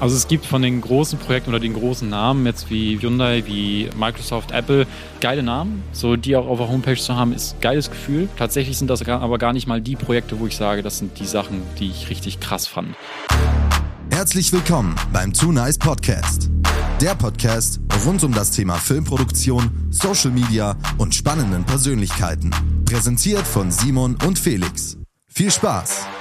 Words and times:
Also 0.00 0.14
es 0.14 0.28
gibt 0.28 0.46
von 0.46 0.62
den 0.62 0.80
großen 0.80 1.18
Projekten 1.18 1.50
oder 1.50 1.58
den 1.58 1.74
großen 1.74 2.08
Namen, 2.08 2.46
jetzt 2.46 2.70
wie 2.70 3.00
Hyundai, 3.00 3.42
wie 3.46 3.90
Microsoft, 3.98 4.52
Apple, 4.52 4.86
geile 5.20 5.42
Namen. 5.42 5.82
So 5.92 6.14
die 6.14 6.36
auch 6.36 6.46
auf 6.46 6.58
der 6.58 6.68
Homepage 6.68 6.96
zu 6.96 7.16
haben, 7.16 7.32
ist 7.32 7.60
geiles 7.60 7.90
Gefühl. 7.90 8.28
Tatsächlich 8.36 8.78
sind 8.78 8.88
das 8.88 9.06
aber 9.06 9.38
gar 9.38 9.52
nicht 9.52 9.66
mal 9.66 9.80
die 9.80 9.96
Projekte, 9.96 10.38
wo 10.38 10.46
ich 10.46 10.56
sage, 10.56 10.82
das 10.82 10.98
sind 10.98 11.18
die 11.18 11.26
Sachen, 11.26 11.62
die 11.80 11.88
ich 11.88 12.10
richtig 12.10 12.38
krass 12.38 12.68
fand. 12.68 12.94
Herzlich 14.10 14.52
willkommen 14.52 14.94
beim 15.12 15.32
Too 15.32 15.52
Nice 15.52 15.78
Podcast. 15.78 16.48
Der 17.00 17.14
Podcast 17.14 17.80
rund 18.04 18.22
um 18.22 18.32
das 18.32 18.52
Thema 18.52 18.74
Filmproduktion, 18.74 19.70
Social 19.90 20.30
Media 20.30 20.76
und 20.98 21.14
spannenden 21.14 21.64
Persönlichkeiten. 21.64 22.50
Präsentiert 22.84 23.46
von 23.46 23.70
Simon 23.70 24.16
und 24.24 24.38
Felix. 24.38 24.96
Viel 25.28 25.50
Spaß! 25.50 26.17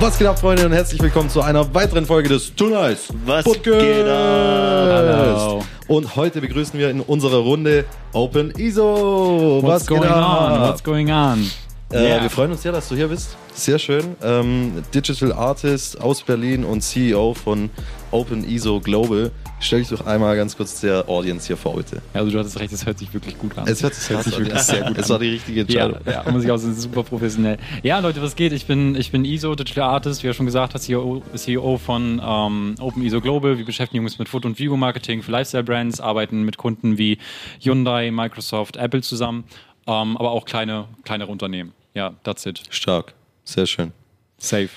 Was 0.00 0.16
geht 0.16 0.26
ab, 0.26 0.38
Freunde, 0.38 0.64
und 0.64 0.72
herzlich 0.72 1.02
willkommen 1.02 1.28
zu 1.28 1.42
einer 1.42 1.74
weiteren 1.74 2.06
Folge 2.06 2.30
des 2.30 2.54
Tonight 2.54 2.96
Was 3.26 3.44
Podcast. 3.44 3.80
geht 3.80 4.06
ab? 4.08 5.62
Und 5.88 6.16
heute 6.16 6.40
begrüßen 6.40 6.80
wir 6.80 6.88
in 6.88 7.02
unserer 7.02 7.36
Runde 7.36 7.84
Open 8.14 8.50
ISO. 8.52 9.58
What's 9.62 9.82
Was 9.82 9.86
going 9.86 10.00
geht 10.00 10.10
ab? 10.10 10.52
on? 10.52 10.60
What's 10.62 10.82
going 10.82 11.10
on? 11.10 11.50
Äh, 11.92 12.02
yeah. 12.02 12.22
Wir 12.22 12.30
freuen 12.30 12.50
uns 12.52 12.62
sehr, 12.62 12.72
dass 12.72 12.88
du 12.88 12.94
hier 12.96 13.08
bist. 13.08 13.36
Sehr 13.52 13.78
schön. 13.78 14.16
Ähm, 14.22 14.82
Digital 14.94 15.34
Artist 15.34 16.00
aus 16.00 16.22
Berlin 16.22 16.64
und 16.64 16.80
CEO 16.80 17.34
von 17.34 17.68
Open 18.10 18.44
ISO 18.48 18.80
Global. 18.80 19.30
Stell 19.60 19.80
dich 19.80 19.88
doch 19.88 20.06
einmal 20.06 20.36
ganz 20.36 20.56
kurz 20.56 20.80
der 20.80 21.08
Audience 21.08 21.46
hier 21.46 21.56
vor, 21.56 21.76
bitte. 21.76 22.00
Also 22.14 22.30
du 22.30 22.38
hattest 22.38 22.58
recht, 22.58 22.72
es 22.72 22.86
hört 22.86 22.98
sich 22.98 23.12
wirklich 23.12 23.38
gut 23.38 23.56
an. 23.58 23.68
Es 23.68 23.82
hört 23.82 23.94
sich, 23.94 24.08
hört 24.08 24.24
sich 24.24 24.38
wirklich 24.38 24.58
sehr 24.60 24.78
gut 24.78 24.88
an. 24.88 24.96
Es 24.96 25.10
war 25.10 25.18
die 25.18 25.30
richtige 25.30 25.60
Entscheidung. 25.60 25.98
Ja, 26.06 26.24
ja 26.24 26.30
muss 26.30 26.44
ich 26.44 26.50
auch 26.50 26.56
sagen, 26.56 26.74
super 26.74 27.02
professionell. 27.02 27.58
Ja, 27.82 27.98
Leute, 27.98 28.22
was 28.22 28.36
geht? 28.36 28.52
Ich 28.52 28.66
bin, 28.66 28.94
ich 28.94 29.10
bin 29.12 29.24
ISO, 29.24 29.54
Digital 29.54 29.90
Artist, 29.90 30.22
wie 30.22 30.28
er 30.28 30.34
schon 30.34 30.46
gesagt 30.46 30.74
hat, 30.74 30.82
CEO, 30.82 31.22
CEO 31.34 31.78
von 31.78 32.20
ähm, 32.24 32.74
Open 32.80 33.02
ISO 33.02 33.20
Global. 33.20 33.58
Wir 33.58 33.64
beschäftigen 33.64 34.04
uns 34.04 34.18
mit 34.18 34.28
Foto- 34.28 34.48
und 34.48 34.58
Video-Marketing 34.58 35.22
für 35.22 35.32
Lifestyle-Brands, 35.32 36.00
arbeiten 36.00 36.42
mit 36.42 36.56
Kunden 36.56 36.98
wie 36.98 37.18
Hyundai, 37.60 38.10
Microsoft, 38.10 38.76
Apple 38.76 39.02
zusammen, 39.02 39.44
ähm, 39.86 40.16
aber 40.16 40.30
auch 40.30 40.46
kleine, 40.46 40.86
kleinere 41.04 41.30
Unternehmen. 41.30 41.72
Ja, 41.94 42.14
that's 42.24 42.46
it. 42.46 42.62
Stark. 42.70 43.14
Sehr 43.44 43.66
schön. 43.66 43.92
Safe. 44.38 44.70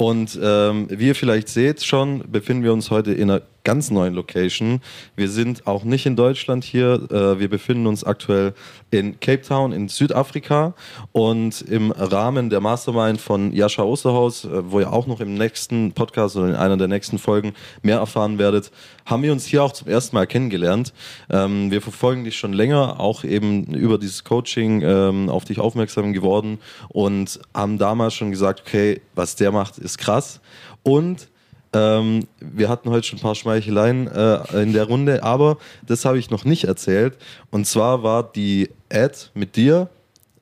Und 0.00 0.38
ähm, 0.42 0.86
wie 0.88 1.08
ihr 1.08 1.14
vielleicht 1.14 1.50
seht 1.50 1.84
schon, 1.84 2.24
befinden 2.32 2.64
wir 2.64 2.72
uns 2.72 2.90
heute 2.90 3.12
in 3.12 3.30
einer 3.30 3.42
ganz 3.64 3.90
neuen 3.90 4.14
Location. 4.14 4.80
Wir 5.16 5.28
sind 5.28 5.66
auch 5.66 5.84
nicht 5.84 6.06
in 6.06 6.16
Deutschland 6.16 6.64
hier. 6.64 7.08
Äh, 7.10 7.38
wir 7.38 7.48
befinden 7.48 7.86
uns 7.86 8.04
aktuell 8.04 8.54
in 8.90 9.20
Cape 9.20 9.42
Town 9.42 9.72
in 9.72 9.88
Südafrika 9.88 10.74
und 11.12 11.62
im 11.62 11.90
Rahmen 11.92 12.50
der 12.50 12.60
Mastermind 12.60 13.20
von 13.20 13.52
Jascha 13.52 13.82
Osterhaus, 13.82 14.44
äh, 14.44 14.70
wo 14.70 14.80
ihr 14.80 14.92
auch 14.92 15.06
noch 15.06 15.20
im 15.20 15.34
nächsten 15.34 15.92
Podcast 15.92 16.36
oder 16.36 16.48
in 16.48 16.54
einer 16.54 16.76
der 16.76 16.88
nächsten 16.88 17.18
Folgen 17.18 17.54
mehr 17.82 17.98
erfahren 17.98 18.38
werdet, 18.38 18.70
haben 19.06 19.22
wir 19.22 19.32
uns 19.32 19.46
hier 19.46 19.62
auch 19.62 19.72
zum 19.72 19.88
ersten 19.88 20.16
Mal 20.16 20.26
kennengelernt. 20.26 20.92
Ähm, 21.30 21.70
wir 21.70 21.82
verfolgen 21.82 22.24
dich 22.24 22.36
schon 22.36 22.52
länger, 22.52 23.00
auch 23.00 23.24
eben 23.24 23.64
über 23.74 23.98
dieses 23.98 24.24
Coaching 24.24 24.82
ähm, 24.82 25.28
auf 25.28 25.44
dich 25.44 25.58
aufmerksam 25.58 26.12
geworden 26.12 26.58
und 26.88 27.40
haben 27.54 27.78
damals 27.78 28.14
schon 28.14 28.30
gesagt, 28.30 28.62
okay, 28.66 29.00
was 29.14 29.36
der 29.36 29.52
macht, 29.52 29.78
ist 29.78 29.98
krass. 29.98 30.40
Und 30.82 31.28
ähm, 31.72 32.26
wir 32.40 32.68
hatten 32.68 32.90
heute 32.90 33.06
schon 33.06 33.18
ein 33.18 33.22
paar 33.22 33.34
Schmeicheleien 33.34 34.08
äh, 34.08 34.62
in 34.62 34.72
der 34.72 34.84
Runde, 34.84 35.22
aber 35.22 35.58
das 35.86 36.04
habe 36.04 36.18
ich 36.18 36.30
noch 36.30 36.44
nicht 36.44 36.64
erzählt. 36.64 37.16
Und 37.50 37.66
zwar 37.66 38.02
war 38.02 38.24
die 38.32 38.70
Ad 38.92 39.16
mit 39.34 39.56
dir, 39.56 39.88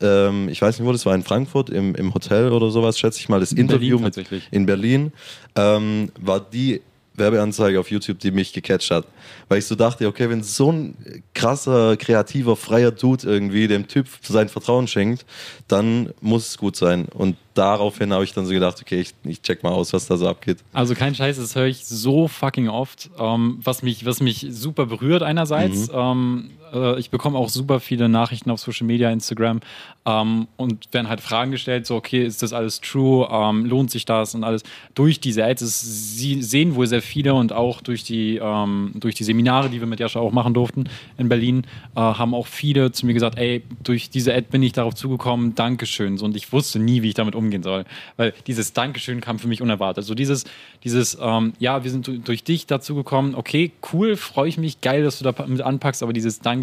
ähm, 0.01 0.49
ich 0.49 0.61
weiß 0.61 0.79
nicht 0.79 0.87
wo, 0.87 0.91
das 0.91 1.05
war 1.05 1.13
in 1.13 1.23
Frankfurt 1.23 1.69
im, 1.69 1.93
im 1.95 2.13
Hotel 2.13 2.51
oder 2.51 2.71
sowas, 2.71 2.97
schätze 2.97 3.19
ich 3.19 3.29
mal, 3.29 3.39
das 3.39 3.51
in 3.51 3.59
Interview 3.59 3.99
Berlin, 3.99 4.25
mit, 4.29 4.43
in 4.51 4.65
Berlin, 4.65 5.13
ähm, 5.55 6.11
war 6.19 6.39
die 6.39 6.81
Werbeanzeige 7.19 7.79
auf 7.79 7.91
YouTube, 7.91 8.19
die 8.19 8.31
mich 8.31 8.53
gecatcht 8.53 8.91
hat. 8.91 9.05
Weil 9.47 9.59
ich 9.59 9.65
so 9.65 9.75
dachte, 9.75 10.07
okay, 10.07 10.29
wenn 10.29 10.43
so 10.43 10.71
ein 10.71 11.23
krasser, 11.33 11.97
kreativer, 11.97 12.55
freier 12.55 12.91
Dude 12.91 13.27
irgendwie 13.27 13.67
dem 13.67 13.87
Typ 13.87 14.07
sein 14.23 14.49
Vertrauen 14.49 14.87
schenkt, 14.87 15.25
dann 15.67 16.13
muss 16.21 16.47
es 16.47 16.57
gut 16.57 16.75
sein. 16.75 17.05
Und 17.13 17.35
daraufhin 17.53 18.13
habe 18.13 18.23
ich 18.23 18.33
dann 18.33 18.45
so 18.45 18.53
gedacht, 18.53 18.79
okay, 18.81 19.01
ich, 19.01 19.13
ich, 19.23 19.41
check 19.41 19.63
mal 19.63 19.71
aus, 19.71 19.93
was 19.93 20.07
da 20.07 20.17
so 20.17 20.27
abgeht. 20.27 20.59
Also 20.73 20.95
kein 20.95 21.13
Scheiß, 21.13 21.37
das 21.37 21.55
höre 21.55 21.67
ich 21.67 21.85
so 21.85 22.27
fucking 22.27 22.69
oft, 22.69 23.09
ähm, 23.19 23.59
was, 23.63 23.83
mich, 23.83 24.05
was 24.05 24.21
mich 24.21 24.47
super 24.49 24.85
berührt 24.85 25.23
einerseits. 25.23 25.89
Mhm. 25.89 25.93
Ähm, 25.93 26.49
äh, 26.73 26.99
ich 26.99 27.09
bekomme 27.09 27.37
auch 27.37 27.49
super 27.49 27.79
viele 27.79 28.09
Nachrichten 28.09 28.49
auf 28.49 28.59
Social 28.59 28.87
Media, 28.87 29.11
Instagram 29.11 29.59
ähm, 30.05 30.47
und 30.57 30.93
werden 30.93 31.09
halt 31.09 31.21
Fragen 31.21 31.51
gestellt, 31.51 31.85
so 31.85 31.95
okay, 31.95 32.25
ist 32.25 32.41
das 32.41 32.53
alles 32.53 32.81
true, 32.81 33.27
ähm, 33.29 33.65
lohnt 33.65 33.91
sich 33.91 34.05
das 34.05 34.33
und 34.35 34.43
alles. 34.43 34.63
Durch 34.95 35.19
diese 35.19 35.43
Ads, 35.43 36.15
sie 36.15 36.41
sehen 36.41 36.75
wohl 36.75 36.87
sehr 36.87 37.01
viele 37.01 37.33
und 37.33 37.51
auch 37.51 37.81
durch 37.81 38.03
die, 38.03 38.37
ähm, 38.41 38.93
durch 38.95 39.15
die 39.15 39.23
Seminare, 39.23 39.69
die 39.69 39.79
wir 39.79 39.87
mit 39.87 39.99
Jascha 39.99 40.19
auch 40.19 40.31
machen 40.31 40.53
durften 40.53 40.85
in 41.17 41.29
Berlin, 41.29 41.63
äh, 41.95 41.99
haben 41.99 42.33
auch 42.33 42.47
viele 42.47 42.91
zu 42.91 43.05
mir 43.05 43.13
gesagt, 43.13 43.37
ey, 43.37 43.63
durch 43.83 44.09
diese 44.09 44.33
Ad 44.33 44.47
bin 44.49 44.63
ich 44.63 44.71
darauf 44.71 44.95
zugekommen, 44.95 45.55
Dankeschön. 45.55 46.17
So, 46.17 46.25
und 46.25 46.35
ich 46.35 46.51
wusste 46.53 46.79
nie, 46.79 47.01
wie 47.01 47.09
ich 47.09 47.15
damit 47.15 47.35
umgehe 47.35 47.49
umgehen 47.49 47.63
soll. 47.63 47.85
Weil 48.17 48.33
dieses 48.47 48.73
Dankeschön 48.73 49.21
kam 49.21 49.39
für 49.39 49.47
mich 49.47 49.61
unerwartet. 49.61 50.05
So 50.05 50.13
dieses, 50.13 50.45
dieses 50.83 51.17
ähm, 51.19 51.53
ja, 51.59 51.83
wir 51.83 51.91
sind 51.91 52.27
durch 52.27 52.43
dich 52.43 52.67
dazu 52.67 52.95
gekommen, 52.95 53.35
okay, 53.35 53.71
cool, 53.91 54.15
freue 54.15 54.49
ich 54.49 54.57
mich, 54.57 54.81
geil, 54.81 55.03
dass 55.03 55.19
du 55.19 55.23
da 55.23 55.45
mit 55.47 55.61
anpackst, 55.61 56.03
aber 56.03 56.13
dieses 56.13 56.39
Dankeschön, 56.39 56.58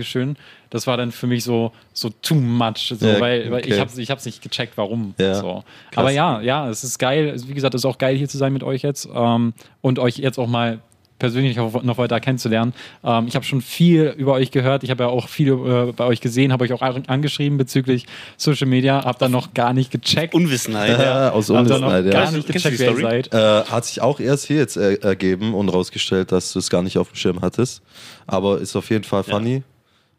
das 0.70 0.86
war 0.86 0.96
dann 0.96 1.12
für 1.12 1.26
mich 1.26 1.44
so, 1.44 1.72
so 1.92 2.10
too 2.22 2.34
much, 2.34 2.92
so, 2.98 3.06
ja, 3.06 3.20
weil, 3.20 3.50
weil 3.50 3.60
okay. 3.60 3.74
ich 3.74 3.80
habe 3.80 3.90
ich 4.00 4.10
hab's 4.10 4.26
nicht 4.26 4.42
gecheckt, 4.42 4.76
warum. 4.76 5.14
Ja, 5.18 5.34
so. 5.34 5.64
Aber 5.94 6.10
ja, 6.10 6.40
ja, 6.40 6.68
es 6.68 6.84
ist 6.84 6.98
geil. 6.98 7.34
Wie 7.46 7.54
gesagt, 7.54 7.74
es 7.74 7.82
ist 7.82 7.86
auch 7.86 7.98
geil, 7.98 8.16
hier 8.16 8.28
zu 8.28 8.38
sein 8.38 8.52
mit 8.52 8.62
euch 8.62 8.82
jetzt 8.82 9.08
ähm, 9.14 9.54
und 9.80 9.98
euch 9.98 10.18
jetzt 10.18 10.38
auch 10.38 10.48
mal 10.48 10.80
persönlich 11.18 11.56
noch 11.56 11.98
weiter 11.98 12.20
kennenzulernen. 12.20 12.74
Ähm, 13.02 13.26
ich 13.26 13.34
habe 13.34 13.44
schon 13.44 13.60
viel 13.60 14.14
über 14.16 14.34
euch 14.34 14.50
gehört. 14.50 14.84
Ich 14.84 14.90
habe 14.90 15.04
ja 15.04 15.08
auch 15.08 15.28
viel 15.28 15.52
äh, 15.52 15.92
bei 15.92 16.04
euch 16.04 16.20
gesehen, 16.20 16.52
habe 16.52 16.64
euch 16.64 16.72
auch 16.72 16.82
angeschrieben 16.82 17.58
bezüglich 17.58 18.06
Social 18.36 18.66
Media. 18.66 19.04
Habe 19.04 19.18
dann 19.18 19.32
noch 19.32 19.54
gar 19.54 19.72
nicht 19.72 19.90
gecheckt. 19.90 20.34
Unwissenheit. 20.34 20.98
Ja, 20.98 21.30
aus 21.30 21.50
Unwissenheit, 21.50 22.04
ja. 22.06 22.10
Gar 22.10 22.32
nicht 22.32 22.46
gecheckt, 22.46 22.78
wer 22.78 22.90
ihr 22.90 23.00
seid. 23.00 23.32
Äh, 23.32 23.64
hat 23.64 23.84
sich 23.84 24.00
auch 24.02 24.20
erst 24.20 24.46
hier 24.46 24.56
jetzt 24.56 24.76
äh, 24.76 24.94
ergeben 24.96 25.54
und 25.54 25.68
rausgestellt, 25.68 26.32
dass 26.32 26.52
du 26.52 26.58
es 26.58 26.70
gar 26.70 26.82
nicht 26.82 26.98
auf 26.98 27.10
dem 27.10 27.16
Schirm 27.16 27.40
hattest. 27.40 27.82
Aber 28.26 28.58
ist 28.58 28.76
auf 28.76 28.90
jeden 28.90 29.04
Fall 29.04 29.24
funny. 29.24 29.54
Ja. 29.54 29.62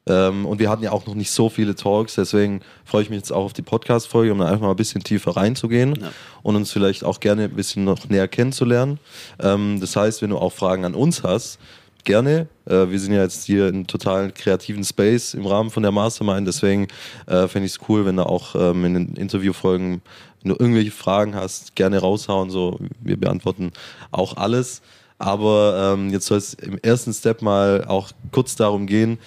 Ähm, 0.07 0.45
und 0.45 0.59
wir 0.59 0.69
hatten 0.69 0.84
ja 0.84 0.91
auch 0.91 1.06
noch 1.06 1.16
nicht 1.16 1.31
so 1.31 1.50
viele 1.50 1.75
Talks, 1.75 2.16
deswegen 2.16 2.62
freue 2.85 3.03
ich 3.03 3.09
mich 3.09 3.18
jetzt 3.18 3.31
auch 3.31 3.45
auf 3.45 3.53
die 3.53 3.62
Podcast-Folge, 3.62 4.31
um 4.31 4.40
dann 4.40 4.47
einfach 4.47 4.62
mal 4.62 4.72
ein 4.72 4.75
bisschen 4.75 5.03
tiefer 5.03 5.35
reinzugehen 5.35 5.95
ja. 6.00 6.12
und 6.44 6.56
uns 6.56 6.72
vielleicht 6.72 7.03
auch 7.03 7.19
gerne 7.19 7.45
ein 7.45 7.56
bisschen 7.56 7.84
noch 7.84 8.07
näher 8.09 8.28
kennenzulernen. 8.28 9.00
Ähm, 9.40 9.79
das 9.79 9.96
heißt, 9.96 10.22
wenn 10.22 10.29
du 10.29 10.38
auch 10.38 10.53
Fragen 10.53 10.85
an 10.85 10.96
uns 10.96 11.23
hast, 11.23 11.59
gerne. 12.07 12.47
Äh, 12.66 12.90
wir 12.90 13.00
sind 13.00 13.13
ja 13.13 13.22
jetzt 13.22 13.46
hier 13.46 13.67
in 13.67 13.85
totalen 13.85 14.34
kreativen 14.34 14.84
Space 14.84 15.34
im 15.34 15.46
Rahmen 15.46 15.69
von 15.69 15.84
der 15.84 15.91
Mastermind, 15.91 16.47
deswegen 16.47 16.88
äh, 17.28 17.47
fände 17.47 17.66
ich 17.67 17.73
es 17.73 17.79
cool, 17.90 18.06
wenn 18.06 18.16
du 18.16 18.25
auch 18.25 18.56
ähm, 18.56 18.85
in 18.85 18.94
den 18.94 19.16
Interviewfolgen, 19.16 20.01
wenn 20.41 20.50
du 20.50 20.56
irgendwelche 20.57 20.91
Fragen 20.91 21.35
hast, 21.35 21.75
gerne 21.75 22.00
raushauen. 22.00 22.50
So, 22.50 22.79
wir 23.01 23.17
beantworten 23.17 23.72
auch 24.12 24.38
alles. 24.38 24.81
Aber 25.19 25.96
ähm, 25.96 26.09
jetzt 26.12 26.28
soll 26.28 26.38
es 26.38 26.53
im 26.53 26.78
ersten 26.78 27.12
Step 27.12 27.41
mal 27.41 27.85
auch 27.85 28.12
kurz 28.31 28.56
darum 28.56 28.85
gehen, 28.85 29.17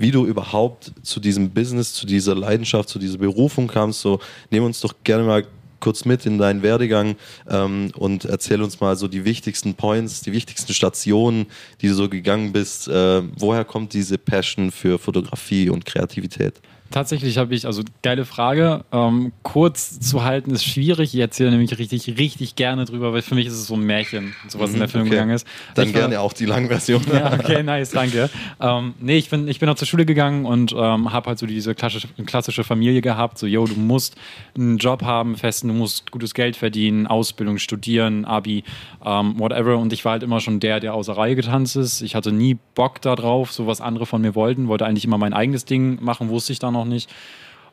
wie 0.00 0.10
du 0.10 0.24
überhaupt 0.24 0.92
zu 1.02 1.20
diesem 1.20 1.50
Business, 1.50 1.92
zu 1.92 2.06
dieser 2.06 2.34
Leidenschaft, 2.34 2.88
zu 2.88 2.98
dieser 2.98 3.18
Berufung 3.18 3.68
kamst. 3.68 4.00
So, 4.00 4.18
nehmen 4.50 4.64
uns 4.66 4.80
doch 4.80 4.94
gerne 5.04 5.24
mal 5.24 5.44
kurz 5.78 6.06
mit 6.06 6.24
in 6.24 6.38
deinen 6.38 6.62
Werdegang 6.62 7.16
ähm, 7.48 7.92
und 7.96 8.24
erzähl 8.24 8.62
uns 8.62 8.80
mal 8.80 8.96
so 8.96 9.08
die 9.08 9.26
wichtigsten 9.26 9.74
Points, 9.74 10.22
die 10.22 10.32
wichtigsten 10.32 10.72
Stationen, 10.72 11.46
die 11.82 11.88
du 11.88 11.94
so 11.94 12.08
gegangen 12.08 12.52
bist. 12.52 12.88
Äh, 12.88 13.22
woher 13.38 13.66
kommt 13.66 13.92
diese 13.92 14.16
Passion 14.16 14.70
für 14.70 14.98
Fotografie 14.98 15.68
und 15.68 15.84
Kreativität? 15.84 16.60
Tatsächlich 16.90 17.38
habe 17.38 17.54
ich, 17.54 17.66
also 17.66 17.82
geile 18.02 18.24
Frage. 18.24 18.84
Ähm, 18.90 19.30
kurz 19.44 20.00
zu 20.00 20.24
halten 20.24 20.50
ist 20.50 20.64
schwierig. 20.64 21.14
Ich 21.14 21.20
erzähle 21.20 21.52
nämlich 21.52 21.78
richtig, 21.78 22.18
richtig 22.18 22.56
gerne 22.56 22.84
drüber, 22.84 23.12
weil 23.12 23.22
für 23.22 23.36
mich 23.36 23.46
ist 23.46 23.52
es 23.52 23.68
so 23.68 23.74
ein 23.74 23.82
Märchen, 23.82 24.34
sowas 24.48 24.70
mhm, 24.70 24.74
in 24.74 24.80
der 24.80 24.88
Film 24.88 25.02
okay. 25.02 25.10
gegangen 25.10 25.30
ist. 25.30 25.46
Dann 25.74 25.86
ich 25.86 25.94
gerne 25.94 26.16
war, 26.16 26.22
auch 26.22 26.32
die 26.32 26.46
Langversion. 26.46 27.02
Ja, 27.12 27.32
okay, 27.32 27.62
nice, 27.62 27.90
danke. 27.90 28.30
Ähm, 28.60 28.94
nee, 29.00 29.18
ich 29.18 29.30
bin, 29.30 29.46
ich 29.48 29.58
bin 29.58 29.68
auch 29.68 29.74
zur 29.74 29.86
Schule 29.86 30.06
gegangen 30.06 30.46
und 30.46 30.72
ähm, 30.72 31.12
habe 31.12 31.28
halt 31.28 31.38
so 31.38 31.46
diese 31.46 31.74
klassische, 31.74 32.08
klassische 32.24 32.64
Familie 32.64 33.02
gehabt. 33.02 33.38
So, 33.38 33.46
yo, 33.46 33.66
du 33.66 33.74
musst 33.74 34.16
einen 34.56 34.78
Job 34.78 35.02
haben, 35.02 35.36
festen, 35.36 35.68
du 35.68 35.74
musst 35.74 36.10
gutes 36.10 36.34
Geld 36.34 36.56
verdienen, 36.56 37.06
Ausbildung, 37.06 37.58
studieren, 37.58 38.24
Abi, 38.24 38.64
ähm, 39.04 39.38
whatever. 39.38 39.78
Und 39.78 39.92
ich 39.92 40.04
war 40.04 40.12
halt 40.12 40.22
immer 40.22 40.40
schon 40.40 40.60
der, 40.60 40.80
der 40.80 40.94
außer 40.94 41.16
Reihe 41.16 41.36
getanzt 41.36 41.76
ist. 41.76 42.00
Ich 42.00 42.14
hatte 42.14 42.32
nie 42.32 42.58
Bock 42.74 43.00
darauf, 43.00 43.52
so 43.52 43.66
was 43.66 43.80
andere 43.80 44.06
von 44.06 44.22
mir 44.22 44.34
wollten, 44.34 44.68
wollte 44.68 44.86
eigentlich 44.86 45.04
immer 45.04 45.18
mein 45.18 45.32
eigenes 45.32 45.64
Ding 45.64 46.02
machen, 46.02 46.28
wusste 46.30 46.52
ich 46.52 46.58
dann 46.58 46.74
noch 46.74 46.79
noch 46.84 46.90
nicht. 46.90 47.10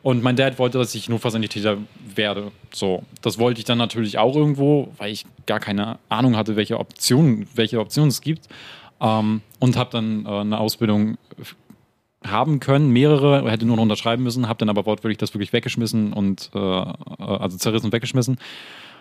Und 0.02 0.22
mein 0.22 0.36
Dad 0.36 0.58
wollte, 0.58 0.78
dass 0.78 0.94
ich 0.94 1.08
Notfallsanitäter 1.08 1.78
werde. 2.14 2.52
So, 2.72 3.02
das 3.20 3.38
wollte 3.38 3.58
ich 3.58 3.64
dann 3.64 3.78
natürlich 3.78 4.18
auch 4.18 4.34
irgendwo, 4.36 4.92
weil 4.96 5.10
ich 5.12 5.26
gar 5.46 5.58
keine 5.60 5.98
Ahnung 6.08 6.36
hatte, 6.36 6.56
welche 6.56 6.78
Optionen, 6.78 7.48
welche 7.54 7.80
Optionen 7.80 8.08
es 8.08 8.20
gibt. 8.20 8.48
Ähm, 9.00 9.42
und 9.58 9.76
habe 9.76 9.90
dann 9.90 10.24
äh, 10.24 10.28
eine 10.28 10.58
Ausbildung 10.58 11.18
haben 12.24 12.60
können, 12.60 12.90
mehrere, 12.90 13.48
hätte 13.50 13.64
nur 13.64 13.76
noch 13.76 13.82
unterschreiben 13.82 14.22
müssen, 14.22 14.48
habe 14.48 14.58
dann 14.58 14.68
aber 14.68 14.86
wortwörtlich 14.86 15.18
das 15.18 15.34
wirklich 15.34 15.52
weggeschmissen 15.52 16.12
und 16.12 16.50
äh, 16.54 16.58
also 16.58 17.56
zerrissen 17.58 17.86
und 17.86 17.92
weggeschmissen 17.92 18.38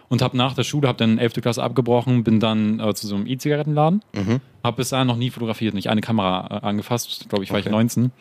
und 0.09 0.21
habe 0.21 0.37
nach 0.37 0.53
der 0.53 0.63
Schule, 0.63 0.87
habe 0.87 0.97
dann 0.97 1.17
11. 1.17 1.33
Klasse 1.41 1.63
abgebrochen, 1.63 2.23
bin 2.23 2.39
dann 2.39 2.79
äh, 2.79 2.93
zu 2.93 3.07
so 3.07 3.15
einem 3.15 3.27
E-Zigarettenladen, 3.27 4.03
mhm. 4.13 4.39
habe 4.63 4.77
bis 4.77 4.89
dahin 4.89 5.07
noch 5.07 5.17
nie 5.17 5.29
fotografiert, 5.29 5.73
nicht 5.73 5.89
eine 5.89 6.01
Kamera 6.01 6.59
äh, 6.61 6.65
angefasst, 6.65 7.27
glaube 7.29 7.43
ich, 7.43 7.51
war 7.51 7.59
okay. 7.59 7.69
ich 7.69 7.71
19. 7.71 8.11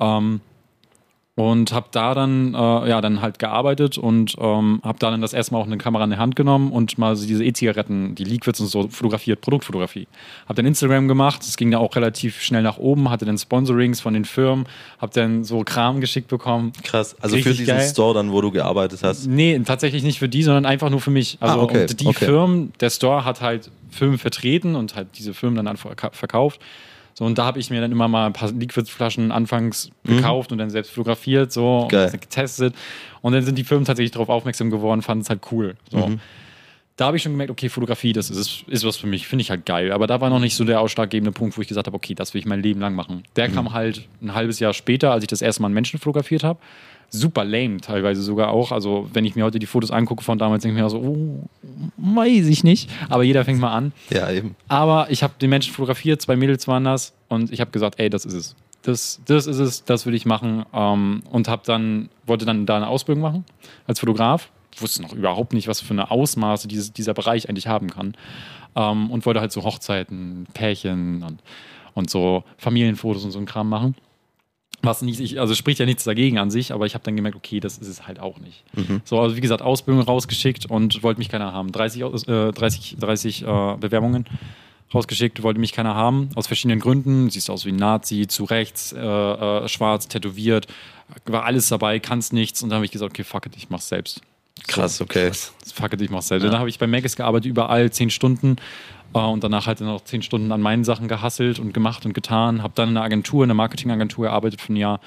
Ähm, 0.00 0.40
und 1.36 1.70
habe 1.72 1.88
da 1.90 2.14
dann 2.14 2.54
äh, 2.54 2.88
ja 2.88 3.02
dann 3.02 3.20
halt 3.20 3.38
gearbeitet 3.38 3.98
und 3.98 4.36
ähm, 4.40 4.80
habe 4.82 4.98
da 4.98 5.10
dann 5.10 5.20
das 5.20 5.34
erste 5.34 5.52
Mal 5.52 5.60
auch 5.60 5.66
eine 5.66 5.76
Kamera 5.76 6.04
in 6.04 6.10
die 6.10 6.16
Hand 6.16 6.34
genommen 6.34 6.72
und 6.72 6.96
mal 6.96 7.14
so 7.14 7.26
diese 7.26 7.44
E-Zigaretten, 7.44 8.14
die 8.14 8.24
Liquids 8.24 8.58
und 8.58 8.68
so 8.68 8.88
fotografiert, 8.88 9.42
Produktfotografie. 9.42 10.08
Habe 10.46 10.54
dann 10.54 10.64
Instagram 10.64 11.08
gemacht, 11.08 11.42
es 11.42 11.58
ging 11.58 11.70
da 11.70 11.78
auch 11.78 11.94
relativ 11.94 12.40
schnell 12.40 12.62
nach 12.62 12.78
oben, 12.78 13.10
hatte 13.10 13.26
dann 13.26 13.36
Sponsorings 13.36 14.00
von 14.00 14.14
den 14.14 14.24
Firmen, 14.24 14.64
habe 14.98 15.12
dann 15.12 15.44
so 15.44 15.62
Kram 15.62 16.00
geschickt 16.00 16.28
bekommen. 16.28 16.72
Krass, 16.82 17.14
also 17.20 17.36
Richtig 17.36 17.52
für 17.52 17.58
diesen 17.58 17.76
geil. 17.76 17.86
Store 17.86 18.14
dann, 18.14 18.32
wo 18.32 18.40
du 18.40 18.50
gearbeitet 18.50 19.00
hast? 19.02 19.26
Nee, 19.26 19.60
tatsächlich 19.62 20.04
nicht 20.04 20.18
für 20.18 20.30
die, 20.30 20.42
sondern 20.42 20.64
einfach 20.64 20.88
nur 20.88 21.02
für 21.02 21.10
mich. 21.10 21.36
Also 21.40 21.60
ah, 21.60 21.62
okay. 21.62 21.86
die 21.86 22.06
okay. 22.06 22.24
Firmen, 22.24 22.72
der 22.80 22.88
Store 22.88 23.26
hat 23.26 23.42
halt 23.42 23.70
Firmen 23.90 24.18
vertreten 24.18 24.74
und 24.74 24.96
halt 24.96 25.08
diese 25.18 25.34
Firmen 25.34 25.62
dann 25.62 25.76
verkauft. 25.76 26.62
So, 27.18 27.24
und 27.24 27.38
da 27.38 27.46
habe 27.46 27.58
ich 27.58 27.70
mir 27.70 27.80
dann 27.80 27.92
immer 27.92 28.08
mal 28.08 28.26
ein 28.26 28.34
paar 28.34 28.52
Liquidflaschen 28.52 29.32
anfangs 29.32 29.90
mhm. 30.04 30.16
gekauft 30.18 30.52
und 30.52 30.58
dann 30.58 30.68
selbst 30.68 30.90
fotografiert, 30.90 31.50
so 31.50 31.88
getestet. 31.90 32.74
Und 33.22 33.32
dann 33.32 33.42
sind 33.42 33.56
die 33.56 33.64
Firmen 33.64 33.86
tatsächlich 33.86 34.10
darauf 34.12 34.28
aufmerksam 34.28 34.70
geworden, 34.70 35.00
fanden 35.00 35.22
es 35.22 35.30
halt 35.30 35.40
cool. 35.50 35.76
So. 35.90 36.08
Mhm. 36.08 36.20
Da 36.96 37.06
habe 37.06 37.16
ich 37.16 37.22
schon 37.22 37.32
gemerkt, 37.32 37.50
okay, 37.50 37.68
Fotografie, 37.70 38.12
das 38.12 38.30
ist, 38.30 38.64
ist 38.68 38.84
was 38.84 38.96
für 38.96 39.06
mich, 39.06 39.26
finde 39.26 39.42
ich 39.42 39.50
halt 39.50 39.64
geil. 39.66 39.92
Aber 39.92 40.06
da 40.06 40.20
war 40.20 40.28
noch 40.28 40.40
nicht 40.40 40.56
so 40.56 40.64
der 40.64 40.80
ausschlaggebende 40.80 41.32
Punkt, 41.32 41.56
wo 41.56 41.62
ich 41.62 41.68
gesagt 41.68 41.86
habe, 41.86 41.96
okay, 41.96 42.14
das 42.14 42.34
will 42.34 42.38
ich 42.38 42.46
mein 42.46 42.62
Leben 42.62 42.80
lang 42.80 42.94
machen. 42.94 43.22
Der 43.34 43.48
mhm. 43.48 43.54
kam 43.54 43.72
halt 43.72 44.06
ein 44.20 44.34
halbes 44.34 44.60
Jahr 44.60 44.74
später, 44.74 45.12
als 45.12 45.22
ich 45.22 45.28
das 45.28 45.40
erste 45.40 45.62
Mal 45.62 45.68
einen 45.68 45.74
Menschen 45.74 45.98
fotografiert 45.98 46.44
habe 46.44 46.58
super 47.10 47.44
lame 47.44 47.78
teilweise 47.78 48.22
sogar 48.22 48.50
auch. 48.50 48.72
Also 48.72 49.08
wenn 49.12 49.24
ich 49.24 49.36
mir 49.36 49.44
heute 49.44 49.58
die 49.58 49.66
Fotos 49.66 49.90
angucke 49.90 50.22
von 50.22 50.38
damals, 50.38 50.62
denke 50.62 50.76
ich 50.76 50.82
mir 50.82 50.90
so, 50.90 50.98
oh, 50.98 51.48
weiß 51.96 52.46
ich 52.46 52.64
nicht. 52.64 52.90
Aber 53.08 53.22
jeder 53.22 53.44
fängt 53.44 53.60
mal 53.60 53.72
an. 53.72 53.92
Ja, 54.10 54.30
eben. 54.30 54.56
Aber 54.68 55.08
ich 55.10 55.22
habe 55.22 55.34
den 55.40 55.50
Menschen 55.50 55.72
fotografiert, 55.72 56.20
zwei 56.22 56.36
Mädels 56.36 56.68
waren 56.68 56.84
das 56.84 57.12
und 57.28 57.52
ich 57.52 57.60
habe 57.60 57.70
gesagt, 57.70 57.98
ey, 57.98 58.10
das 58.10 58.24
ist 58.24 58.34
es. 58.34 58.56
Das, 58.82 59.20
das 59.26 59.48
ist 59.48 59.58
es, 59.58 59.84
das 59.84 60.06
will 60.06 60.14
ich 60.14 60.26
machen. 60.26 60.64
Ähm, 60.72 61.22
und 61.30 61.48
habe 61.48 61.62
dann, 61.66 62.08
wollte 62.24 62.44
dann 62.44 62.66
da 62.66 62.76
eine 62.76 62.86
Ausbildung 62.86 63.22
machen 63.22 63.44
als 63.86 63.98
Fotograf. 64.00 64.50
Wusste 64.78 65.02
noch 65.02 65.12
überhaupt 65.12 65.54
nicht, 65.54 65.68
was 65.68 65.80
für 65.80 65.94
eine 65.94 66.10
Ausmaße 66.10 66.68
dieses, 66.68 66.92
dieser 66.92 67.14
Bereich 67.14 67.48
eigentlich 67.48 67.66
haben 67.66 67.90
kann. 67.90 68.14
Ähm, 68.76 69.10
und 69.10 69.26
wollte 69.26 69.40
halt 69.40 69.50
so 69.50 69.64
Hochzeiten, 69.64 70.46
Pärchen 70.54 71.24
und, 71.24 71.42
und 71.94 72.10
so 72.10 72.44
Familienfotos 72.58 73.24
und 73.24 73.32
so 73.32 73.38
ein 73.38 73.46
Kram 73.46 73.68
machen. 73.68 73.96
Was 74.86 75.02
nicht, 75.02 75.38
also 75.38 75.54
spricht 75.54 75.78
ja 75.78 75.86
nichts 75.86 76.04
dagegen 76.04 76.38
an 76.38 76.50
sich, 76.50 76.72
aber 76.72 76.86
ich 76.86 76.94
habe 76.94 77.04
dann 77.04 77.16
gemerkt, 77.16 77.36
okay, 77.36 77.60
das 77.60 77.78
ist 77.78 77.88
es 77.88 78.06
halt 78.06 78.20
auch 78.20 78.38
nicht. 78.38 78.64
Mhm. 78.74 79.02
So, 79.04 79.20
also 79.20 79.36
wie 79.36 79.40
gesagt, 79.40 79.62
Ausbildung 79.62 80.04
rausgeschickt 80.04 80.66
und 80.66 81.02
wollte 81.02 81.18
mich 81.18 81.28
keiner 81.28 81.52
haben. 81.52 81.72
30, 81.72 82.02
äh, 82.02 82.52
30, 82.52 82.96
30 82.98 83.42
äh, 83.42 83.76
Bewerbungen 83.78 84.26
rausgeschickt, 84.94 85.42
wollte 85.42 85.60
mich 85.60 85.72
keiner 85.72 85.94
haben, 85.94 86.30
aus 86.34 86.46
verschiedenen 86.46 86.80
Gründen. 86.80 87.30
Siehst 87.30 87.50
aus 87.50 87.64
wie 87.64 87.72
ein 87.72 87.76
Nazi, 87.76 88.26
zu 88.28 88.44
rechts, 88.44 88.92
äh, 88.92 88.98
äh, 89.00 89.68
schwarz, 89.68 90.08
tätowiert, 90.08 90.66
war 91.24 91.44
alles 91.44 91.68
dabei, 91.68 91.98
kannst 91.98 92.32
nichts. 92.32 92.62
Und 92.62 92.70
dann 92.70 92.76
habe 92.76 92.86
ich 92.86 92.92
gesagt, 92.92 93.10
okay, 93.10 93.24
fuck 93.24 93.46
it, 93.46 93.56
ich 93.56 93.70
mach's 93.70 93.88
selbst. 93.88 94.20
Krass, 94.66 95.00
okay. 95.00 95.30
Fuck 95.74 95.92
it, 95.92 96.00
ich 96.00 96.10
mach's 96.10 96.28
selbst. 96.28 96.44
Ja. 96.44 96.50
Dann 96.50 96.58
habe 96.58 96.68
ich 96.68 96.78
bei 96.78 96.86
Magus 96.86 97.16
gearbeitet, 97.16 97.46
überall 97.46 97.90
zehn 97.90 98.10
Stunden 98.10 98.56
und 99.12 99.42
danach 99.42 99.66
halt 99.66 99.80
noch 99.80 100.04
zehn 100.04 100.22
Stunden 100.22 100.52
an 100.52 100.60
meinen 100.60 100.84
Sachen 100.84 101.08
gehasselt 101.08 101.58
und 101.58 101.72
gemacht 101.72 102.04
und 102.04 102.12
getan. 102.12 102.62
Habe 102.62 102.72
dann 102.76 102.90
in 102.90 102.96
einer 102.96 103.04
Agentur, 103.04 103.44
in 103.44 103.50
einer 103.50 103.56
Marketingagentur 103.56 104.26
gearbeitet 104.26 104.60
für 104.60 104.72
ein 104.72 104.76
Jahr. 104.76 105.00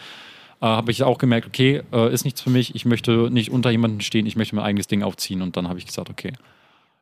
Äh, 0.61 0.65
habe 0.65 0.91
ich 0.91 1.03
auch 1.03 1.17
gemerkt, 1.17 1.47
okay, 1.47 1.83
äh, 1.91 2.13
ist 2.13 2.25
nichts 2.25 2.41
für 2.41 2.49
mich. 2.49 2.75
Ich 2.75 2.85
möchte 2.85 3.29
nicht 3.31 3.51
unter 3.51 3.69
jemanden 3.69 4.01
stehen. 4.01 4.25
Ich 4.25 4.35
möchte 4.35 4.55
mein 4.55 4.65
eigenes 4.65 4.87
Ding 4.87 5.03
aufziehen. 5.03 5.41
Und 5.41 5.57
dann 5.57 5.67
habe 5.67 5.79
ich 5.79 5.85
gesagt, 5.85 6.09
okay, 6.09 6.33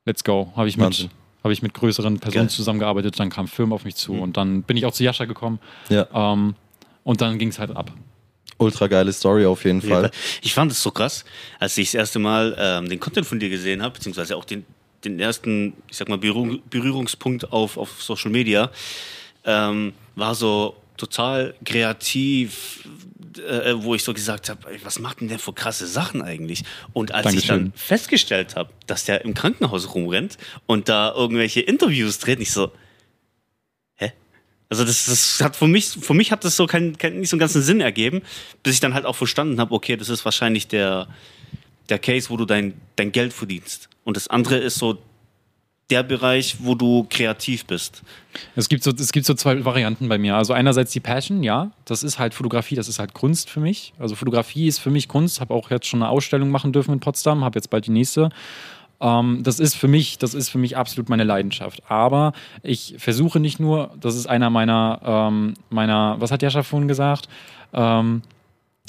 let's 0.05 0.23
go. 0.23 0.51
Habe 0.55 0.67
ich 0.67 0.77
mit 0.77 1.09
habe 1.43 1.53
ich 1.53 1.61
mit 1.61 1.73
größeren 1.73 2.19
Personen 2.19 2.47
Geil. 2.47 2.55
zusammengearbeitet, 2.55 3.19
dann 3.19 3.29
kam 3.29 3.47
Film 3.47 3.71
auf 3.71 3.85
mich 3.85 3.95
zu 3.95 4.13
mhm. 4.13 4.21
und 4.21 4.37
dann 4.37 4.63
bin 4.63 4.75
ich 4.75 4.85
auch 4.85 4.91
zu 4.91 5.03
Jascha 5.03 5.25
gekommen. 5.25 5.59
Ja. 5.87 6.07
Ähm, 6.13 6.55
und 7.03 7.21
dann 7.21 7.37
ging 7.37 7.49
es 7.49 7.59
halt 7.59 7.75
ab. 7.75 7.91
Ultra 8.57 8.87
geile 8.87 9.13
Story 9.13 9.45
auf 9.45 9.63
jeden 9.63 9.81
Fall. 9.81 10.11
Ich 10.41 10.53
fand 10.53 10.71
es 10.71 10.81
so 10.81 10.91
krass, 10.91 11.25
als 11.59 11.77
ich 11.77 11.87
das 11.87 11.93
erste 11.93 12.19
Mal 12.19 12.55
ähm, 12.59 12.89
den 12.89 12.99
Content 12.99 13.25
von 13.25 13.39
dir 13.39 13.49
gesehen 13.49 13.81
habe, 13.81 13.93
beziehungsweise 13.93 14.35
auch 14.35 14.45
den, 14.45 14.65
den 15.03 15.19
ersten, 15.19 15.73
ich 15.89 15.97
sag 15.97 16.09
mal, 16.09 16.17
Berührung, 16.17 16.61
Berührungspunkt 16.69 17.51
auf, 17.51 17.77
auf 17.77 18.01
Social 18.01 18.31
Media, 18.31 18.71
ähm, 19.45 19.93
war 20.15 20.35
so 20.35 20.75
total 20.97 21.55
kreativ, 21.63 22.87
äh, 23.37 23.73
wo 23.75 23.95
ich 23.95 24.03
so 24.03 24.13
gesagt 24.13 24.49
habe, 24.49 24.61
was 24.83 24.99
macht 24.99 25.21
denn 25.21 25.27
der 25.27 25.39
für 25.39 25.53
krasse 25.53 25.87
Sachen 25.87 26.21
eigentlich? 26.21 26.63
Und 26.93 27.13
als 27.13 27.25
Dankeschön. 27.25 27.39
ich 27.41 27.47
dann 27.47 27.73
festgestellt 27.75 28.55
habe, 28.55 28.71
dass 28.87 29.05
der 29.05 29.23
im 29.23 29.33
Krankenhaus 29.33 29.93
rumrennt 29.93 30.37
und 30.65 30.89
da 30.89 31.13
irgendwelche 31.15 31.61
Interviews 31.61 32.19
dreht, 32.19 32.39
ich 32.39 32.51
so, 32.51 32.71
hä? 33.95 34.11
Also 34.69 34.83
das, 34.83 35.05
das 35.05 35.39
hat 35.41 35.55
für 35.55 35.67
mich, 35.67 35.87
für 35.87 36.13
mich 36.13 36.31
hat 36.31 36.43
das 36.43 36.55
so 36.55 36.65
kein, 36.65 36.97
kein, 36.97 37.19
nicht 37.19 37.29
so 37.29 37.35
einen 37.35 37.39
ganzen 37.39 37.61
Sinn 37.61 37.79
ergeben, 37.79 38.21
bis 38.63 38.73
ich 38.73 38.79
dann 38.79 38.93
halt 38.93 39.05
auch 39.05 39.15
verstanden 39.15 39.59
habe, 39.59 39.73
okay, 39.73 39.95
das 39.95 40.09
ist 40.09 40.25
wahrscheinlich 40.25 40.67
der, 40.67 41.07
der 41.89 41.99
Case, 41.99 42.29
wo 42.29 42.37
du 42.37 42.45
dein, 42.45 42.73
dein 42.95 43.11
Geld 43.11 43.33
verdienst. 43.33 43.89
Und 44.03 44.17
das 44.17 44.27
andere 44.27 44.57
ist 44.57 44.75
so 44.75 44.97
der 45.89 46.03
Bereich, 46.03 46.57
wo 46.59 46.75
du 46.75 47.05
kreativ 47.09 47.65
bist. 47.65 48.03
Es 48.55 48.67
gibt, 48.67 48.83
so, 48.83 48.91
es 48.91 49.11
gibt 49.11 49.25
so 49.25 49.33
zwei 49.33 49.63
Varianten 49.63 50.09
bei 50.09 50.17
mir. 50.17 50.35
Also 50.35 50.53
einerseits 50.53 50.91
die 50.91 50.99
Passion, 50.99 51.43
ja, 51.43 51.71
das 51.85 52.03
ist 52.03 52.19
halt 52.19 52.33
Fotografie, 52.33 52.75
das 52.75 52.89
ist 52.89 52.99
halt 52.99 53.13
Kunst 53.13 53.49
für 53.49 53.61
mich. 53.61 53.93
Also 53.97 54.15
Fotografie 54.15 54.67
ist 54.67 54.79
für 54.79 54.89
mich 54.89 55.07
Kunst. 55.07 55.39
Habe 55.39 55.53
auch 55.53 55.71
jetzt 55.71 55.87
schon 55.87 56.01
eine 56.01 56.11
Ausstellung 56.11 56.49
machen 56.49 56.73
dürfen 56.73 56.93
in 56.93 56.99
Potsdam, 56.99 57.43
habe 57.43 57.57
jetzt 57.57 57.69
bald 57.69 57.85
die 57.85 57.91
nächste. 57.91 58.29
Ähm, 58.99 59.43
das 59.43 59.59
ist 59.59 59.75
für 59.75 59.87
mich, 59.87 60.17
das 60.17 60.33
ist 60.33 60.49
für 60.49 60.57
mich 60.57 60.75
absolut 60.75 61.07
meine 61.07 61.23
Leidenschaft. 61.23 61.81
Aber 61.89 62.33
ich 62.63 62.95
versuche 62.97 63.39
nicht 63.39 63.59
nur, 63.59 63.91
das 63.99 64.15
ist 64.15 64.27
einer 64.27 64.49
meiner, 64.49 64.99
ähm, 65.03 65.53
meiner, 65.69 66.17
was 66.19 66.31
hat 66.31 66.41
Jascha 66.41 66.63
vorhin 66.63 66.89
gesagt? 66.89 67.29
Ähm, 67.73 68.23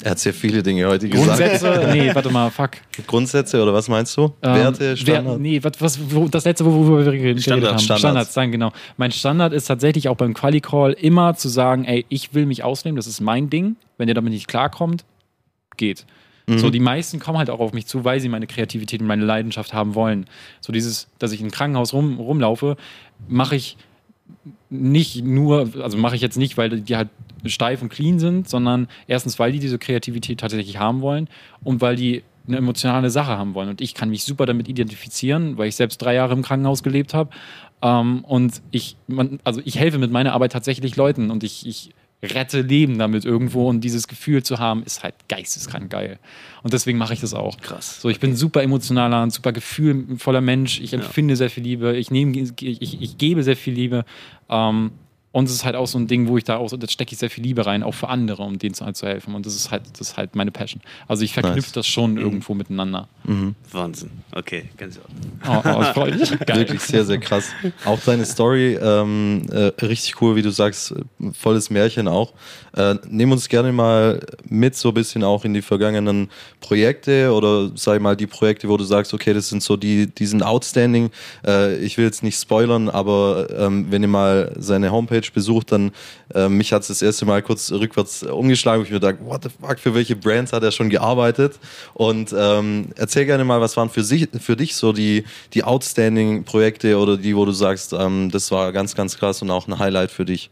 er 0.01 0.11
hat 0.11 0.19
sehr 0.19 0.33
viele 0.33 0.63
Dinge 0.63 0.87
heute 0.87 1.09
gesagt. 1.09 1.27
Grundsätze? 1.27 1.89
Nee, 1.91 2.15
warte 2.15 2.29
mal, 2.29 2.49
fuck. 2.49 2.71
Grundsätze 3.05 3.61
oder 3.61 3.73
was 3.73 3.89
meinst 3.89 4.15
du? 4.15 4.33
Ähm, 4.41 4.55
Werte, 4.55 4.95
Standard? 4.95 5.25
Wer, 5.25 5.37
nee, 5.37 5.61
was, 5.61 5.73
was, 5.79 5.99
wo, 6.13 6.27
das 6.27 6.45
letzte, 6.45 6.65
worüber 6.65 7.05
wir 7.05 7.11
geredet 7.11 7.43
Standard, 7.43 7.71
haben. 7.71 7.79
Standards. 7.79 7.99
Standards, 7.99 8.33
sagen, 8.33 8.51
genau. 8.51 8.71
Mein 8.97 9.11
Standard 9.11 9.51
ist 9.51 9.65
tatsächlich 9.65 10.07
auch 10.07 10.15
beim 10.15 10.33
Quali-Call 10.33 10.93
immer 10.93 11.35
zu 11.35 11.49
sagen, 11.49 11.83
ey, 11.85 12.05
ich 12.09 12.33
will 12.33 12.45
mich 12.45 12.63
ausnehmen, 12.63 12.95
das 12.95 13.07
ist 13.07 13.19
mein 13.19 13.49
Ding. 13.49 13.75
Wenn 13.97 14.07
ihr 14.07 14.15
damit 14.15 14.31
nicht 14.31 14.47
klarkommt, 14.47 15.03
geht. 15.75 16.05
Mhm. 16.47 16.59
So, 16.59 16.69
die 16.69 16.79
meisten 16.79 17.19
kommen 17.19 17.37
halt 17.37 17.49
auch 17.49 17.59
auf 17.59 17.73
mich 17.73 17.85
zu, 17.85 18.05
weil 18.05 18.21
sie 18.21 18.29
meine 18.29 18.47
Kreativität 18.47 19.01
und 19.01 19.07
meine 19.07 19.25
Leidenschaft 19.25 19.73
haben 19.73 19.95
wollen. 19.95 20.25
So 20.61 20.71
dieses, 20.71 21.07
dass 21.19 21.33
ich 21.33 21.41
im 21.41 21.51
Krankenhaus 21.51 21.93
rum, 21.93 22.17
rumlaufe, 22.17 22.77
mache 23.27 23.55
ich 23.55 23.77
nicht 24.69 25.23
nur, 25.23 25.69
also 25.81 25.97
mache 25.97 26.15
ich 26.15 26.21
jetzt 26.21 26.37
nicht, 26.37 26.57
weil 26.57 26.81
die 26.81 26.95
halt 26.95 27.09
steif 27.45 27.81
und 27.81 27.89
clean 27.89 28.19
sind, 28.19 28.49
sondern 28.49 28.87
erstens, 29.07 29.39
weil 29.39 29.51
die 29.51 29.59
diese 29.59 29.79
Kreativität 29.79 30.39
tatsächlich 30.39 30.77
haben 30.77 31.01
wollen 31.01 31.27
und 31.63 31.81
weil 31.81 31.95
die 31.95 32.23
eine 32.47 32.57
emotionale 32.57 33.09
Sache 33.09 33.37
haben 33.37 33.53
wollen. 33.53 33.69
Und 33.69 33.81
ich 33.81 33.93
kann 33.93 34.09
mich 34.09 34.23
super 34.23 34.45
damit 34.45 34.67
identifizieren, 34.67 35.57
weil 35.57 35.67
ich 35.67 35.75
selbst 35.75 35.97
drei 35.97 36.15
Jahre 36.15 36.33
im 36.33 36.41
Krankenhaus 36.41 36.83
gelebt 36.83 37.13
habe. 37.13 37.29
Ähm, 37.81 38.23
und 38.25 38.61
ich, 38.71 38.97
man, 39.07 39.39
also 39.43 39.61
ich 39.63 39.77
helfe 39.77 39.99
mit 39.99 40.11
meiner 40.11 40.33
Arbeit 40.33 40.51
tatsächlich 40.51 40.95
Leuten 40.95 41.31
und 41.31 41.43
ich, 41.43 41.65
ich 41.65 41.91
rette 42.21 42.61
Leben 42.61 42.97
damit 42.99 43.25
irgendwo 43.25 43.69
und 43.69 43.81
dieses 43.81 44.07
Gefühl 44.07 44.43
zu 44.43 44.59
haben, 44.59 44.83
ist 44.83 45.03
halt 45.03 45.15
geisteskrank 45.29 45.89
geil. 45.89 46.19
Und 46.63 46.73
deswegen 46.73 46.97
mache 46.97 47.13
ich 47.13 47.21
das 47.21 47.33
auch. 47.33 47.57
Krass. 47.59 48.01
So, 48.01 48.09
ich 48.09 48.19
bin 48.19 48.35
super 48.35 48.61
emotionaler, 48.61 49.21
ein 49.21 49.29
super 49.29 49.53
gefühlvoller 49.53 50.41
Mensch. 50.41 50.81
Ich 50.81 50.93
empfinde 50.93 51.33
ja. 51.33 51.37
sehr 51.37 51.49
viel 51.49 51.63
Liebe. 51.63 51.95
Ich 51.95 52.11
nehme, 52.11 52.37
ich, 52.37 52.61
ich, 52.61 53.01
ich 53.01 53.17
gebe 53.17 53.43
sehr 53.43 53.55
viel 53.55 53.73
Liebe. 53.73 54.03
Ähm, 54.49 54.91
und 55.31 55.45
es 55.45 55.51
ist 55.51 55.63
halt 55.63 55.75
auch 55.75 55.85
so 55.85 55.99
ein 55.99 56.07
Ding, 56.07 56.27
wo 56.27 56.37
ich 56.37 56.43
da 56.43 56.57
auch, 56.57 56.71
da 56.71 56.87
stecke 56.87 57.13
ich 57.13 57.19
sehr 57.19 57.29
viel 57.29 57.43
Liebe 57.43 57.63
rein, 57.63 57.83
auch 57.83 57.93
für 57.93 58.09
andere, 58.09 58.41
um 58.41 58.57
denen 58.57 58.73
halt 58.81 58.97
zu 58.97 59.05
helfen. 59.05 59.35
Und 59.35 59.45
das 59.45 59.55
ist 59.55 59.69
halt, 59.69 59.83
das 59.93 60.09
ist 60.09 60.17
halt 60.17 60.35
meine 60.35 60.49
Passion. 60.49 60.81
Also 61.07 61.23
ich 61.23 61.33
verknüpfe 61.33 61.59
nice. 61.59 61.71
das 61.71 61.87
schon 61.87 62.13
mhm. 62.13 62.17
irgendwo 62.17 62.55
miteinander. 62.55 63.07
Mhm. 63.25 63.53
Wahnsinn. 63.71 64.09
Okay, 64.31 64.69
ganz 64.77 64.99
oh, 65.47 65.61
oh, 65.63 65.83
freut 65.93 66.17
mich. 66.17 66.31
Wirklich 66.47 66.81
sehr, 66.81 67.05
sehr 67.05 67.19
krass. 67.19 67.49
Auch 67.85 67.99
deine 67.99 68.25
Story, 68.25 68.79
ähm, 68.81 69.45
äh, 69.51 69.71
richtig 69.85 70.19
cool, 70.19 70.35
wie 70.35 70.41
du 70.41 70.49
sagst, 70.49 70.95
volles 71.33 71.69
Märchen 71.69 72.07
auch. 72.07 72.33
Äh, 72.75 72.95
nehmen 73.07 73.31
uns 73.31 73.49
gerne 73.49 73.71
mal 73.71 74.25
mit, 74.47 74.75
so 74.75 74.89
ein 74.89 74.93
bisschen 74.95 75.23
auch 75.23 75.45
in 75.45 75.53
die 75.53 75.61
vergangenen 75.61 76.29
Projekte 76.59 77.31
oder 77.33 77.69
sag 77.75 77.97
ich 77.97 78.01
mal 78.01 78.15
die 78.15 78.27
Projekte, 78.27 78.67
wo 78.67 78.77
du 78.77 78.83
sagst, 78.83 79.13
okay, 79.13 79.33
das 79.33 79.49
sind 79.49 79.61
so 79.61 79.77
die, 79.77 80.07
die 80.07 80.25
sind 80.25 80.41
outstanding. 80.41 81.11
Äh, 81.45 81.77
ich 81.77 81.97
will 81.97 82.05
jetzt 82.05 82.23
nicht 82.23 82.39
spoilern, 82.39 82.89
aber 82.89 83.47
ähm, 83.55 83.87
wenn 83.91 84.01
ihr 84.01 84.07
mal 84.07 84.55
seine 84.57 84.91
Homepage 84.91 85.18
Homepage 85.19 85.31
besucht, 85.33 85.71
dann 85.71 85.91
äh, 86.33 86.49
mich 86.49 86.73
hat 86.73 86.81
es 86.83 86.87
das 86.87 87.01
erste 87.01 87.25
Mal 87.25 87.41
kurz 87.41 87.71
rückwärts 87.71 88.23
umgeschlagen, 88.23 88.81
wo 88.81 88.85
ich 88.85 88.91
mir 88.91 88.99
dachte, 88.99 89.19
what 89.25 89.43
the 89.43 89.49
fuck, 89.49 89.79
für 89.79 89.93
welche 89.93 90.15
Brands 90.15 90.53
hat 90.53 90.63
er 90.63 90.71
schon 90.71 90.89
gearbeitet? 90.89 91.59
Und 91.93 92.33
ähm, 92.37 92.89
erzähl 92.95 93.25
gerne 93.25 93.43
mal, 93.43 93.61
was 93.61 93.77
waren 93.77 93.89
für, 93.89 94.03
sich, 94.03 94.27
für 94.39 94.55
dich 94.55 94.75
so 94.75 94.93
die, 94.93 95.25
die 95.53 95.63
outstanding 95.63 96.43
Projekte 96.43 96.97
oder 96.97 97.17
die, 97.17 97.35
wo 97.35 97.45
du 97.45 97.51
sagst, 97.51 97.93
ähm, 97.93 98.29
das 98.31 98.51
war 98.51 98.71
ganz, 98.71 98.95
ganz 98.95 99.17
krass 99.17 99.41
und 99.41 99.51
auch 99.51 99.67
ein 99.67 99.79
Highlight 99.79 100.11
für 100.11 100.25
dich? 100.25 100.49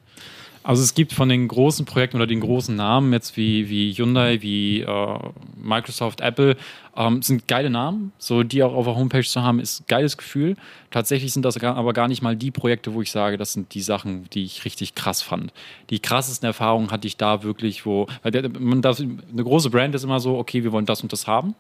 Also 0.68 0.84
es 0.84 0.94
gibt 0.94 1.14
von 1.14 1.30
den 1.30 1.48
großen 1.48 1.86
Projekten 1.86 2.18
oder 2.18 2.28
den 2.28 2.42
großen 2.42 2.76
Namen 2.76 3.14
jetzt 3.14 3.38
wie, 3.38 3.70
wie 3.70 3.94
Hyundai, 3.94 4.42
wie 4.42 4.82
äh, 4.82 5.20
Microsoft, 5.56 6.20
Apple, 6.20 6.58
ähm, 6.98 7.22
sind 7.22 7.48
geile 7.48 7.70
Namen. 7.70 8.12
So 8.18 8.44
die 8.44 8.62
auch 8.64 8.74
auf 8.74 8.84
der 8.84 8.98
Homepage 8.98 9.24
zu 9.24 9.42
haben, 9.42 9.62
ist 9.62 9.80
ein 9.80 9.86
geiles 9.88 10.18
Gefühl. 10.18 10.58
Tatsächlich 10.92 11.32
sind 11.32 11.46
das 11.46 11.58
aber 11.64 11.94
gar 11.94 12.10
nicht 12.10 12.22
mal 12.22 12.36
die 12.36 12.52
Projekte, 12.52 12.94
wo 12.94 13.02
ich 13.02 13.12
sage, 13.12 13.38
das 13.38 13.54
sind 13.54 13.74
die 13.76 13.82
Sachen, 13.82 14.30
die 14.34 14.44
ich 14.44 14.66
richtig 14.66 14.94
krass 14.94 15.22
fand. 15.22 15.54
Die 15.90 16.00
krassesten 16.00 16.46
Erfahrungen 16.48 16.92
hatte 16.92 17.08
ich 17.08 17.16
da 17.16 17.44
wirklich, 17.44 17.86
wo, 17.86 18.08
weil 18.22 18.32
der, 18.32 18.50
man 18.60 18.82
darf, 18.82 19.00
eine 19.00 19.44
große 19.46 19.70
Brand 19.70 19.96
ist 19.96 20.04
immer 20.04 20.20
so, 20.20 20.38
okay, 20.38 20.66
wir 20.66 20.74
wollen 20.74 20.86
das 20.86 21.02
und 21.02 21.14
das 21.14 21.28
haben. 21.28 21.56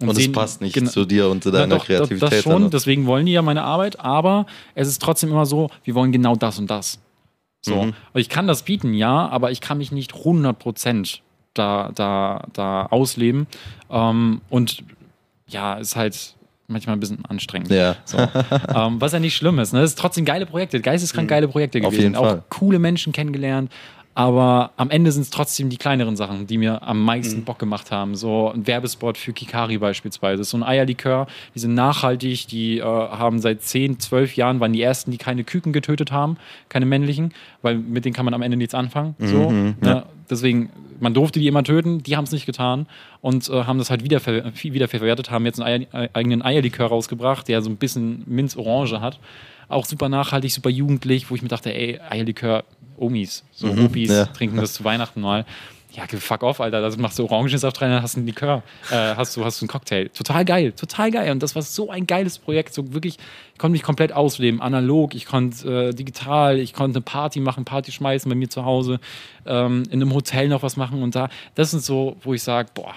Und, 0.00 0.08
und 0.08 0.18
es 0.18 0.32
passt 0.32 0.62
nicht 0.62 0.88
zu 0.88 1.04
dir 1.04 1.28
und 1.28 1.42
zu 1.42 1.50
deiner 1.50 1.76
doch, 1.76 1.84
Kreativität. 1.84 2.22
Das 2.22 2.42
schon, 2.42 2.70
deswegen 2.70 3.04
wollen 3.04 3.26
die 3.26 3.32
ja 3.32 3.42
meine 3.42 3.64
Arbeit, 3.64 4.00
aber 4.00 4.46
es 4.74 4.88
ist 4.88 5.02
trotzdem 5.02 5.28
immer 5.28 5.44
so, 5.44 5.68
wir 5.84 5.94
wollen 5.94 6.10
genau 6.10 6.36
das 6.36 6.58
und 6.58 6.70
das. 6.70 6.98
So. 7.64 7.84
Mhm. 7.84 7.94
Ich 8.14 8.28
kann 8.28 8.46
das 8.46 8.62
bieten, 8.62 8.94
ja, 8.94 9.28
aber 9.28 9.50
ich 9.50 9.60
kann 9.60 9.78
mich 9.78 9.92
nicht 9.92 10.12
100% 10.12 11.20
da, 11.54 11.90
da, 11.94 12.44
da 12.52 12.86
ausleben. 12.86 13.46
Ähm, 13.90 14.40
und 14.50 14.84
ja, 15.46 15.74
ist 15.74 15.96
halt 15.96 16.34
manchmal 16.66 16.96
ein 16.96 17.00
bisschen 17.00 17.24
anstrengend. 17.26 17.70
Ja. 17.70 17.96
So. 18.04 18.18
ähm, 18.74 19.00
was 19.00 19.12
ja 19.12 19.20
nicht 19.20 19.36
schlimm 19.36 19.58
ist. 19.58 19.72
Ne? 19.72 19.80
Es 19.80 19.90
ist 19.90 19.98
trotzdem 19.98 20.24
geile 20.24 20.46
Projekte, 20.46 20.80
geisteskrank 20.80 21.26
mhm. 21.26 21.30
geile 21.30 21.48
Projekte 21.48 21.80
gewesen. 21.80 21.96
Auf 21.96 22.02
jeden 22.02 22.14
Fall. 22.14 22.38
Auch 22.38 22.50
coole 22.50 22.78
Menschen 22.78 23.12
kennengelernt. 23.12 23.70
Aber 24.14 24.70
am 24.76 24.90
Ende 24.90 25.10
sind 25.10 25.22
es 25.22 25.30
trotzdem 25.30 25.70
die 25.70 25.76
kleineren 25.76 26.16
Sachen, 26.16 26.46
die 26.46 26.58
mir 26.58 26.82
am 26.82 27.02
meisten 27.04 27.40
mhm. 27.40 27.44
Bock 27.44 27.58
gemacht 27.58 27.90
haben. 27.90 28.14
So 28.14 28.52
ein 28.52 28.66
Werbespot 28.66 29.18
für 29.18 29.32
Kikari 29.32 29.78
beispielsweise. 29.78 30.44
So 30.44 30.56
ein 30.56 30.62
Eierlikör, 30.62 31.26
die 31.54 31.58
sind 31.58 31.74
nachhaltig, 31.74 32.46
die 32.46 32.78
äh, 32.78 32.82
haben 32.82 33.40
seit 33.40 33.62
10, 33.62 33.98
12 33.98 34.36
Jahren, 34.36 34.60
waren 34.60 34.72
die 34.72 34.82
ersten, 34.82 35.10
die 35.10 35.18
keine 35.18 35.42
Küken 35.42 35.72
getötet 35.72 36.12
haben, 36.12 36.36
keine 36.68 36.86
männlichen, 36.86 37.32
weil 37.62 37.76
mit 37.76 38.04
denen 38.04 38.14
kann 38.14 38.24
man 38.24 38.34
am 38.34 38.42
Ende 38.42 38.56
nichts 38.56 38.74
anfangen. 38.74 39.16
So, 39.18 39.50
mhm, 39.50 39.74
ja. 39.84 40.04
Deswegen, 40.30 40.70
man 41.00 41.14
durfte 41.14 41.38
die 41.38 41.46
immer 41.46 41.62
töten, 41.62 42.02
die 42.02 42.16
haben 42.16 42.24
es 42.24 42.32
nicht 42.32 42.46
getan 42.46 42.86
und 43.20 43.48
äh, 43.48 43.64
haben 43.64 43.78
das 43.78 43.90
halt 43.90 44.02
wieder, 44.04 44.20
wieder 44.24 44.88
verwertet, 44.88 45.30
haben 45.30 45.44
jetzt 45.44 45.60
einen 45.60 45.86
Eier, 45.92 46.08
eigenen 46.14 46.42
Eierlikör 46.42 46.86
rausgebracht, 46.86 47.48
der 47.48 47.62
so 47.62 47.70
ein 47.70 47.76
bisschen 47.76 48.22
Minz-Orange 48.26 49.00
hat 49.00 49.18
auch 49.68 49.86
super 49.86 50.08
nachhaltig, 50.08 50.52
super 50.52 50.70
jugendlich, 50.70 51.30
wo 51.30 51.34
ich 51.34 51.42
mir 51.42 51.48
dachte, 51.48 51.74
ey, 51.74 52.00
Eierlikör, 52.00 52.64
Omis, 52.96 53.44
so 53.52 53.66
mhm, 53.68 53.86
Opis 53.86 54.10
ja. 54.10 54.26
trinken 54.26 54.56
das 54.56 54.72
zu 54.74 54.84
Weihnachten 54.84 55.20
mal. 55.20 55.44
Ja, 55.94 56.06
fuck 56.08 56.42
off, 56.42 56.60
Alter. 56.60 56.80
Da 56.80 56.96
machst 56.96 57.18
du 57.18 57.24
Orangensaft 57.24 57.80
rein, 57.80 57.90
dann 57.90 58.02
hast 58.02 58.16
du 58.16 58.18
einen 58.18 58.26
Likör, 58.26 58.62
äh, 58.90 59.14
hast 59.14 59.36
du 59.36 59.44
hast 59.44 59.60
du 59.60 59.64
einen 59.64 59.68
Cocktail. 59.68 60.08
Total 60.08 60.44
geil, 60.44 60.72
total 60.72 61.10
geil. 61.12 61.30
Und 61.30 61.42
das 61.42 61.54
war 61.54 61.62
so 61.62 61.88
ein 61.88 62.06
geiles 62.06 62.38
Projekt. 62.38 62.74
So 62.74 62.92
wirklich, 62.92 63.18
ich 63.52 63.58
konnte 63.58 63.72
mich 63.72 63.82
komplett 63.82 64.12
ausleben. 64.12 64.60
Analog, 64.60 65.14
ich 65.14 65.24
konnte 65.24 65.88
äh, 65.88 65.94
digital, 65.94 66.58
ich 66.58 66.72
konnte 66.72 66.96
eine 66.98 67.04
Party 67.04 67.38
machen, 67.38 67.64
Party 67.64 67.92
schmeißen 67.92 68.28
bei 68.28 68.34
mir 68.34 68.50
zu 68.50 68.64
Hause, 68.64 68.98
ähm, 69.46 69.84
in 69.90 70.02
einem 70.02 70.12
Hotel 70.12 70.48
noch 70.48 70.64
was 70.64 70.76
machen. 70.76 71.02
Und 71.02 71.14
da, 71.14 71.28
das 71.54 71.70
sind 71.70 71.82
so, 71.82 72.16
wo 72.22 72.34
ich 72.34 72.42
sage, 72.42 72.70
boah, 72.74 72.94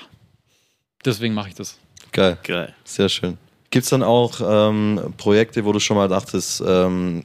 deswegen 1.06 1.36
mache 1.36 1.50
ich 1.50 1.56
das. 1.56 1.78
Geil. 2.12 2.38
Geil. 2.44 2.74
Sehr 2.84 3.10
schön. 3.10 3.38
Gibt 3.70 3.84
es 3.84 3.90
dann 3.90 4.02
auch 4.02 4.40
ähm, 4.42 5.14
Projekte, 5.18 5.66
wo 5.66 5.72
du 5.72 5.80
schon 5.80 5.98
mal 5.98 6.08
dachtest, 6.08 6.64
ähm, 6.66 7.22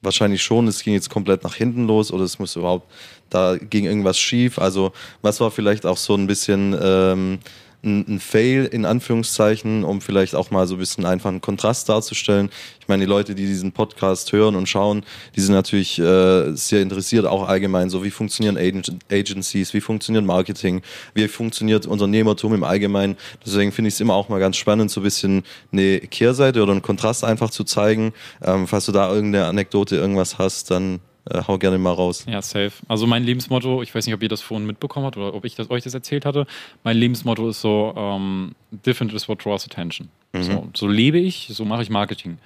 wahrscheinlich 0.00 0.42
schon, 0.42 0.68
es 0.68 0.82
ging 0.82 0.94
jetzt 0.94 1.10
komplett 1.10 1.44
nach 1.44 1.54
hinten 1.54 1.86
los 1.86 2.12
oder 2.12 2.24
es 2.24 2.38
muss 2.38 2.56
überhaupt, 2.56 2.90
da 3.30 3.56
ging 3.56 3.84
irgendwas 3.84 4.18
schief? 4.18 4.58
Also, 4.58 4.92
was 5.22 5.40
war 5.40 5.50
vielleicht 5.50 5.86
auch 5.86 5.96
so 5.96 6.14
ein 6.14 6.26
bisschen 6.26 6.76
ähm, 6.80 7.38
ein, 7.82 8.04
ein, 8.08 8.20
Fail 8.20 8.64
in 8.66 8.84
Anführungszeichen, 8.84 9.84
um 9.84 10.00
vielleicht 10.00 10.34
auch 10.34 10.50
mal 10.50 10.66
so 10.66 10.74
ein 10.74 10.78
bisschen 10.78 11.04
einfach 11.04 11.30
einen 11.30 11.40
Kontrast 11.40 11.88
darzustellen. 11.88 12.50
Ich 12.80 12.88
meine, 12.88 13.04
die 13.04 13.08
Leute, 13.08 13.34
die 13.34 13.46
diesen 13.46 13.72
Podcast 13.72 14.32
hören 14.32 14.56
und 14.56 14.68
schauen, 14.68 15.04
die 15.36 15.40
sind 15.40 15.54
natürlich 15.54 15.98
äh, 15.98 16.52
sehr 16.54 16.82
interessiert, 16.82 17.26
auch 17.26 17.46
allgemein, 17.46 17.90
so 17.90 18.02
wie 18.02 18.10
funktionieren 18.10 18.56
Agent 18.56 18.96
Agencies, 19.10 19.74
wie 19.74 19.80
funktioniert 19.80 20.24
Marketing, 20.24 20.82
wie 21.14 21.28
funktioniert 21.28 21.86
Unternehmertum 21.86 22.54
im 22.54 22.64
Allgemeinen. 22.64 23.16
Deswegen 23.44 23.72
finde 23.72 23.88
ich 23.88 23.94
es 23.94 24.00
immer 24.00 24.14
auch 24.14 24.28
mal 24.28 24.40
ganz 24.40 24.56
spannend, 24.56 24.90
so 24.90 25.00
ein 25.00 25.04
bisschen 25.04 25.44
eine 25.72 26.00
Kehrseite 26.00 26.62
oder 26.62 26.72
einen 26.72 26.82
Kontrast 26.82 27.24
einfach 27.24 27.50
zu 27.50 27.64
zeigen. 27.64 28.12
Ähm, 28.42 28.66
falls 28.66 28.86
du 28.86 28.92
da 28.92 29.12
irgendeine 29.12 29.46
Anekdote, 29.46 29.96
irgendwas 29.96 30.38
hast, 30.38 30.70
dann 30.70 31.00
äh, 31.30 31.42
hau 31.46 31.58
gerne 31.58 31.78
mal 31.78 31.92
raus. 31.92 32.24
Ja, 32.28 32.42
safe. 32.42 32.72
Also 32.88 33.06
mein 33.06 33.24
Lebensmotto, 33.24 33.82
ich 33.82 33.94
weiß 33.94 34.06
nicht, 34.06 34.14
ob 34.14 34.22
ihr 34.22 34.28
das 34.28 34.40
vorhin 34.40 34.66
mitbekommen 34.66 35.06
habt 35.06 35.16
oder 35.16 35.34
ob 35.34 35.44
ich 35.44 35.54
das, 35.54 35.70
euch 35.70 35.84
das 35.84 35.94
erzählt 35.94 36.24
hatte. 36.24 36.46
Mein 36.84 36.96
Lebensmotto 36.96 37.48
ist 37.48 37.60
so, 37.60 37.94
ähm, 37.96 38.54
different 38.70 39.12
is 39.12 39.28
what 39.28 39.44
draws 39.44 39.64
attention. 39.64 40.08
Mhm. 40.32 40.42
So, 40.42 40.68
so, 40.74 40.88
lebe 40.88 41.18
ich, 41.18 41.48
so 41.50 41.64
mache 41.64 41.82
ich 41.82 41.90
Marketing. 41.90 42.38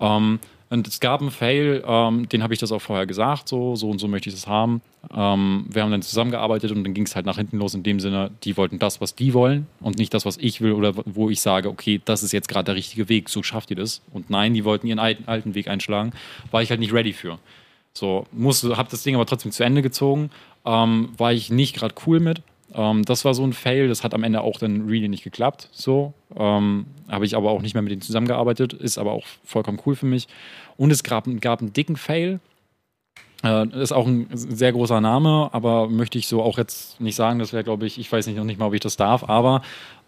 Ähm, 0.00 0.38
und 0.70 0.86
es 0.86 1.00
gab 1.00 1.22
einen 1.22 1.30
Fail, 1.30 1.82
ähm, 1.86 2.28
den 2.28 2.42
habe 2.42 2.52
ich 2.52 2.60
das 2.60 2.72
auch 2.72 2.80
vorher 2.80 3.06
gesagt, 3.06 3.48
so, 3.48 3.74
so 3.74 3.88
und 3.88 3.98
so 3.98 4.06
möchte 4.06 4.28
ich 4.28 4.34
das 4.34 4.46
haben. 4.46 4.82
Ähm, 5.14 5.64
wir 5.70 5.82
haben 5.82 5.90
dann 5.90 6.02
zusammengearbeitet 6.02 6.70
und 6.72 6.84
dann 6.84 6.92
ging 6.92 7.06
es 7.06 7.16
halt 7.16 7.24
nach 7.24 7.36
hinten 7.36 7.58
los 7.58 7.72
in 7.72 7.82
dem 7.82 8.00
Sinne, 8.00 8.30
die 8.44 8.56
wollten 8.58 8.78
das, 8.78 9.00
was 9.00 9.14
die 9.14 9.32
wollen 9.32 9.66
und 9.80 9.96
nicht 9.96 10.12
das, 10.12 10.26
was 10.26 10.36
ich 10.36 10.60
will 10.60 10.72
oder 10.72 10.92
wo 11.06 11.30
ich 11.30 11.40
sage, 11.40 11.70
okay, 11.70 12.02
das 12.04 12.22
ist 12.22 12.32
jetzt 12.32 12.48
gerade 12.48 12.66
der 12.66 12.74
richtige 12.74 13.08
Weg, 13.08 13.30
so 13.30 13.42
schafft 13.42 13.70
ihr 13.70 13.76
das. 13.76 14.02
Und 14.12 14.28
nein, 14.28 14.52
die 14.52 14.64
wollten 14.64 14.86
ihren 14.86 14.98
alten, 14.98 15.26
alten 15.26 15.54
Weg 15.54 15.68
einschlagen, 15.68 16.12
war 16.50 16.60
ich 16.60 16.68
halt 16.68 16.80
nicht 16.80 16.92
ready 16.92 17.14
für. 17.14 17.38
So, 17.98 18.26
musste, 18.30 18.76
habe 18.76 18.88
das 18.90 19.02
Ding 19.02 19.16
aber 19.16 19.26
trotzdem 19.26 19.50
zu 19.50 19.64
Ende 19.64 19.82
gezogen. 19.82 20.30
Ähm, 20.64 21.10
war 21.16 21.32
ich 21.32 21.50
nicht 21.50 21.74
gerade 21.74 21.94
cool 22.06 22.20
mit. 22.20 22.42
Ähm, 22.72 23.04
das 23.04 23.24
war 23.24 23.34
so 23.34 23.42
ein 23.44 23.52
Fail. 23.52 23.88
Das 23.88 24.04
hat 24.04 24.14
am 24.14 24.22
Ende 24.22 24.40
auch 24.40 24.58
dann 24.58 24.86
really 24.86 25.08
nicht 25.08 25.24
geklappt. 25.24 25.68
So 25.72 26.14
ähm, 26.36 26.86
habe 27.08 27.26
ich 27.26 27.36
aber 27.36 27.50
auch 27.50 27.60
nicht 27.60 27.74
mehr 27.74 27.82
mit 27.82 27.90
denen 27.90 28.00
zusammengearbeitet. 28.00 28.72
Ist 28.72 28.98
aber 28.98 29.12
auch 29.12 29.26
vollkommen 29.44 29.80
cool 29.84 29.96
für 29.96 30.06
mich. 30.06 30.28
Und 30.76 30.92
es 30.92 31.02
gab, 31.02 31.26
gab 31.40 31.60
einen 31.60 31.72
dicken 31.72 31.96
Fail. 31.96 32.38
Äh, 33.42 33.66
ist 33.80 33.92
auch 33.92 34.06
ein 34.06 34.28
sehr 34.32 34.72
großer 34.72 35.00
Name, 35.00 35.50
aber 35.52 35.88
möchte 35.88 36.18
ich 36.18 36.28
so 36.28 36.40
auch 36.40 36.56
jetzt 36.56 37.00
nicht 37.00 37.16
sagen. 37.16 37.40
Das 37.40 37.52
wäre, 37.52 37.64
glaube 37.64 37.84
ich, 37.86 37.98
ich 37.98 38.10
weiß 38.10 38.28
nicht 38.28 38.36
noch 38.36 38.44
nicht 38.44 38.60
mal, 38.60 38.66
ob 38.66 38.74
ich 38.74 38.80
das 38.80 38.96
darf, 38.96 39.28
aber 39.28 39.62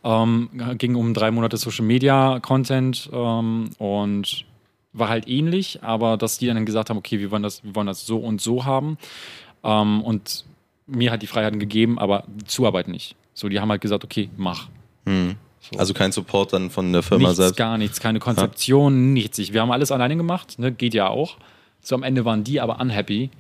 ähm, 0.05 0.49
ging 0.79 0.95
um 0.95 1.13
drei 1.13 1.33
Monate 1.33 1.57
Social 1.57 1.85
Media 1.85 2.39
Content 2.41 3.11
ähm, 3.13 3.71
und 3.79 4.45
war 4.93 5.09
halt 5.09 5.29
ähnlich, 5.29 5.83
aber 5.83 6.17
dass 6.17 6.39
die 6.39 6.47
dann 6.47 6.67
gesagt 6.67 6.91
haben, 6.91 6.97
okay, 6.97 7.19
wir 7.21 7.31
wollen 7.31 7.43
das, 7.43 7.63
wir 7.65 7.75
wollen 7.75 7.87
das 7.87 8.07
so 8.07 8.19
und 8.19 8.41
so 8.41 8.65
haben. 8.65 8.99
Ähm, 9.63 10.03
und 10.03 10.45
mir 10.87 11.13
hat 11.13 11.23
die 11.23 11.27
Freiheiten 11.27 11.61
gegeben, 11.61 11.99
aber 11.99 12.25
die 12.27 12.45
Zuarbeit 12.45 12.89
nicht. 12.89 13.15
So, 13.35 13.49
die 13.49 13.61
haben 13.61 13.71
halt 13.71 13.81
gesagt, 13.81 14.05
okay, 14.05 14.31
mach. 14.37 14.69
Hm. 15.07 15.37
So. 15.61 15.79
Also 15.79 15.95
kein 15.95 16.11
Support 16.11 16.53
dann 16.55 16.71
von 16.71 16.93
der 16.93 17.03
Firma 17.03 17.29
nichts, 17.29 17.37
selbst? 17.37 17.57
Gar 17.57 17.79
nichts, 17.79 18.01
keine 18.01 18.19
Konzeption, 18.19 18.95
ja. 18.95 19.13
nichts. 19.13 19.53
Wir 19.53 19.61
haben 19.61 19.71
alles 19.71 19.93
alleine 19.93 20.17
gemacht, 20.17 20.59
ne? 20.59 20.73
geht 20.73 20.95
ja 20.95 21.09
auch. 21.09 21.37
So 21.83 21.95
am 21.95 22.03
Ende 22.03 22.25
waren 22.25 22.45
die 22.45 22.61
aber 22.61 22.81
unhappy 22.81 23.31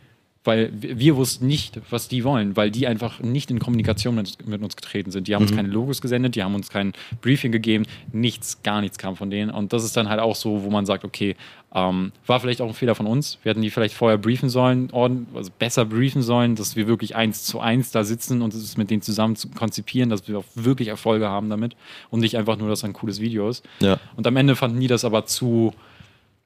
weil 0.42 0.72
wir 0.72 1.16
wussten 1.16 1.46
nicht, 1.46 1.80
was 1.90 2.08
die 2.08 2.24
wollen, 2.24 2.56
weil 2.56 2.70
die 2.70 2.86
einfach 2.86 3.20
nicht 3.20 3.50
in 3.50 3.58
Kommunikation 3.58 4.14
mit, 4.14 4.46
mit 4.46 4.62
uns 4.62 4.74
getreten 4.74 5.10
sind. 5.10 5.28
Die 5.28 5.34
haben 5.34 5.42
mhm. 5.42 5.48
uns 5.48 5.56
keine 5.56 5.68
Logos 5.68 6.00
gesendet, 6.00 6.34
die 6.34 6.42
haben 6.42 6.54
uns 6.54 6.70
kein 6.70 6.94
Briefing 7.20 7.52
gegeben, 7.52 7.84
nichts, 8.12 8.62
gar 8.62 8.80
nichts 8.80 8.96
kam 8.96 9.16
von 9.16 9.30
denen. 9.30 9.50
Und 9.50 9.74
das 9.74 9.84
ist 9.84 9.98
dann 9.98 10.08
halt 10.08 10.18
auch 10.18 10.34
so, 10.34 10.64
wo 10.64 10.70
man 10.70 10.86
sagt, 10.86 11.04
okay, 11.04 11.36
ähm, 11.74 12.12
war 12.26 12.40
vielleicht 12.40 12.62
auch 12.62 12.68
ein 12.68 12.74
Fehler 12.74 12.94
von 12.94 13.06
uns. 13.06 13.38
Wir 13.42 13.50
hätten 13.50 13.60
die 13.60 13.68
vielleicht 13.68 13.94
vorher 13.94 14.16
briefen 14.16 14.48
sollen, 14.48 14.90
also 14.92 15.50
besser 15.58 15.84
briefen 15.84 16.22
sollen, 16.22 16.56
dass 16.56 16.74
wir 16.74 16.88
wirklich 16.88 17.16
eins 17.16 17.44
zu 17.44 17.60
eins 17.60 17.90
da 17.90 18.02
sitzen 18.02 18.40
und 18.40 18.54
es 18.54 18.78
mit 18.78 18.90
denen 18.90 19.02
zusammen 19.02 19.36
zu 19.36 19.48
konzipieren, 19.50 20.08
dass 20.08 20.26
wir 20.26 20.38
auch 20.38 20.44
wirklich 20.54 20.88
Erfolge 20.88 21.28
haben 21.28 21.50
damit 21.50 21.76
und 22.08 22.20
nicht 22.20 22.38
einfach 22.38 22.56
nur, 22.56 22.70
dass 22.70 22.82
ein 22.82 22.94
cooles 22.94 23.20
Video 23.20 23.48
ist. 23.50 23.62
Ja. 23.80 24.00
Und 24.16 24.26
am 24.26 24.36
Ende 24.36 24.56
fanden 24.56 24.80
die 24.80 24.86
das 24.86 25.04
aber 25.04 25.26
zu, 25.26 25.74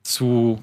zu 0.02 0.58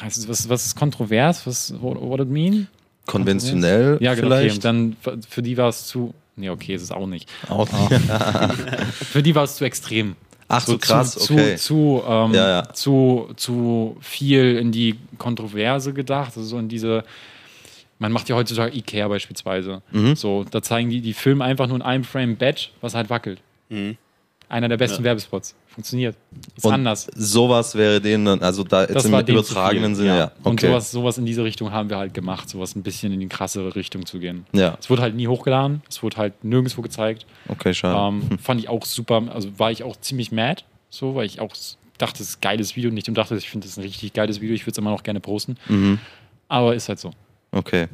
heißt 0.00 0.28
was, 0.28 0.48
was 0.48 0.66
ist 0.66 0.76
kontrovers? 0.76 1.46
Was 1.46 1.74
what, 1.80 2.00
what 2.00 2.20
it 2.20 2.28
mean? 2.28 2.68
Konventionell 3.06 3.98
ja, 4.00 4.14
genau, 4.14 4.28
vielleicht. 4.28 4.56
Okay. 4.56 4.62
Dann 4.62 4.96
für 5.28 5.42
die 5.42 5.56
war 5.56 5.68
es 5.68 5.86
zu. 5.86 6.14
Nee, 6.36 6.50
okay, 6.50 6.74
ist 6.74 6.82
es 6.82 6.92
auch 6.92 7.06
nicht. 7.06 7.28
Auch 7.48 7.68
nicht. 7.70 8.02
für 8.92 9.22
die 9.22 9.34
war 9.34 9.44
es 9.44 9.56
zu 9.56 9.64
extrem. 9.64 10.14
Ach 10.48 10.64
so, 10.64 10.72
so 10.72 10.78
krass, 10.78 11.12
zu, 11.12 11.34
okay. 11.34 11.56
Zu, 11.56 12.00
zu, 12.00 12.02
ähm, 12.08 12.34
ja, 12.34 12.48
ja. 12.48 12.72
zu, 12.72 13.28
zu 13.36 13.96
viel 14.00 14.56
in 14.56 14.72
die 14.72 14.96
Kontroverse 15.18 15.92
gedacht, 15.92 16.32
also 16.36 16.42
so 16.42 16.58
in 16.58 16.68
diese. 16.68 17.04
Man 17.98 18.12
macht 18.12 18.28
ja 18.28 18.36
heutzutage 18.36 18.76
Ikea 18.76 19.08
beispielsweise. 19.08 19.82
Mhm. 19.90 20.14
So, 20.14 20.44
da 20.44 20.62
zeigen 20.62 20.88
die, 20.88 21.00
die 21.00 21.14
Filme 21.14 21.44
einfach 21.44 21.66
nur 21.66 21.76
in 21.76 21.82
einem 21.82 22.04
Frame 22.04 22.36
Bett, 22.36 22.70
was 22.80 22.94
halt 22.94 23.10
wackelt. 23.10 23.40
Mhm. 23.70 23.96
Einer 24.50 24.68
der 24.68 24.78
besten 24.78 25.02
ja. 25.02 25.04
Werbespots 25.04 25.54
funktioniert. 25.66 26.16
Ist 26.56 26.64
und 26.64 26.72
anders. 26.72 27.06
Sowas 27.14 27.74
wäre 27.74 28.00
denen, 28.00 28.42
also 28.42 28.64
da 28.64 28.86
jetzt 28.86 29.04
im 29.04 29.14
übertragenen 29.14 29.94
Sinne, 29.94 30.08
ja. 30.08 30.16
ja. 30.16 30.32
Okay. 30.40 30.48
Und 30.48 30.60
sowas, 30.60 30.90
sowas 30.90 31.18
in 31.18 31.26
diese 31.26 31.44
Richtung 31.44 31.70
haben 31.70 31.90
wir 31.90 31.98
halt 31.98 32.14
gemacht, 32.14 32.48
sowas 32.48 32.74
ein 32.74 32.82
bisschen 32.82 33.12
in 33.12 33.20
die 33.20 33.28
krassere 33.28 33.76
Richtung 33.76 34.06
zu 34.06 34.18
gehen. 34.18 34.46
Ja. 34.52 34.78
Es 34.80 34.88
wurde 34.88 35.02
halt 35.02 35.14
nie 35.14 35.28
hochgeladen, 35.28 35.82
es 35.88 36.02
wurde 36.02 36.16
halt 36.16 36.44
nirgendwo 36.44 36.80
gezeigt. 36.80 37.26
Okay, 37.48 37.74
schade. 37.74 38.16
Ähm, 38.16 38.30
hm. 38.30 38.38
Fand 38.38 38.60
ich 38.60 38.68
auch 38.68 38.84
super, 38.86 39.22
also 39.32 39.58
war 39.58 39.70
ich 39.70 39.82
auch 39.82 39.96
ziemlich 39.96 40.32
mad, 40.32 40.62
so, 40.88 41.14
weil 41.14 41.26
ich 41.26 41.40
auch 41.40 41.52
dachte, 41.98 42.22
es 42.22 42.30
ist 42.30 42.38
ein 42.38 42.40
geiles 42.40 42.74
Video 42.74 42.90
nicht 42.90 43.08
und 43.08 43.18
dachte, 43.18 43.36
ich 43.36 43.50
finde 43.50 43.66
es 43.66 43.76
ein 43.76 43.82
richtig 43.82 44.14
geiles 44.14 44.40
Video, 44.40 44.54
ich 44.54 44.62
würde 44.62 44.72
es 44.72 44.78
immer 44.78 44.90
noch 44.90 45.02
gerne 45.02 45.20
posten. 45.20 45.56
Mhm. 45.68 45.98
Aber 46.48 46.74
ist 46.74 46.88
halt 46.88 46.98
so. 46.98 47.10
Okay. 47.50 47.88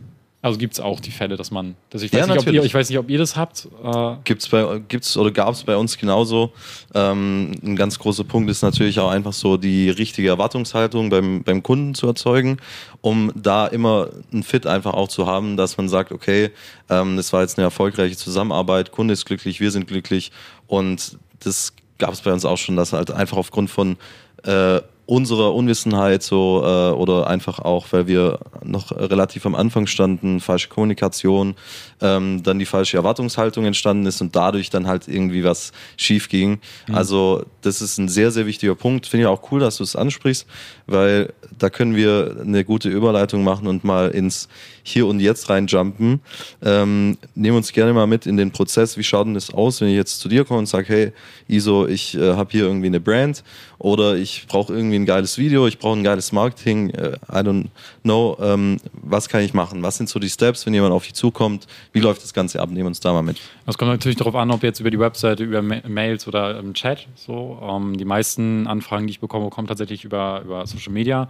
Also 0.44 0.58
gibt 0.58 0.74
es 0.74 0.80
auch 0.80 1.00
die 1.00 1.10
Fälle, 1.10 1.38
dass 1.38 1.50
man, 1.50 1.74
dass 1.88 2.02
ich 2.02 2.12
Ja, 2.12 2.20
weiß, 2.20 2.28
nicht, 2.28 2.46
ob 2.46 2.52
ihr, 2.52 2.62
ich 2.62 2.74
weiß 2.74 2.90
nicht, 2.90 2.98
ob 2.98 3.08
ihr 3.08 3.16
das 3.16 3.34
habt. 3.34 3.66
Äh, 3.82 4.16
Gibt's 4.24 4.46
bei 4.50 4.78
gibt's 4.88 5.16
oder 5.16 5.30
gab 5.30 5.54
es 5.54 5.62
bei 5.62 5.74
uns 5.74 5.96
genauso. 5.96 6.52
Ähm, 6.94 7.52
ein 7.62 7.76
ganz 7.76 7.98
großer 7.98 8.24
Punkt 8.24 8.50
ist 8.50 8.60
natürlich 8.60 9.00
auch 9.00 9.08
einfach 9.08 9.32
so 9.32 9.56
die 9.56 9.88
richtige 9.88 10.28
Erwartungshaltung 10.28 11.08
beim, 11.08 11.42
beim 11.44 11.62
Kunden 11.62 11.94
zu 11.94 12.06
erzeugen, 12.06 12.58
um 13.00 13.32
da 13.34 13.66
immer 13.66 14.10
ein 14.34 14.42
Fit 14.42 14.66
einfach 14.66 14.92
auch 14.92 15.08
zu 15.08 15.26
haben, 15.26 15.56
dass 15.56 15.78
man 15.78 15.88
sagt, 15.88 16.12
okay, 16.12 16.50
ähm, 16.90 17.16
das 17.16 17.32
war 17.32 17.40
jetzt 17.40 17.56
eine 17.56 17.64
erfolgreiche 17.64 18.18
Zusammenarbeit, 18.18 18.92
Kunde 18.92 19.14
ist 19.14 19.24
glücklich, 19.24 19.60
wir 19.60 19.70
sind 19.70 19.86
glücklich 19.86 20.30
und 20.66 21.16
das 21.40 21.72
gab 21.96 22.12
es 22.12 22.20
bei 22.20 22.34
uns 22.34 22.44
auch 22.44 22.58
schon, 22.58 22.76
dass 22.76 22.92
halt 22.92 23.10
einfach 23.10 23.38
aufgrund 23.38 23.70
von 23.70 23.96
äh, 24.42 24.82
unserer 25.06 25.54
Unwissenheit 25.54 26.22
so 26.22 26.62
äh, 26.64 26.92
oder 26.92 27.26
einfach 27.26 27.58
auch, 27.58 27.86
weil 27.90 28.06
wir 28.06 28.38
noch 28.62 28.90
relativ 28.90 29.44
am 29.44 29.54
Anfang 29.54 29.86
standen, 29.86 30.40
falsche 30.40 30.68
Kommunikation, 30.68 31.54
ähm, 32.00 32.42
dann 32.42 32.58
die 32.58 32.64
falsche 32.64 32.96
Erwartungshaltung 32.96 33.66
entstanden 33.66 34.06
ist 34.06 34.20
und 34.20 34.34
dadurch 34.34 34.70
dann 34.70 34.86
halt 34.86 35.06
irgendwie 35.06 35.44
was 35.44 35.72
schief 35.96 36.28
ging. 36.28 36.58
Also 36.92 37.44
das 37.60 37.82
ist 37.82 37.98
ein 37.98 38.08
sehr, 38.08 38.30
sehr 38.30 38.46
wichtiger 38.46 38.74
Punkt. 38.74 39.06
Finde 39.06 39.24
ich 39.24 39.28
auch 39.28 39.50
cool, 39.52 39.60
dass 39.60 39.76
du 39.76 39.82
es 39.82 39.94
ansprichst, 39.94 40.46
weil 40.86 41.32
da 41.58 41.70
können 41.70 41.96
wir 41.96 42.36
eine 42.40 42.64
gute 42.64 42.88
Überleitung 42.88 43.44
machen 43.44 43.66
und 43.66 43.84
mal 43.84 44.10
ins 44.10 44.48
Hier 44.82 45.06
und 45.06 45.20
Jetzt 45.20 45.50
reinjumpen. 45.50 46.20
Ähm, 46.62 47.18
nehmen 47.34 47.56
uns 47.56 47.72
gerne 47.72 47.92
mal 47.92 48.06
mit 48.06 48.26
in 48.26 48.36
den 48.36 48.50
Prozess. 48.50 48.96
Wie 48.96 49.04
schaut 49.04 49.26
denn 49.26 49.34
das 49.34 49.52
aus, 49.52 49.80
wenn 49.80 49.88
ich 49.88 49.96
jetzt 49.96 50.20
zu 50.20 50.28
dir 50.28 50.44
komme 50.44 50.60
und 50.60 50.66
sage, 50.66 50.86
hey, 50.88 51.12
Iso, 51.48 51.86
ich 51.86 52.16
äh, 52.16 52.34
habe 52.34 52.50
hier 52.52 52.64
irgendwie 52.64 52.86
eine 52.86 53.00
Brand 53.00 53.44
oder 53.78 54.16
ich 54.16 54.46
brauche 54.48 54.72
irgendwie 54.72 54.93
ein 54.96 55.06
geiles 55.06 55.38
Video, 55.38 55.66
ich 55.66 55.78
brauche 55.78 55.98
ein 55.98 56.04
geiles 56.04 56.32
Marketing, 56.32 56.90
äh, 56.90 57.16
I 57.30 57.38
don't 57.38 57.66
know, 58.02 58.36
ähm, 58.40 58.78
was 58.92 59.28
kann 59.28 59.42
ich 59.42 59.54
machen? 59.54 59.82
Was 59.82 59.96
sind 59.96 60.08
so 60.08 60.18
die 60.18 60.30
Steps, 60.30 60.66
wenn 60.66 60.74
jemand 60.74 60.92
auf 60.92 61.04
dich 61.04 61.14
zukommt? 61.14 61.66
Wie 61.92 62.00
läuft 62.00 62.22
das 62.22 62.34
Ganze 62.34 62.60
ab? 62.60 62.70
Nehmen 62.70 62.88
uns 62.88 63.00
da 63.00 63.12
mal 63.12 63.22
mit. 63.22 63.38
Es 63.66 63.78
kommt 63.78 63.90
natürlich 63.90 64.16
darauf 64.16 64.34
an, 64.34 64.50
ob 64.50 64.62
jetzt 64.62 64.80
über 64.80 64.90
die 64.90 64.98
Webseite, 64.98 65.44
über 65.44 65.62
Ma 65.62 65.76
Mails 65.86 66.26
oder 66.28 66.58
im 66.58 66.74
Chat. 66.74 67.06
So, 67.14 67.58
ähm, 67.62 67.96
die 67.96 68.04
meisten 68.04 68.66
Anfragen, 68.66 69.06
die 69.06 69.12
ich 69.12 69.20
bekomme, 69.20 69.50
kommen 69.50 69.68
tatsächlich 69.68 70.04
über, 70.04 70.42
über 70.44 70.66
Social 70.66 70.92
Media, 70.92 71.28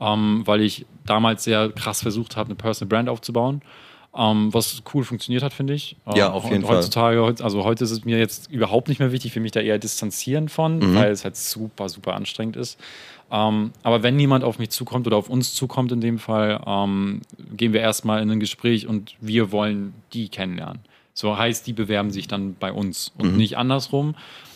ähm, 0.00 0.42
weil 0.44 0.60
ich 0.60 0.86
damals 1.06 1.44
sehr 1.44 1.70
krass 1.70 2.02
versucht 2.02 2.36
habe, 2.36 2.48
eine 2.48 2.56
Personal 2.56 2.88
Brand 2.88 3.08
aufzubauen. 3.08 3.62
Ähm, 4.16 4.54
was 4.54 4.82
cool 4.94 5.02
funktioniert 5.02 5.42
hat, 5.42 5.52
finde 5.52 5.74
ich. 5.74 5.96
Ja, 6.14 6.28
Ähm, 6.28 6.32
auf 6.34 6.44
jeden 6.44 6.60
he- 6.62 6.66
Fall. 6.68 6.76
Heutzutage, 6.76 7.20
heut- 7.20 7.42
also 7.42 7.64
heute 7.64 7.82
ist 7.82 7.90
es 7.90 8.04
mir 8.04 8.16
jetzt 8.18 8.48
überhaupt 8.50 8.88
nicht 8.88 9.00
mehr 9.00 9.10
wichtig, 9.10 9.32
für 9.32 9.40
mich 9.40 9.50
da 9.52 9.58
eher 9.60 9.78
distanzieren 9.78 10.48
von, 10.48 10.78
Mhm. 10.78 10.94
weil 10.94 11.10
es 11.10 11.24
halt 11.24 11.36
super, 11.36 11.88
super 11.88 12.14
anstrengend 12.14 12.54
ist. 12.56 12.78
Ähm, 13.32 13.72
aber 13.82 14.04
wenn 14.04 14.20
jemand 14.20 14.44
auf 14.44 14.58
mich 14.60 14.70
zukommt 14.70 15.06
oder 15.08 15.16
auf 15.16 15.28
uns 15.28 15.54
zukommt 15.54 15.90
in 15.90 16.00
dem 16.00 16.18
Fall, 16.20 16.60
ähm, 16.64 17.22
gehen 17.56 17.72
wir 17.72 17.80
erstmal 17.80 18.22
in 18.22 18.30
ein 18.30 18.38
Gespräch 18.38 18.86
und 18.86 19.14
wir 19.20 19.50
wollen 19.50 19.94
die 20.12 20.28
kennenlernen. 20.28 20.78
So 21.12 21.36
heißt, 21.38 21.66
die 21.66 21.72
bewerben 21.72 22.10
sich 22.10 22.28
dann 22.28 22.54
bei 22.54 22.72
uns 22.72 23.12
und 23.18 23.36
nicht 23.36 23.56
andersrum. 23.56 24.14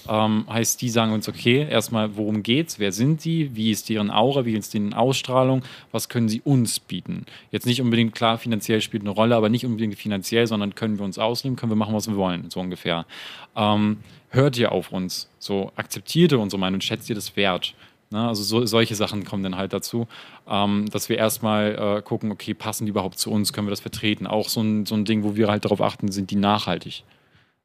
Ähm, 0.08 0.46
heißt, 0.48 0.80
die 0.80 0.88
sagen 0.88 1.12
uns, 1.12 1.28
okay, 1.28 1.66
erstmal, 1.68 2.16
worum 2.16 2.42
geht's, 2.42 2.78
wer 2.78 2.92
sind 2.92 3.24
die, 3.24 3.54
wie 3.54 3.70
ist 3.70 3.88
deren 3.88 4.10
Aura, 4.10 4.44
wie 4.44 4.54
ist 4.54 4.74
deren 4.74 4.94
Ausstrahlung, 4.94 5.62
was 5.92 6.08
können 6.08 6.28
sie 6.28 6.40
uns 6.40 6.80
bieten. 6.80 7.26
Jetzt 7.50 7.66
nicht 7.66 7.80
unbedingt, 7.80 8.14
klar, 8.14 8.38
finanziell 8.38 8.80
spielt 8.80 9.02
eine 9.02 9.10
Rolle, 9.10 9.36
aber 9.36 9.48
nicht 9.48 9.66
unbedingt 9.66 9.96
finanziell, 9.96 10.46
sondern 10.46 10.74
können 10.74 10.98
wir 10.98 11.04
uns 11.04 11.18
ausnehmen, 11.18 11.56
können 11.56 11.72
wir 11.72 11.76
machen, 11.76 11.94
was 11.94 12.08
wir 12.08 12.16
wollen, 12.16 12.50
so 12.50 12.60
ungefähr. 12.60 13.06
Ähm, 13.54 13.98
hört 14.30 14.56
ihr 14.58 14.72
auf 14.72 14.92
uns, 14.92 15.28
so 15.38 15.72
akzeptiert 15.76 16.32
ihr 16.32 16.40
unsere 16.40 16.60
Meinung, 16.60 16.80
schätzt 16.80 17.08
ihr 17.08 17.14
das 17.14 17.36
wert. 17.36 17.74
Ne? 18.10 18.26
Also 18.26 18.42
so, 18.42 18.64
solche 18.66 18.94
Sachen 18.94 19.24
kommen 19.24 19.42
dann 19.42 19.56
halt 19.56 19.72
dazu, 19.72 20.06
ähm, 20.48 20.86
dass 20.90 21.08
wir 21.08 21.18
erstmal 21.18 21.98
äh, 21.98 22.02
gucken, 22.02 22.30
okay, 22.30 22.54
passen 22.54 22.86
die 22.86 22.90
überhaupt 22.90 23.18
zu 23.18 23.30
uns, 23.30 23.52
können 23.52 23.66
wir 23.66 23.72
das 23.72 23.80
vertreten. 23.80 24.26
Auch 24.26 24.48
so 24.48 24.62
ein, 24.62 24.86
so 24.86 24.94
ein 24.94 25.04
Ding, 25.04 25.22
wo 25.24 25.36
wir 25.36 25.48
halt 25.48 25.64
darauf 25.64 25.80
achten, 25.80 26.10
sind 26.10 26.30
die 26.30 26.36
nachhaltig. 26.36 27.04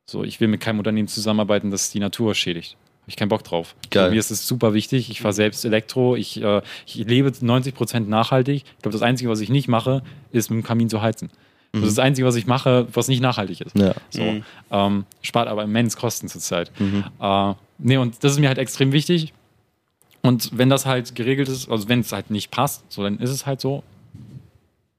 So, 0.05 0.23
ich 0.23 0.39
will 0.39 0.47
mit 0.47 0.61
keinem 0.61 0.79
Unternehmen 0.79 1.07
zusammenarbeiten, 1.07 1.71
das 1.71 1.91
die 1.91 1.99
Natur 1.99 2.35
schädigt. 2.35 2.77
Habe 3.01 3.09
ich 3.09 3.15
keinen 3.15 3.29
Bock 3.29 3.43
drauf. 3.43 3.75
Geil. 3.89 4.11
Mir 4.11 4.19
ist 4.19 4.31
es 4.31 4.47
super 4.47 4.73
wichtig. 4.73 5.09
Ich 5.09 5.21
fahre 5.21 5.33
selbst 5.33 5.65
Elektro. 5.65 6.15
Ich, 6.15 6.41
äh, 6.41 6.61
ich 6.85 6.95
lebe 6.95 7.29
90% 7.29 8.07
nachhaltig. 8.07 8.63
Ich 8.65 8.81
glaube, 8.81 8.93
das 8.93 9.01
Einzige, 9.01 9.29
was 9.29 9.41
ich 9.41 9.49
nicht 9.49 9.67
mache, 9.67 10.03
ist 10.31 10.49
mit 10.49 10.61
dem 10.61 10.65
Kamin 10.65 10.89
zu 10.89 11.01
heizen. 11.01 11.29
Das 11.73 11.81
ist 11.89 11.97
das 11.97 12.05
Einzige, 12.05 12.27
was 12.27 12.35
ich 12.35 12.45
mache, 12.45 12.87
was 12.93 13.07
nicht 13.07 13.19
nachhaltig 13.19 13.61
ist. 13.61 13.75
Ja. 13.75 13.95
So, 14.11 14.41
ähm, 14.69 15.05
spart 15.23 15.47
aber 15.47 15.63
immens 15.63 15.97
Kosten 15.97 16.27
zurzeit. 16.27 16.71
Äh, 17.19 17.53
nee, 17.79 17.97
und 17.97 18.23
das 18.23 18.33
ist 18.33 18.39
mir 18.39 18.47
halt 18.47 18.59
extrem 18.59 18.91
wichtig. 18.91 19.33
Und 20.21 20.51
wenn 20.57 20.69
das 20.69 20.85
halt 20.85 21.15
geregelt 21.15 21.49
ist, 21.49 21.69
also 21.69 21.89
wenn 21.89 22.01
es 22.01 22.11
halt 22.11 22.29
nicht 22.29 22.51
passt, 22.51 22.83
so 22.89 23.01
dann 23.01 23.17
ist 23.17 23.31
es 23.31 23.47
halt 23.47 23.59
so. 23.59 23.83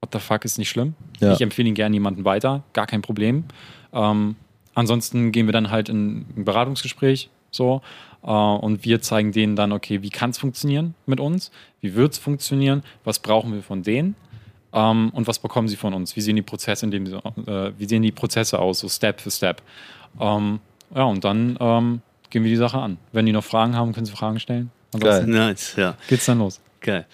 What 0.01 0.11
the 0.11 0.19
fuck 0.19 0.43
ist 0.43 0.57
nicht 0.57 0.69
schlimm. 0.69 0.95
Ja. 1.21 1.33
Ich 1.33 1.41
empfehle 1.41 1.69
ihn 1.69 1.75
gerne 1.75 1.95
jemanden 1.95 2.25
weiter, 2.25 2.63
gar 2.73 2.85
kein 2.87 3.01
Problem. 3.01 3.45
Ähm, 3.93 4.35
ansonsten 4.75 5.31
gehen 5.31 5.47
wir 5.47 5.53
dann 5.53 5.71
halt 5.71 5.89
in 5.89 6.25
ein 6.37 6.45
Beratungsgespräch 6.45 7.29
so 7.51 7.81
äh, 8.23 8.29
und 8.29 8.85
wir 8.85 9.01
zeigen 9.01 9.31
denen 9.31 9.55
dann, 9.55 9.71
okay, 9.71 10.01
wie 10.01 10.09
kann 10.09 10.29
es 10.29 10.37
funktionieren 10.37 10.93
mit 11.05 11.19
uns, 11.19 11.51
wie 11.81 11.95
wird 11.95 12.13
es 12.13 12.19
funktionieren, 12.19 12.83
was 13.03 13.19
brauchen 13.19 13.53
wir 13.53 13.63
von 13.63 13.81
denen 13.81 14.15
ähm, 14.73 15.09
und 15.13 15.27
was 15.27 15.39
bekommen 15.39 15.67
sie 15.67 15.77
von 15.77 15.93
uns, 15.93 16.15
wie 16.15 16.21
sehen 16.21 16.35
die 16.35 16.41
Prozesse, 16.41 16.85
in 16.85 16.91
dem 16.91 17.05
äh, 17.07 17.71
wie 17.77 17.85
sehen 17.87 18.03
die 18.03 18.11
Prozesse 18.11 18.59
aus, 18.59 18.79
so 18.79 18.89
Step 18.89 19.21
für 19.21 19.31
Step. 19.31 19.61
Ähm, 20.19 20.59
ja, 20.93 21.03
und 21.03 21.23
dann 21.23 21.57
ähm, 21.59 22.01
gehen 22.29 22.43
wir 22.43 22.51
die 22.51 22.57
Sache 22.57 22.77
an. 22.77 22.97
Wenn 23.11 23.25
die 23.25 23.31
noch 23.31 23.43
Fragen 23.43 23.75
haben, 23.75 23.93
können 23.93 24.05
sie 24.05 24.11
Fragen 24.11 24.39
stellen. 24.39 24.71
Ansonsten 24.93 25.31
Nice, 25.31 25.75
ja. 25.77 25.97
geht's 26.07 26.25
dann 26.25 26.39
los. 26.39 26.61
Geil. 26.81 27.05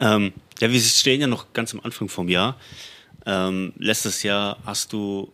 Ähm, 0.00 0.32
ja, 0.60 0.70
wir 0.70 0.80
stehen 0.80 1.20
ja 1.20 1.26
noch 1.26 1.52
ganz 1.52 1.74
am 1.74 1.80
Anfang 1.80 2.08
vom 2.08 2.28
Jahr. 2.28 2.56
Ähm, 3.26 3.72
letztes 3.76 4.22
Jahr 4.22 4.56
hast 4.64 4.92
du, 4.92 5.32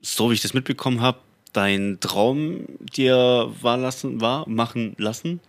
so 0.00 0.30
wie 0.30 0.34
ich 0.34 0.40
das 0.40 0.54
mitbekommen 0.54 1.00
habe, 1.00 1.18
dein 1.52 1.98
Traum 2.00 2.66
dir 2.78 3.52
war 3.60 3.76
lassen, 3.76 4.20
war 4.20 4.48
machen 4.48 4.94
lassen. 4.98 5.40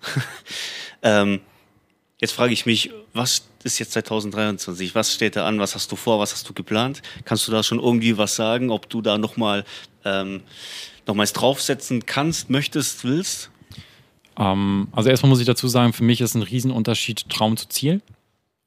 ähm, 1.04 1.42
jetzt 2.20 2.34
frage 2.34 2.54
ich 2.54 2.66
mich, 2.66 2.92
was 3.14 3.48
ist 3.64 3.80
jetzt 3.80 3.92
2023? 3.94 4.96
Was 4.96 5.14
steht 5.14 5.36
da 5.36 5.46
an? 5.46 5.60
Was 5.60 5.76
hast 5.76 5.92
du 5.92 5.96
vor? 5.96 6.20
Was 6.20 6.34
hast 6.34 6.48
du 6.48 6.54
geplant? 6.54 7.02
Kannst 7.26 7.48
du 7.48 7.52
da 7.52 7.64
schon 7.64 7.80
irgendwie 7.80 8.18
was 8.18 8.36
sagen, 8.36 8.70
ob 8.70 8.90
du 8.90 9.02
da 9.02 9.18
nochmal 9.18 9.66
ähm, 10.06 10.42
nochmals 11.06 11.34
draufsetzen 11.34 12.06
kannst, 12.06 12.50
möchtest, 12.50 13.04
willst? 13.04 13.52
Ähm, 14.38 14.88
also 14.92 15.10
erstmal 15.10 15.30
muss 15.30 15.40
ich 15.40 15.46
dazu 15.46 15.68
sagen, 15.68 15.94
für 15.94 16.04
mich 16.04 16.22
ist 16.22 16.36
ein 16.36 16.44
Riesenunterschied 16.44 17.30
Traum 17.30 17.58
zu 17.58 17.68
Ziel. 17.68 18.02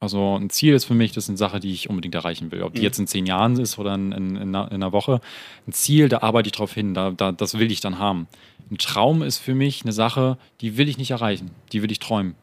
Also 0.03 0.35
ein 0.35 0.49
Ziel 0.49 0.73
ist 0.73 0.83
für 0.83 0.95
mich, 0.95 1.13
das 1.13 1.23
ist 1.23 1.29
eine 1.29 1.37
Sache, 1.37 1.61
die 1.61 1.71
ich 1.71 1.89
unbedingt 1.89 2.13
erreichen 2.13 2.51
will. 2.51 2.61
Ob 2.63 2.73
die 2.73 2.81
jetzt 2.81 2.99
in 2.99 3.07
zehn 3.07 3.25
Jahren 3.25 3.57
ist 3.57 3.79
oder 3.79 3.95
in, 3.95 4.11
in, 4.11 4.35
in, 4.35 4.53
einer, 4.53 4.67
in 4.67 4.75
einer 4.75 4.91
Woche. 4.91 5.21
Ein 5.65 5.71
Ziel, 5.71 6.09
da 6.09 6.17
arbeite 6.23 6.47
ich 6.47 6.51
drauf 6.51 6.73
hin, 6.73 6.93
da, 6.93 7.11
da, 7.11 7.31
das 7.31 7.57
will 7.57 7.71
ich 7.71 7.79
dann 7.79 7.99
haben. 7.99 8.27
Ein 8.69 8.77
Traum 8.79 9.21
ist 9.21 9.37
für 9.37 9.55
mich 9.55 9.83
eine 9.83 9.93
Sache, 9.93 10.37
die 10.59 10.77
will 10.77 10.89
ich 10.89 10.97
nicht 10.97 11.11
erreichen, 11.11 11.51
die 11.71 11.81
will 11.81 11.89
ich 11.89 11.99
träumen. 11.99 12.35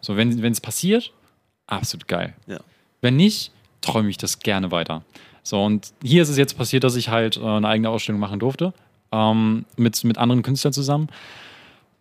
So, 0.00 0.16
wenn 0.16 0.40
wenn 0.40 0.52
es 0.52 0.62
passiert, 0.62 1.12
absolut 1.66 2.08
geil. 2.08 2.34
Ja. 2.46 2.60
Wenn 3.02 3.16
nicht, 3.16 3.52
träume 3.82 4.08
ich 4.08 4.16
das 4.16 4.38
gerne 4.38 4.70
weiter. 4.70 5.04
So, 5.42 5.62
und 5.62 5.92
hier 6.02 6.22
ist 6.22 6.30
es 6.30 6.38
jetzt 6.38 6.56
passiert, 6.56 6.82
dass 6.82 6.96
ich 6.96 7.10
halt 7.10 7.36
äh, 7.36 7.44
eine 7.44 7.68
eigene 7.68 7.90
Ausstellung 7.90 8.22
machen 8.22 8.38
durfte, 8.38 8.72
ähm, 9.12 9.66
mit, 9.76 10.02
mit 10.04 10.16
anderen 10.16 10.40
Künstlern 10.42 10.72
zusammen. 10.72 11.08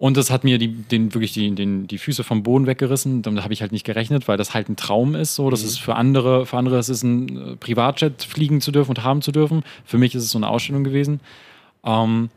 Und 0.02 0.18
das 0.18 0.32
hat 0.32 0.44
mir 0.44 0.58
die, 0.58 0.70
den, 0.70 1.14
wirklich 1.14 1.32
die, 1.32 1.54
den, 1.54 1.86
die 1.86 2.00
Füße 2.00 2.24
vom 2.24 2.42
Boden 2.42 2.66
weggerissen. 2.66 3.22
Damit 3.22 3.44
habe 3.44 3.54
ich 3.54 3.62
halt 3.62 3.72
nicht 3.72 3.86
gerechnet, 3.86 4.28
weil 4.28 4.36
das 4.36 4.52
halt 4.56 4.68
ein 4.68 4.76
Traum 4.76 5.14
ist. 5.14 5.36
So. 5.36 5.52
Das 5.52 5.62
ist 5.62 5.78
für 5.78 5.96
andere, 5.96 6.48
für 6.48 6.58
andere 6.58 6.80
ist 6.80 6.90
es 6.90 7.04
ein 7.04 7.52
äh, 7.52 7.56
Privatjet 7.56 8.24
fliegen 8.24 8.62
zu 8.62 8.72
dürfen 8.72 8.90
und 8.90 9.04
haben 9.04 9.22
zu 9.22 9.32
dürfen. 9.32 9.62
Für 9.86 10.00
mich 10.00 10.16
ist 10.16 10.24
es 10.24 10.32
so 10.32 10.40
eine 10.40 10.48
Ausstellung 10.50 10.84
gewesen. 10.84 11.20
Ähm, 11.86 12.32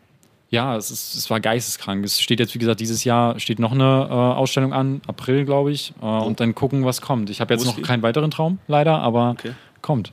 ja, 0.50 0.76
es, 0.76 0.90
ist, 0.90 1.14
es 1.14 1.30
war 1.30 1.40
geisteskrank. 1.40 2.04
Es 2.04 2.20
steht 2.20 2.38
jetzt, 2.38 2.54
wie 2.54 2.58
gesagt, 2.58 2.80
dieses 2.80 3.02
Jahr 3.04 3.40
steht 3.40 3.58
noch 3.58 3.72
eine 3.72 4.08
äh, 4.10 4.12
Ausstellung 4.12 4.74
an, 4.74 5.00
April, 5.06 5.46
glaube 5.46 5.72
ich. 5.72 5.94
Äh, 6.02 6.04
Und 6.04 6.40
dann 6.40 6.54
gucken, 6.54 6.84
was 6.84 7.00
kommt. 7.00 7.30
Ich 7.30 7.40
habe 7.40 7.54
jetzt 7.54 7.62
ist 7.62 7.66
noch 7.78 7.80
keinen 7.80 8.02
weiteren 8.02 8.30
Traum, 8.30 8.58
leider, 8.68 8.98
aber 8.98 9.30
Okay. 9.30 9.52
kommt. 9.80 10.12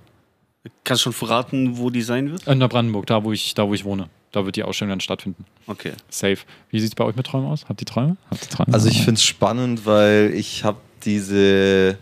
Kannst 0.85 1.01
du 1.01 1.11
schon 1.11 1.13
verraten, 1.13 1.77
wo 1.77 1.89
die 1.89 2.01
sein 2.01 2.31
wird? 2.31 2.47
In 2.47 2.61
der 2.61 2.69
Brandenburg, 2.69 3.07
da 3.07 3.25
wo 3.25 3.33
ich, 3.33 3.55
da 3.55 3.67
wo 3.67 3.73
ich 3.73 3.83
wohne. 3.83 4.07
Da 4.31 4.45
wird 4.45 4.55
die 4.55 4.63
Ausstellung 4.63 4.91
dann 4.91 5.01
stattfinden. 5.01 5.45
Okay. 5.67 5.91
Safe. 6.09 6.37
Wie 6.69 6.79
sieht 6.79 6.89
es 6.89 6.95
bei 6.95 7.03
euch 7.03 7.15
mit 7.15 7.25
Träumen 7.25 7.47
aus? 7.47 7.65
Habt 7.67 7.81
ihr 7.81 7.85
Träume? 7.85 8.15
Habt 8.29 8.43
ihr 8.43 8.49
Träume? 8.49 8.73
Also 8.73 8.87
ich 8.87 8.99
finde 8.99 9.15
es 9.15 9.23
spannend, 9.23 9.85
weil 9.85 10.33
ich 10.33 10.63
habe 10.63 10.77
diese 11.03 11.97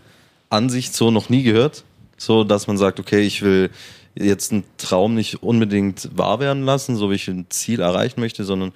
Ansicht 0.48 0.94
so 0.94 1.10
noch 1.10 1.28
nie 1.28 1.42
gehört. 1.42 1.84
So, 2.16 2.44
dass 2.44 2.66
man 2.66 2.76
sagt, 2.76 3.00
okay, 3.00 3.20
ich 3.20 3.42
will 3.42 3.70
jetzt 4.14 4.52
einen 4.52 4.64
Traum 4.76 5.14
nicht 5.14 5.42
unbedingt 5.42 6.16
wahr 6.16 6.40
werden 6.40 6.64
lassen, 6.64 6.96
so 6.96 7.10
wie 7.10 7.14
ich 7.14 7.28
ein 7.28 7.46
Ziel 7.48 7.80
erreichen 7.80 8.20
möchte, 8.20 8.44
sondern 8.44 8.72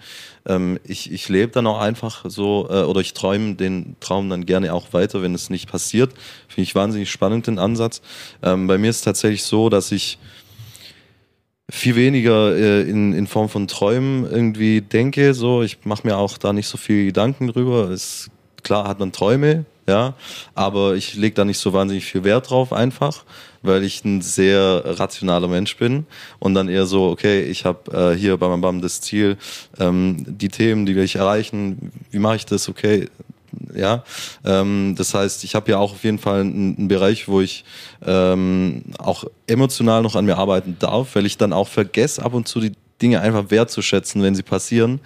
ähm, 0.46 0.78
ich, 0.84 1.12
ich 1.12 1.28
lebe 1.28 1.52
dann 1.52 1.66
auch 1.66 1.80
einfach 1.80 2.24
so 2.28 2.68
äh, 2.70 2.82
oder 2.82 3.00
ich 3.00 3.14
träume 3.14 3.54
den 3.54 3.96
Traum 4.00 4.30
dann 4.30 4.46
gerne 4.46 4.72
auch 4.72 4.92
weiter, 4.92 5.22
wenn 5.22 5.34
es 5.34 5.50
nicht 5.50 5.68
passiert. 5.68 6.12
Finde 6.48 6.62
ich 6.62 6.74
wahnsinnig 6.74 7.10
spannend 7.10 7.46
den 7.46 7.58
Ansatz. 7.58 8.00
Ähm, 8.42 8.66
bei 8.66 8.78
mir 8.78 8.90
ist 8.90 8.96
es 8.96 9.02
tatsächlich 9.02 9.42
so, 9.42 9.68
dass 9.68 9.92
ich 9.92 10.18
viel 11.70 11.96
weniger 11.96 12.54
äh, 12.54 12.82
in, 12.82 13.12
in 13.14 13.26
Form 13.26 13.48
von 13.48 13.68
Träumen 13.68 14.30
irgendwie 14.30 14.80
denke. 14.80 15.34
So, 15.34 15.62
ich 15.62 15.78
mache 15.84 16.06
mir 16.06 16.16
auch 16.16 16.38
da 16.38 16.52
nicht 16.52 16.68
so 16.68 16.76
viel 16.76 17.06
Gedanken 17.06 17.48
drüber. 17.48 17.90
Es, 17.90 18.30
klar 18.62 18.86
hat 18.86 18.98
man 18.98 19.12
Träume, 19.12 19.64
ja, 19.86 20.14
aber 20.54 20.94
ich 20.94 21.14
lege 21.14 21.34
da 21.34 21.44
nicht 21.44 21.58
so 21.58 21.72
wahnsinnig 21.72 22.04
viel 22.04 22.24
Wert 22.24 22.50
drauf 22.50 22.72
einfach, 22.72 23.24
weil 23.62 23.82
ich 23.84 24.04
ein 24.04 24.22
sehr 24.22 24.82
rationaler 24.84 25.48
Mensch 25.48 25.76
bin 25.76 26.06
und 26.38 26.54
dann 26.54 26.68
eher 26.68 26.86
so, 26.86 27.08
okay, 27.10 27.42
ich 27.42 27.64
habe 27.64 28.12
äh, 28.12 28.18
hier 28.18 28.36
bam, 28.36 28.60
bam, 28.60 28.80
das 28.80 29.00
Ziel, 29.00 29.36
ähm, 29.78 30.24
die 30.26 30.48
Themen, 30.48 30.86
die 30.86 30.96
will 30.96 31.04
ich 31.04 31.16
erreichen, 31.16 31.92
wie 32.10 32.18
mache 32.18 32.36
ich 32.36 32.46
das, 32.46 32.68
okay, 32.68 33.08
ja, 33.74 34.04
ähm, 34.44 34.94
das 34.96 35.14
heißt, 35.14 35.44
ich 35.44 35.54
habe 35.54 35.70
ja 35.70 35.78
auch 35.78 35.92
auf 35.92 36.04
jeden 36.04 36.18
Fall 36.18 36.40
einen, 36.40 36.76
einen 36.76 36.88
Bereich, 36.88 37.28
wo 37.28 37.40
ich 37.40 37.64
ähm, 38.04 38.82
auch 38.98 39.24
emotional 39.46 40.02
noch 40.02 40.16
an 40.16 40.24
mir 40.24 40.38
arbeiten 40.38 40.76
darf, 40.78 41.14
weil 41.14 41.26
ich 41.26 41.38
dann 41.38 41.52
auch 41.52 41.68
vergesse 41.68 42.22
ab 42.22 42.34
und 42.34 42.48
zu 42.48 42.60
die 42.60 42.72
Dinge 43.02 43.20
einfach 43.20 43.50
wertzuschätzen, 43.50 44.22
wenn 44.22 44.34
sie 44.34 44.42
passieren. 44.42 45.00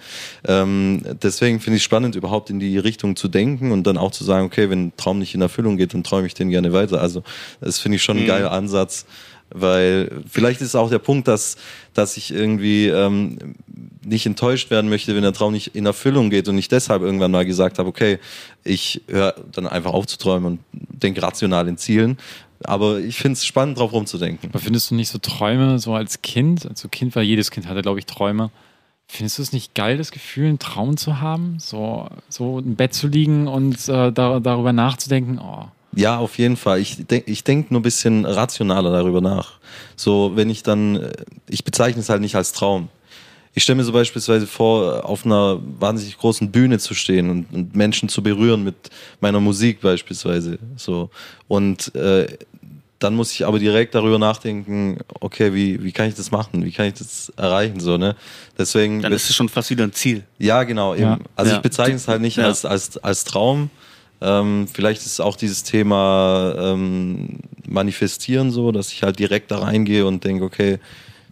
Ähm, 0.47 1.01
deswegen 1.21 1.59
finde 1.59 1.77
ich 1.77 1.81
es 1.81 1.85
spannend, 1.85 2.15
überhaupt 2.15 2.49
in 2.49 2.59
die 2.59 2.77
Richtung 2.77 3.15
zu 3.15 3.27
denken 3.27 3.71
und 3.71 3.85
dann 3.87 3.97
auch 3.97 4.11
zu 4.11 4.23
sagen, 4.23 4.45
okay, 4.45 4.69
wenn 4.69 4.87
ein 4.87 4.93
Traum 4.95 5.19
nicht 5.19 5.33
in 5.33 5.41
Erfüllung 5.41 5.77
geht, 5.77 5.93
dann 5.93 6.03
träume 6.03 6.27
ich 6.27 6.33
den 6.33 6.49
gerne 6.49 6.71
weiter. 6.71 7.01
Also 7.01 7.23
das 7.61 7.79
finde 7.79 7.97
ich 7.97 8.03
schon 8.03 8.17
ein 8.17 8.23
mhm. 8.23 8.27
geiler 8.27 8.51
Ansatz, 8.51 9.05
weil 9.51 10.23
vielleicht 10.29 10.61
ist 10.61 10.75
auch 10.75 10.89
der 10.89 10.99
Punkt, 10.99 11.27
dass, 11.27 11.57
dass 11.93 12.17
ich 12.17 12.31
irgendwie 12.31 12.87
ähm, 12.87 13.55
nicht 14.03 14.25
enttäuscht 14.25 14.71
werden 14.71 14.89
möchte, 14.89 15.15
wenn 15.15 15.23
der 15.23 15.33
Traum 15.33 15.53
nicht 15.53 15.75
in 15.75 15.85
Erfüllung 15.85 16.29
geht 16.29 16.47
und 16.47 16.57
ich 16.57 16.67
deshalb 16.67 17.01
irgendwann 17.01 17.31
mal 17.31 17.45
gesagt 17.45 17.79
habe, 17.79 17.89
okay, 17.89 18.19
ich 18.63 19.01
höre 19.07 19.35
dann 19.51 19.67
einfach 19.67 19.93
auf 19.93 20.07
zu 20.07 20.17
träumen 20.17 20.45
und 20.45 20.59
denke 20.71 21.21
rational 21.21 21.67
in 21.67 21.77
Zielen, 21.77 22.17
aber 22.63 22.99
ich 22.99 23.17
finde 23.17 23.33
es 23.33 23.45
spannend, 23.45 23.77
drauf 23.77 23.93
rumzudenken. 23.93 24.49
Aber 24.49 24.59
findest 24.59 24.91
du 24.91 24.95
nicht 24.95 25.09
so 25.09 25.17
Träume 25.17 25.79
so 25.79 25.93
als 25.93 26.21
Kind? 26.21 26.65
Also 26.67 26.89
Kind, 26.89 27.15
weil 27.15 27.23
jedes 27.23 27.51
Kind 27.51 27.67
hatte, 27.67 27.81
glaube 27.81 27.99
ich, 27.99 28.05
Träume. 28.05 28.51
Findest 29.07 29.39
du 29.39 29.41
es 29.41 29.53
nicht 29.53 29.73
geil, 29.73 29.97
das 29.97 30.11
Gefühl, 30.11 30.49
einen 30.49 30.59
Traum 30.59 30.97
zu 30.97 31.19
haben? 31.19 31.57
So, 31.59 32.07
so 32.27 32.59
im 32.59 32.75
Bett 32.75 32.93
zu 32.93 33.07
liegen 33.07 33.47
und 33.47 33.75
äh, 33.89 34.11
da, 34.11 34.39
darüber 34.39 34.73
nachzudenken? 34.73 35.39
Oh. 35.39 35.65
Ja, 35.95 36.17
auf 36.17 36.37
jeden 36.37 36.57
Fall. 36.57 36.79
Ich 36.79 37.05
denke 37.07 37.31
ich 37.31 37.43
denk 37.43 37.71
nur 37.71 37.79
ein 37.79 37.83
bisschen 37.83 38.25
rationaler 38.25 38.91
darüber 38.91 39.21
nach. 39.21 39.59
So, 39.95 40.33
wenn 40.35 40.49
ich 40.49 40.63
dann, 40.63 40.97
äh, 40.97 41.11
ich 41.49 41.63
bezeichne 41.63 42.01
es 42.01 42.09
halt 42.09 42.21
nicht 42.21 42.35
als 42.35 42.51
Traum. 42.51 42.89
Ich 43.55 43.63
stelle 43.63 43.77
mir 43.77 43.83
so 43.83 43.91
beispielsweise 43.91 44.45
vor, 44.45 45.05
auf 45.05 45.25
einer 45.25 45.59
wahnsinnig 45.79 46.17
großen 46.17 46.51
Bühne 46.51 46.77
zu 46.77 46.93
stehen 46.93 47.29
und, 47.29 47.47
und 47.51 47.75
Menschen 47.75 48.07
zu 48.07 48.21
berühren 48.21 48.63
mit 48.63 48.75
meiner 49.19 49.39
Musik 49.39 49.81
beispielsweise. 49.81 50.59
So. 50.77 51.09
Und 51.47 51.93
äh, 51.95 52.27
dann 52.99 53.15
muss 53.15 53.31
ich 53.31 53.45
aber 53.45 53.59
direkt 53.59 53.95
darüber 53.95 54.19
nachdenken, 54.19 54.99
okay, 55.21 55.53
wie, 55.53 55.81
wie 55.83 55.91
kann 55.91 56.07
ich 56.09 56.15
das 56.15 56.31
machen? 56.31 56.63
Wie 56.63 56.71
kann 56.71 56.87
ich 56.87 56.95
das 56.95 57.29
erreichen? 57.37 57.79
So, 57.79 57.97
ne? 57.97 58.15
Deswegen. 58.57 59.01
Dann 59.01 59.13
ist 59.13 59.29
es 59.29 59.35
schon 59.35 59.49
fast 59.49 59.69
wieder 59.69 59.85
ein 59.85 59.93
Ziel. 59.93 60.23
Ja, 60.37 60.63
genau. 60.63 60.93
Eben. 60.93 61.03
Ja. 61.03 61.19
Also 61.35 61.51
ja. 61.51 61.57
ich 61.57 61.63
bezeichne 61.63 61.95
es 61.95 62.07
halt 62.07 62.21
nicht 62.21 62.37
ja. 62.37 62.45
als, 62.45 62.65
als, 62.65 62.97
als 62.97 63.23
Traum. 63.23 63.69
Ähm, 64.21 64.67
vielleicht 64.71 65.05
ist 65.05 65.19
auch 65.19 65.35
dieses 65.35 65.63
Thema 65.63 66.53
ähm, 66.57 67.39
Manifestieren 67.67 68.51
so, 68.51 68.71
dass 68.71 68.91
ich 68.91 69.03
halt 69.03 69.19
direkt 69.19 69.51
da 69.51 69.59
reingehe 69.59 70.05
und 70.05 70.23
denke, 70.23 70.43
okay, 70.43 70.79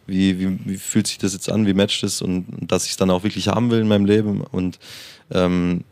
wie, 0.05 0.39
wie, 0.39 0.59
wie 0.63 0.77
fühlt 0.77 1.07
sich 1.07 1.17
das 1.17 1.33
jetzt 1.33 1.51
an, 1.51 1.67
wie 1.67 1.73
matcht 1.73 2.03
es 2.03 2.21
und, 2.21 2.45
dass 2.61 2.85
ich 2.85 2.91
es 2.91 2.97
dann 2.97 3.09
auch 3.09 3.23
wirklich 3.23 3.49
haben 3.49 3.69
will 3.71 3.81
in 3.81 3.87
meinem 3.87 4.05
Leben. 4.05 4.41
Und 4.41 4.79
ähm, 5.31 5.83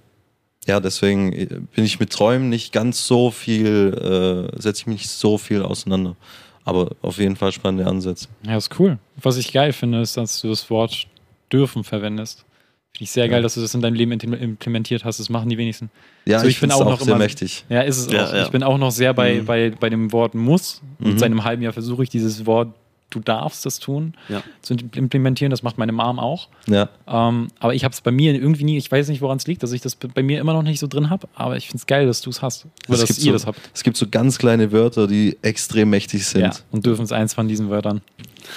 ja, 0.65 0.79
deswegen 0.79 1.34
äh, 1.34 1.60
bin 1.75 1.84
ich 1.84 1.99
mit 1.99 2.12
Träumen 2.12 2.49
nicht 2.49 2.71
ganz 2.71 3.05
so 3.05 3.29
viel, 3.29 4.49
äh, 4.55 4.62
setze 4.62 4.81
ich 4.81 4.88
mich 4.88 5.01
nicht 5.01 5.10
so 5.10 5.38
viel 5.38 5.62
auseinander. 5.62 6.15
Aber 6.63 6.95
auf 7.01 7.17
jeden 7.17 7.36
Fall 7.36 7.51
spannende 7.51 7.86
Ansätze. 7.86 8.27
Ja, 8.43 8.58
ist 8.58 8.79
cool. 8.79 8.97
Was 9.17 9.38
ich 9.38 9.51
geil 9.51 9.73
finde, 9.73 10.01
ist, 10.01 10.17
dass 10.17 10.41
du 10.41 10.49
das 10.49 10.69
Wort 10.69 11.08
dürfen 11.51 11.84
verwendest. 11.84 12.44
Finde 12.95 13.03
ich 13.03 13.12
sehr 13.12 13.27
geil, 13.27 13.41
dass 13.41 13.55
du 13.55 13.62
das 13.62 13.75
in 13.75 13.81
deinem 13.81 13.95
Leben 13.95 14.13
implementiert 14.13 15.03
hast. 15.03 15.19
Das 15.19 15.27
machen 15.27 15.49
die 15.49 15.58
wenigsten. 15.58 15.89
Ja, 16.23 16.39
so, 16.39 16.47
ich, 16.47 16.55
ich 16.55 16.62
bin 16.62 16.71
auch, 16.71 16.79
auch 16.79 16.91
noch 16.91 17.01
sehr 17.01 17.15
immer, 17.15 17.25
mächtig. 17.25 17.65
Ja, 17.67 17.81
ist 17.81 17.97
es 17.97 18.10
ja, 18.10 18.25
auch. 18.25 18.34
Ja. 18.34 18.43
Ich 18.43 18.51
bin 18.51 18.63
auch 18.63 18.77
noch 18.77 18.91
sehr 18.91 19.13
bei, 19.13 19.41
mhm. 19.41 19.45
bei, 19.45 19.69
bei 19.77 19.89
dem 19.89 20.13
Wort 20.13 20.34
muss. 20.34 20.81
Mhm. 20.99 21.19
seit 21.19 21.25
einem 21.25 21.43
halben 21.43 21.62
Jahr 21.62 21.73
versuche 21.73 22.03
ich 22.03 22.10
dieses 22.10 22.45
Wort 22.45 22.69
du 23.10 23.19
darfst 23.19 23.65
das 23.65 23.79
tun, 23.79 24.13
ja. 24.29 24.43
zu 24.62 24.75
implementieren. 24.95 25.51
Das 25.51 25.63
macht 25.63 25.77
meine 25.77 25.91
Mom 25.91 26.19
auch. 26.19 26.49
Ja. 26.67 26.89
Ähm, 27.08 27.47
aber 27.60 27.73
ich 27.73 27.84
habe 27.84 27.93
es 27.93 28.01
bei 28.01 28.12
mir 28.12 28.34
irgendwie 28.34 28.63
nie, 28.63 28.77
ich 28.77 28.91
weiß 28.91 29.08
nicht, 29.10 29.21
woran 29.21 29.38
es 29.38 29.47
liegt, 29.47 29.63
dass 29.63 29.71
ich 29.71 29.81
das 29.81 29.95
bei 29.95 30.23
mir 30.23 30.39
immer 30.39 30.53
noch 30.53 30.63
nicht 30.63 30.79
so 30.79 30.88
drin 30.88 31.10
habe, 31.10 31.27
aber 31.36 31.55
ich 31.55 31.67
finde 31.67 31.77
es 31.77 31.86
geil, 31.86 32.08
dass 32.08 32.21
du 32.21 32.29
es 32.29 32.41
hast. 32.41 32.65
Oder 32.88 33.03
es 33.03 33.05
dass 33.05 33.19
ihr 33.19 33.25
so, 33.25 33.31
das 33.31 33.45
habt. 33.45 33.60
Es 33.73 33.84
gibt 33.84 33.97
so 33.97 34.08
ganz 34.10 34.38
kleine 34.38 34.71
Wörter, 34.71 35.08
die 35.08 35.38
extrem 35.41 35.89
mächtig 35.89 36.25
sind. 36.25 36.41
Ja, 36.41 36.51
und 36.71 36.86
dürfen 36.86 37.05
es 37.05 37.12
eins 37.12 37.34
von 37.34 37.47
diesen 37.47 37.69
Wörtern. 37.69 38.01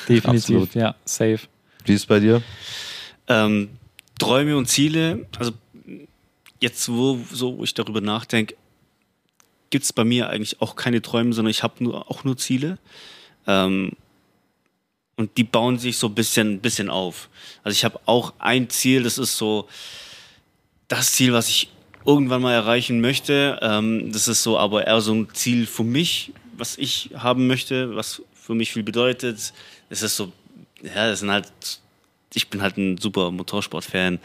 Definitiv, 0.08 0.62
Absolut. 0.62 0.74
ja, 0.74 0.94
safe. 1.04 1.40
Wie 1.84 1.94
ist 1.94 2.00
es 2.00 2.06
bei 2.06 2.20
dir? 2.20 2.42
Ähm, 3.28 3.68
Träume 4.18 4.56
und 4.56 4.66
Ziele, 4.66 5.26
also 5.38 5.52
jetzt, 6.60 6.88
wo 6.88 7.18
so 7.32 7.62
ich 7.62 7.74
darüber 7.74 8.00
nachdenke, 8.00 8.56
gibt 9.70 9.84
es 9.84 9.92
bei 9.92 10.04
mir 10.04 10.28
eigentlich 10.28 10.60
auch 10.60 10.76
keine 10.76 11.02
Träume, 11.02 11.32
sondern 11.32 11.50
ich 11.50 11.62
habe 11.62 11.82
nur, 11.84 12.10
auch 12.10 12.24
nur 12.24 12.36
Ziele. 12.36 12.78
Ähm, 13.46 13.92
und 15.16 15.36
die 15.36 15.44
bauen 15.44 15.78
sich 15.78 15.98
so 15.98 16.06
ein 16.06 16.14
bisschen, 16.14 16.60
bisschen 16.60 16.90
auf. 16.90 17.28
Also 17.64 17.74
ich 17.74 17.84
habe 17.84 18.00
auch 18.06 18.34
ein 18.38 18.70
Ziel, 18.70 19.02
das 19.02 19.18
ist 19.18 19.36
so 19.36 19.68
das 20.86 21.12
Ziel, 21.12 21.32
was 21.32 21.48
ich 21.48 21.70
irgendwann 22.06 22.40
mal 22.40 22.54
erreichen 22.54 23.00
möchte. 23.00 23.58
Ähm, 23.60 24.12
das 24.12 24.28
ist 24.28 24.42
so 24.42 24.58
aber 24.58 24.86
eher 24.86 25.00
so 25.00 25.12
ein 25.12 25.28
Ziel 25.34 25.66
für 25.66 25.84
mich, 25.84 26.32
was 26.56 26.78
ich 26.78 27.10
haben 27.14 27.46
möchte, 27.46 27.96
was 27.96 28.22
für 28.32 28.54
mich 28.54 28.72
viel 28.72 28.84
bedeutet. 28.84 29.52
Es 29.90 30.02
ist 30.02 30.16
so, 30.16 30.32
ja, 30.82 31.08
das 31.08 31.20
sind 31.20 31.30
halt, 31.30 31.52
ich 32.34 32.48
bin 32.48 32.62
halt 32.62 32.76
ein 32.76 32.98
super 32.98 33.30
Motorsport-Fan 33.30 34.18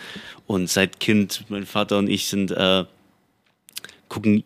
und 0.48 0.70
seit 0.70 1.00
Kind, 1.00 1.46
mein 1.50 1.66
Vater 1.66 1.98
und 1.98 2.10
ich 2.10 2.28
sind, 2.28 2.52
äh, 2.52 2.86
gucken 4.10 4.44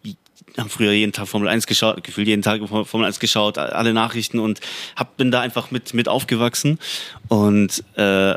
haben 0.58 0.70
früher 0.70 0.92
jeden 0.92 1.12
Tag 1.12 1.28
Formel 1.28 1.48
1 1.48 1.68
geschaut, 1.68 2.04
gefühlt 2.04 2.28
jeden 2.28 2.42
Tag 2.42 2.62
Formel 2.68 3.06
1 3.06 3.20
geschaut, 3.20 3.58
alle 3.58 3.94
Nachrichten 3.94 4.40
und 4.40 4.60
hab, 4.96 5.18
bin 5.18 5.32
da 5.32 5.42
einfach 5.42 5.72
mit, 5.72 5.94
mit 5.94 6.08
aufgewachsen. 6.08 6.80
Und 7.28 7.84
äh, 7.96 8.36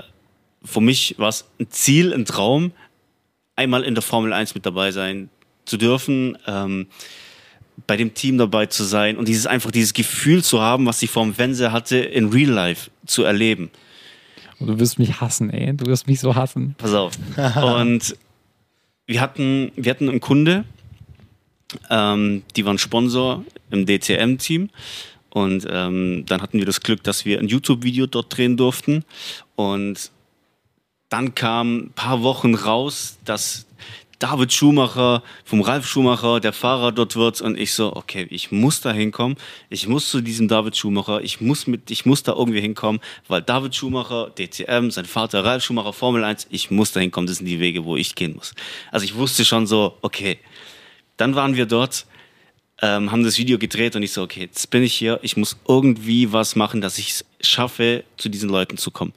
für 0.64 0.80
mich 0.80 1.14
war 1.18 1.28
es 1.28 1.46
ein 1.59 1.70
Ziel, 1.70 2.12
ein 2.12 2.24
Traum, 2.24 2.72
einmal 3.56 3.85
in 3.85 3.94
der 3.94 4.02
Formel 4.02 4.33
1 4.33 4.54
mit 4.54 4.66
dabei 4.66 4.92
sein 4.92 5.30
zu 5.64 5.76
dürfen, 5.76 6.37
ähm, 6.46 6.88
bei 7.87 7.96
dem 7.96 8.12
Team 8.12 8.37
dabei 8.37 8.66
zu 8.66 8.85
sein 8.85 9.16
und 9.16 9.28
dieses 9.28 9.46
einfach 9.46 9.70
dieses 9.70 9.94
Gefühl 9.94 10.44
zu 10.44 10.61
haben, 10.61 10.85
was 10.87 11.02
ich 11.02 11.11
vom 11.11 11.35
Fernseher 11.35 11.72
hatte, 11.72 11.96
in 11.96 12.28
Real 12.28 12.50
Life 12.50 12.90
zu 13.06 13.24
erleben. 13.24 13.70
Und 14.61 14.66
du 14.66 14.79
wirst 14.79 14.99
mich 14.99 15.20
hassen, 15.20 15.51
ey. 15.51 15.75
Du 15.75 15.87
wirst 15.87 16.07
mich 16.07 16.20
so 16.20 16.35
hassen. 16.35 16.75
Pass 16.79 16.94
auf. 16.94 17.18
und 17.37 18.16
wir 19.07 19.20
hatten, 19.20 19.73
wir 19.75 19.90
hatten 19.90 20.09
einen 20.09 20.20
Kunde, 20.20 20.64
ähm, 21.88 22.42
die 22.57 22.64
waren 22.64 22.79
Sponsor 22.79 23.44
im 23.70 23.87
DCM-Team. 23.87 24.70
Und 25.31 25.66
ähm, 25.70 26.25
dann 26.27 26.42
hatten 26.42 26.59
wir 26.59 26.66
das 26.66 26.81
Glück, 26.81 27.03
dass 27.05 27.25
wir 27.25 27.38
ein 27.38 27.49
YouTube-Video 27.49 28.07
dort 28.07 28.37
drehen 28.37 28.57
durften. 28.57 29.05
Und 29.57 30.11
dann 31.09 31.35
kam 31.35 31.77
ein 31.79 31.92
paar 31.92 32.23
Wochen 32.23 32.55
raus, 32.55 33.18
dass 33.25 33.66
David 34.20 34.52
Schumacher 34.52 35.24
vom 35.44 35.62
Ralf 35.62 35.87
Schumacher 35.87 36.38
der 36.38 36.52
Fahrer 36.52 36.92
dort 36.92 37.16
wird. 37.16 37.40
Und 37.40 37.59
ich 37.59 37.72
so 37.72 37.96
okay 37.96 38.28
ich 38.30 38.52
muss 38.52 38.80
da 38.80 38.92
hinkommen. 38.92 39.37
Ich 39.68 39.88
muss 39.88 40.09
zu 40.09 40.20
diesem 40.20 40.46
David 40.46 40.76
Schumacher. 40.76 41.22
Ich 41.22 41.40
muss 41.40 41.66
mit 41.66 41.90
ich 41.90 42.06
muss 42.06 42.22
da 42.22 42.35
irgendwie 42.35 42.61
hinkommen 42.61 43.00
weil 43.26 43.42
David 43.42 43.74
Schumacher 43.74 44.30
DCM 44.30 44.90
sein 44.90 45.06
Vater 45.06 45.44
Ralf 45.44 45.64
Schumacher 45.64 45.92
Formel 45.92 46.22
1 46.22 46.46
ich 46.50 46.70
muss 46.70 46.92
da 46.92 47.00
hinkommen. 47.00 47.26
Das 47.26 47.38
sind 47.38 47.46
die 47.46 47.59
Wege 47.59 47.85
wo 47.85 47.96
ich 47.96 48.14
gehen 48.14 48.37
muss. 48.37 48.54
Also 48.92 49.04
ich 49.04 49.16
wusste 49.16 49.44
schon 49.44 49.66
so 49.66 49.96
okay. 50.02 50.38
Dann 51.20 51.35
waren 51.35 51.54
wir 51.54 51.66
dort, 51.66 52.06
ähm, 52.80 53.12
haben 53.12 53.24
das 53.24 53.37
Video 53.37 53.59
gedreht 53.59 53.94
und 53.94 54.02
ich 54.02 54.12
so, 54.12 54.22
okay, 54.22 54.40
jetzt 54.40 54.70
bin 54.70 54.83
ich 54.83 54.94
hier, 54.94 55.18
ich 55.20 55.37
muss 55.37 55.59
irgendwie 55.68 56.33
was 56.33 56.56
machen, 56.56 56.80
dass 56.80 56.98
ich 56.98 57.11
es 57.11 57.24
schaffe, 57.42 58.04
zu 58.16 58.30
diesen 58.30 58.48
Leuten 58.48 58.78
zu 58.78 58.90
kommen. 58.90 59.12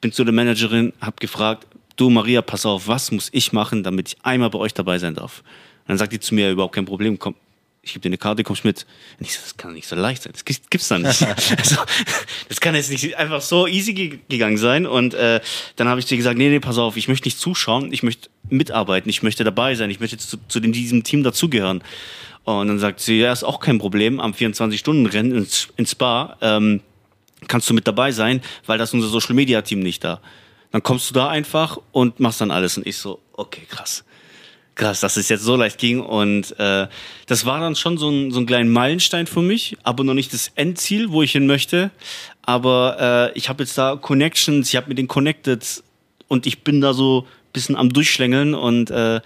Bin 0.00 0.10
zu 0.10 0.24
der 0.24 0.32
Managerin, 0.32 0.94
habe 1.02 1.16
gefragt, 1.20 1.66
du 2.00 2.10
Maria, 2.10 2.42
pass 2.42 2.64
auf, 2.64 2.88
was 2.88 3.10
muss 3.10 3.28
ich 3.32 3.52
machen, 3.52 3.82
damit 3.82 4.08
ich 4.08 4.16
einmal 4.24 4.50
bei 4.50 4.58
euch 4.58 4.74
dabei 4.74 4.98
sein 4.98 5.14
darf? 5.14 5.40
Und 5.40 5.88
dann 5.88 5.98
sagt 5.98 6.12
die 6.12 6.20
zu 6.20 6.34
mir, 6.34 6.50
überhaupt 6.50 6.74
kein 6.74 6.84
Problem, 6.84 7.18
komm, 7.18 7.34
ich 7.82 7.92
gebe 7.92 8.02
dir 8.02 8.08
eine 8.08 8.18
Karte, 8.18 8.42
kommst 8.42 8.64
mit. 8.64 8.86
Und 9.18 9.26
ich 9.26 9.34
so, 9.34 9.40
das 9.42 9.56
kann 9.56 9.72
nicht 9.72 9.86
so 9.86 9.96
leicht 9.96 10.22
sein, 10.22 10.32
das 10.32 10.44
gibt's 10.44 10.88
dann 10.88 11.02
nicht. 11.02 11.22
also, 11.58 11.76
das 12.48 12.60
kann 12.60 12.74
jetzt 12.74 12.90
nicht 12.90 13.16
einfach 13.16 13.40
so 13.40 13.66
easy 13.66 14.20
gegangen 14.28 14.58
sein. 14.58 14.86
Und 14.86 15.14
äh, 15.14 15.40
dann 15.76 15.88
habe 15.88 16.00
ich 16.00 16.06
dir 16.06 16.16
gesagt, 16.16 16.38
nee, 16.38 16.48
nee, 16.48 16.60
pass 16.60 16.78
auf, 16.78 16.96
ich 16.96 17.08
möchte 17.08 17.26
nicht 17.26 17.38
zuschauen, 17.38 17.92
ich 17.92 18.02
möchte 18.02 18.28
mitarbeiten, 18.50 19.08
ich 19.08 19.22
möchte 19.22 19.44
dabei 19.44 19.74
sein, 19.74 19.90
ich 19.90 20.00
möchte 20.00 20.18
zu, 20.18 20.36
zu 20.48 20.60
diesem 20.60 21.04
Team 21.04 21.22
dazugehören. 21.22 21.82
Und 22.44 22.68
dann 22.68 22.78
sagt 22.78 23.00
sie, 23.00 23.18
ja, 23.18 23.32
ist 23.32 23.44
auch 23.44 23.60
kein 23.60 23.78
Problem, 23.78 24.20
am 24.20 24.32
24-Stunden-Rennen 24.32 25.36
ins, 25.36 25.68
ins 25.76 25.92
Spa 25.92 26.36
ähm, 26.40 26.80
kannst 27.46 27.68
du 27.68 27.74
mit 27.74 27.86
dabei 27.86 28.10
sein, 28.10 28.40
weil 28.66 28.78
das 28.78 28.94
unser 28.94 29.08
Social-Media-Team 29.08 29.80
nicht 29.80 30.02
da. 30.02 30.20
Dann 30.70 30.82
kommst 30.82 31.10
du 31.10 31.14
da 31.14 31.28
einfach 31.28 31.78
und 31.92 32.20
machst 32.20 32.40
dann 32.40 32.50
alles. 32.50 32.76
Und 32.76 32.86
ich 32.86 32.96
so, 32.96 33.20
okay, 33.32 33.62
krass 33.68 34.04
krass, 34.78 35.00
dass 35.00 35.16
es 35.16 35.28
jetzt 35.28 35.42
so 35.42 35.56
leicht 35.56 35.78
ging. 35.78 36.00
Und 36.00 36.58
äh, 36.58 36.86
das 37.26 37.44
war 37.44 37.60
dann 37.60 37.76
schon 37.76 37.98
so 37.98 38.08
ein, 38.08 38.30
so 38.30 38.40
ein 38.40 38.46
kleiner 38.46 38.70
Meilenstein 38.70 39.26
für 39.26 39.42
mich, 39.42 39.76
aber 39.82 40.04
noch 40.04 40.14
nicht 40.14 40.32
das 40.32 40.52
Endziel, 40.54 41.10
wo 41.10 41.22
ich 41.22 41.32
hin 41.32 41.46
möchte. 41.46 41.90
Aber 42.42 43.32
äh, 43.34 43.36
ich 43.38 43.50
habe 43.50 43.62
jetzt 43.64 43.76
da 43.76 43.96
Connections, 43.96 44.68
ich 44.68 44.76
habe 44.76 44.88
mit 44.88 44.96
denen 44.96 45.08
connected 45.08 45.82
und 46.28 46.46
ich 46.46 46.62
bin 46.62 46.80
da 46.80 46.94
so 46.94 47.22
ein 47.22 47.52
bisschen 47.52 47.76
am 47.76 47.92
Durchschlängeln 47.92 48.54
und 48.54 48.90
äh, 48.90 49.20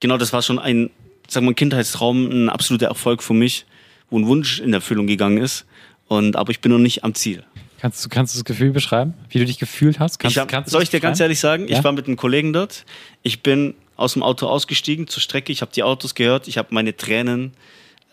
genau 0.00 0.16
das 0.16 0.32
war 0.32 0.40
schon 0.40 0.58
ein 0.58 0.90
sagen 1.28 1.44
wir, 1.46 1.54
Kindheitstraum, 1.54 2.30
ein 2.30 2.48
absoluter 2.48 2.86
Erfolg 2.86 3.22
für 3.22 3.34
mich, 3.34 3.66
wo 4.08 4.18
ein 4.18 4.26
Wunsch 4.26 4.60
in 4.60 4.72
Erfüllung 4.72 5.06
gegangen 5.06 5.38
ist. 5.38 5.66
Und, 6.06 6.36
aber 6.36 6.50
ich 6.50 6.60
bin 6.60 6.72
noch 6.72 6.78
nicht 6.78 7.04
am 7.04 7.14
Ziel. 7.14 7.44
Kannst 7.80 8.04
du, 8.04 8.08
kannst 8.08 8.34
du 8.34 8.38
das 8.38 8.44
Gefühl 8.44 8.72
beschreiben, 8.72 9.14
wie 9.28 9.38
du 9.38 9.44
dich 9.44 9.58
gefühlt 9.58 10.00
hast? 10.00 10.18
Kannst, 10.18 10.36
ich 10.36 10.40
hab, 10.40 10.48
kannst 10.48 10.70
soll 10.70 10.82
ich 10.82 10.90
dir 10.90 11.00
ganz 11.00 11.20
ehrlich 11.20 11.38
sagen, 11.38 11.68
ja? 11.68 11.78
ich 11.78 11.84
war 11.84 11.92
mit 11.92 12.06
einem 12.06 12.16
Kollegen 12.16 12.52
dort. 12.52 12.84
Ich 13.22 13.42
bin 13.42 13.74
aus 13.96 14.14
dem 14.14 14.22
Auto 14.22 14.46
ausgestiegen 14.46 15.06
zur 15.06 15.22
Strecke. 15.22 15.52
Ich 15.52 15.60
habe 15.60 15.72
die 15.72 15.82
Autos 15.82 16.14
gehört. 16.14 16.48
Ich 16.48 16.58
habe 16.58 16.68
meine 16.72 16.96
Tränen 16.96 17.52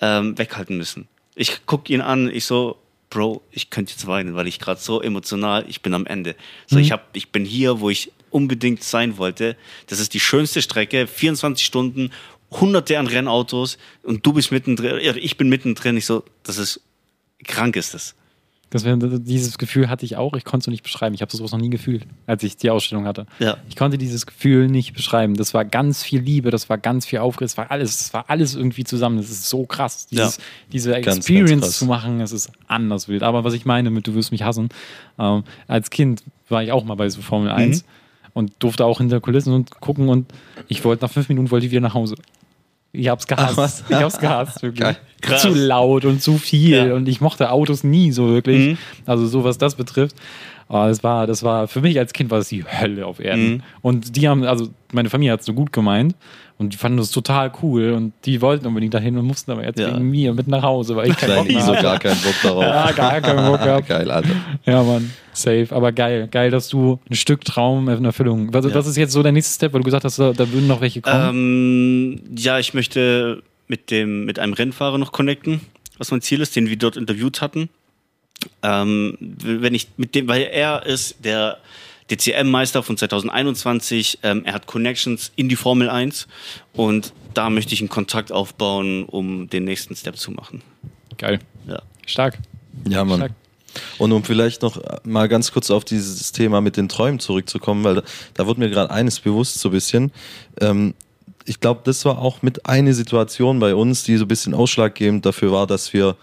ähm, 0.01 0.37
weghalten 0.37 0.77
müssen. 0.77 1.07
Ich 1.35 1.65
gucke 1.65 1.91
ihn 1.91 2.01
an. 2.01 2.29
Ich 2.31 2.45
so, 2.45 2.77
Bro, 3.09 3.41
ich 3.51 3.69
könnte 3.69 3.91
jetzt 3.91 4.05
weinen, 4.07 4.35
weil 4.35 4.47
ich 4.47 4.59
gerade 4.59 4.79
so 4.79 5.01
emotional, 5.01 5.65
ich 5.67 5.81
bin 5.81 5.93
am 5.93 6.05
Ende. 6.05 6.35
So, 6.67 6.75
mhm. 6.75 6.81
ich, 6.83 6.91
hab, 6.91 7.15
ich 7.15 7.29
bin 7.29 7.45
hier, 7.45 7.79
wo 7.79 7.89
ich 7.89 8.11
unbedingt 8.29 8.83
sein 8.83 9.17
wollte. 9.17 9.55
Das 9.87 9.99
ist 9.99 10.13
die 10.13 10.19
schönste 10.19 10.61
Strecke, 10.61 11.07
24 11.07 11.65
Stunden, 11.65 12.11
hunderte 12.51 12.99
an 12.99 13.07
Rennautos 13.07 13.77
und 14.03 14.25
du 14.25 14.33
bist 14.33 14.51
mittendrin, 14.51 14.99
ich 15.17 15.37
bin 15.37 15.49
mittendrin. 15.49 15.97
Ich 15.97 16.05
so, 16.05 16.23
das 16.43 16.57
ist 16.57 16.81
krank 17.43 17.75
ist 17.75 17.93
das. 17.93 18.15
Das 18.71 18.83
dieses 18.83 19.57
Gefühl 19.57 19.89
hatte 19.89 20.05
ich 20.05 20.17
auch, 20.17 20.33
ich 20.33 20.43
konnte 20.43 20.65
es 20.65 20.67
nicht 20.67 20.83
beschreiben. 20.83 21.13
Ich 21.15 21.21
habe 21.21 21.35
sowas 21.35 21.51
noch 21.51 21.59
nie 21.59 21.69
gefühlt, 21.69 22.05
als 22.25 22.43
ich 22.43 22.57
die 22.57 22.69
Ausstellung 22.69 23.05
hatte. 23.05 23.25
Ja. 23.39 23.57
Ich 23.69 23.75
konnte 23.75 23.97
dieses 23.97 24.25
Gefühl 24.25 24.67
nicht 24.67 24.93
beschreiben. 24.93 25.35
Das 25.35 25.53
war 25.53 25.63
ganz 25.63 26.03
viel 26.03 26.19
Liebe, 26.19 26.51
das 26.51 26.67
war 26.69 26.77
ganz 26.77 27.05
viel 27.05 27.19
Aufriss, 27.19 27.51
das 27.51 27.57
war 27.57 27.71
alles, 27.71 27.97
das 27.97 28.13
war 28.13 28.25
alles 28.27 28.55
irgendwie 28.55 28.83
zusammen. 28.83 29.17
Das 29.17 29.29
ist 29.29 29.49
so 29.49 29.65
krass. 29.65 30.07
Dieses, 30.07 30.37
ja. 30.37 30.43
Diese 30.73 30.91
ganz, 31.01 31.17
Experience 31.17 31.61
ganz 31.61 31.77
zu 31.77 31.85
machen, 31.85 32.19
es 32.21 32.31
ist 32.31 32.51
anders 32.67 33.07
wild. 33.07 33.23
Aber 33.23 33.43
was 33.43 33.53
ich 33.53 33.65
meine 33.65 33.91
mit, 33.91 34.07
du 34.07 34.15
wirst 34.15 34.31
mich 34.31 34.43
hassen, 34.43 34.69
ähm, 35.19 35.43
als 35.67 35.89
Kind 35.89 36.23
war 36.49 36.63
ich 36.63 36.71
auch 36.71 36.83
mal 36.83 36.95
bei 36.95 37.07
so 37.09 37.21
Formel 37.21 37.51
1 37.51 37.83
mhm. 37.83 37.87
und 38.33 38.51
durfte 38.59 38.83
auch 38.83 38.97
hinter 38.97 39.21
Kulissen 39.21 39.53
und 39.53 39.79
gucken 39.79 40.09
und 40.09 40.31
ich 40.67 40.83
wollte 40.83 41.05
nach 41.05 41.11
fünf 41.11 41.29
Minuten 41.29 41.51
wollte 41.51 41.67
ich 41.67 41.71
wieder 41.71 41.81
nach 41.81 41.93
Hause. 41.93 42.15
Ich 42.97 43.07
hab's 43.07 43.27
gehasst. 43.27 43.83
Ach, 43.85 43.89
ich 43.89 43.95
hab's 43.95 44.19
gehasst, 44.19 44.61
wirklich. 44.61 44.95
Krass. 45.21 45.41
Zu 45.41 45.49
laut 45.49 46.05
und 46.05 46.21
zu 46.21 46.37
viel. 46.37 46.87
Ja. 46.87 46.93
Und 46.93 47.07
ich 47.07 47.21
mochte 47.21 47.51
Autos 47.51 47.83
nie 47.83 48.11
so 48.11 48.29
wirklich. 48.29 48.73
Mhm. 48.73 48.77
Also 49.05 49.25
so 49.27 49.43
was 49.43 49.57
das 49.57 49.75
betrifft. 49.75 50.15
Aber 50.67 50.87
das 50.87 51.03
war, 51.03 51.27
das 51.27 51.43
war, 51.43 51.67
für 51.67 51.81
mich 51.81 51.97
als 51.99 52.11
Kind 52.13 52.31
war 52.31 52.39
das 52.39 52.49
die 52.49 52.63
Hölle 52.63 53.05
auf 53.05 53.19
Erden. 53.19 53.53
Mhm. 53.53 53.61
Und 53.81 54.15
die 54.15 54.27
haben, 54.27 54.43
also 54.43 54.69
meine 54.91 55.09
Familie 55.09 55.33
hat 55.33 55.41
es 55.41 55.45
so 55.45 55.53
gut 55.53 55.71
gemeint. 55.71 56.15
Und 56.57 56.71
die 56.71 56.77
fanden 56.77 56.97
das 56.97 57.11
total 57.11 57.51
cool 57.61 57.91
und 57.91 58.13
die 58.23 58.41
wollten 58.41 58.65
unbedingt 58.65 58.93
dahin 58.93 59.17
und 59.17 59.25
mussten 59.25 59.51
aber 59.51 59.65
jetzt 59.65 59.77
ja. 59.77 59.93
wegen 59.93 60.09
mir 60.09 60.33
mit 60.33 60.47
nach 60.47 60.63
Hause, 60.63 60.95
weil 60.95 61.09
ich 61.09 61.17
keinen 61.17 61.35
Bock 61.35 61.61
so 61.61 61.73
gar 61.73 61.99
keinen 61.99 62.21
Bock 62.21 62.35
darauf. 62.41 62.63
ja, 62.63 62.91
gar 62.93 63.19
keinen 63.19 63.45
Bock 63.45 63.61
gehabt. 63.61 63.87
geil, 63.89 64.09
Alter. 64.09 64.29
Ja, 64.65 64.81
Mann, 64.81 65.11
safe. 65.33 65.67
Aber 65.71 65.91
geil, 65.91 66.29
geil, 66.31 66.51
dass 66.51 66.69
du 66.69 66.97
ein 67.09 67.15
Stück 67.15 67.43
Traum 67.43 67.89
in 67.89 68.05
Erfüllung. 68.05 68.53
Was, 68.53 68.65
ja. 68.65 68.73
was 68.73 68.87
ist 68.87 68.95
jetzt 68.95 69.11
so 69.11 69.21
der 69.21 69.33
nächste 69.33 69.53
Step, 69.53 69.73
weil 69.73 69.81
du 69.81 69.85
gesagt 69.85 70.05
hast, 70.05 70.17
da, 70.17 70.31
da 70.31 70.49
würden 70.49 70.67
noch 70.67 70.79
welche 70.79 71.01
kommen? 71.01 71.35
Ähm, 71.35 72.21
ja, 72.37 72.57
ich 72.57 72.73
möchte 72.73 73.43
mit, 73.67 73.91
dem, 73.91 74.23
mit 74.23 74.39
einem 74.39 74.53
Rennfahrer 74.53 74.97
noch 74.97 75.11
connecten, 75.11 75.59
was 75.97 76.11
mein 76.11 76.21
Ziel 76.21 76.39
ist, 76.39 76.55
den 76.55 76.69
wir 76.69 76.77
dort 76.77 76.95
interviewt 76.95 77.41
hatten. 77.41 77.67
Ähm, 78.61 79.17
wenn 79.19 79.73
ich 79.73 79.89
mit 79.97 80.15
dem, 80.15 80.27
weil 80.27 80.43
er 80.43 80.85
ist 80.85 81.23
der 81.23 81.59
DCM-Meister 82.11 82.83
von 82.83 82.97
2021. 82.97 84.19
Ähm, 84.23 84.43
er 84.45 84.53
hat 84.53 84.67
Connections 84.67 85.31
in 85.35 85.49
die 85.49 85.55
Formel 85.55 85.89
1 85.89 86.27
und 86.73 87.13
da 87.33 87.49
möchte 87.49 87.73
ich 87.73 87.81
einen 87.81 87.89
Kontakt 87.89 88.31
aufbauen, 88.31 89.05
um 89.05 89.49
den 89.49 89.63
nächsten 89.63 89.95
Step 89.95 90.17
zu 90.17 90.31
machen. 90.31 90.61
Geil. 91.17 91.39
Ja. 91.67 91.81
Stark. 92.05 92.37
Ja, 92.87 93.03
Mann. 93.03 93.17
Stark. 93.17 93.31
Und 93.97 94.11
um 94.11 94.23
vielleicht 94.23 94.61
noch 94.61 94.81
mal 95.03 95.27
ganz 95.27 95.51
kurz 95.51 95.69
auf 95.69 95.83
dieses 95.83 96.31
Thema 96.31 96.61
mit 96.61 96.77
den 96.77 96.87
Träumen 96.87 97.19
zurückzukommen, 97.19 97.83
weil 97.83 97.95
da, 97.95 98.03
da 98.33 98.47
wurde 98.47 98.61
mir 98.61 98.69
gerade 98.69 98.91
eines 98.91 99.19
bewusst 99.19 99.59
so 99.59 99.69
ein 99.69 99.71
bisschen. 99.73 100.11
Ähm, 100.61 100.93
ich 101.45 101.59
glaube, 101.59 101.81
das 101.83 102.05
war 102.05 102.19
auch 102.19 102.41
mit 102.41 102.65
eine 102.65 102.93
Situation 102.93 103.59
bei 103.59 103.75
uns, 103.75 104.03
die 104.03 104.15
so 104.17 104.25
ein 104.25 104.27
bisschen 104.27 104.53
ausschlaggebend 104.53 105.25
dafür 105.25 105.51
war, 105.51 105.67
dass 105.67 105.91
wir, 105.91 106.15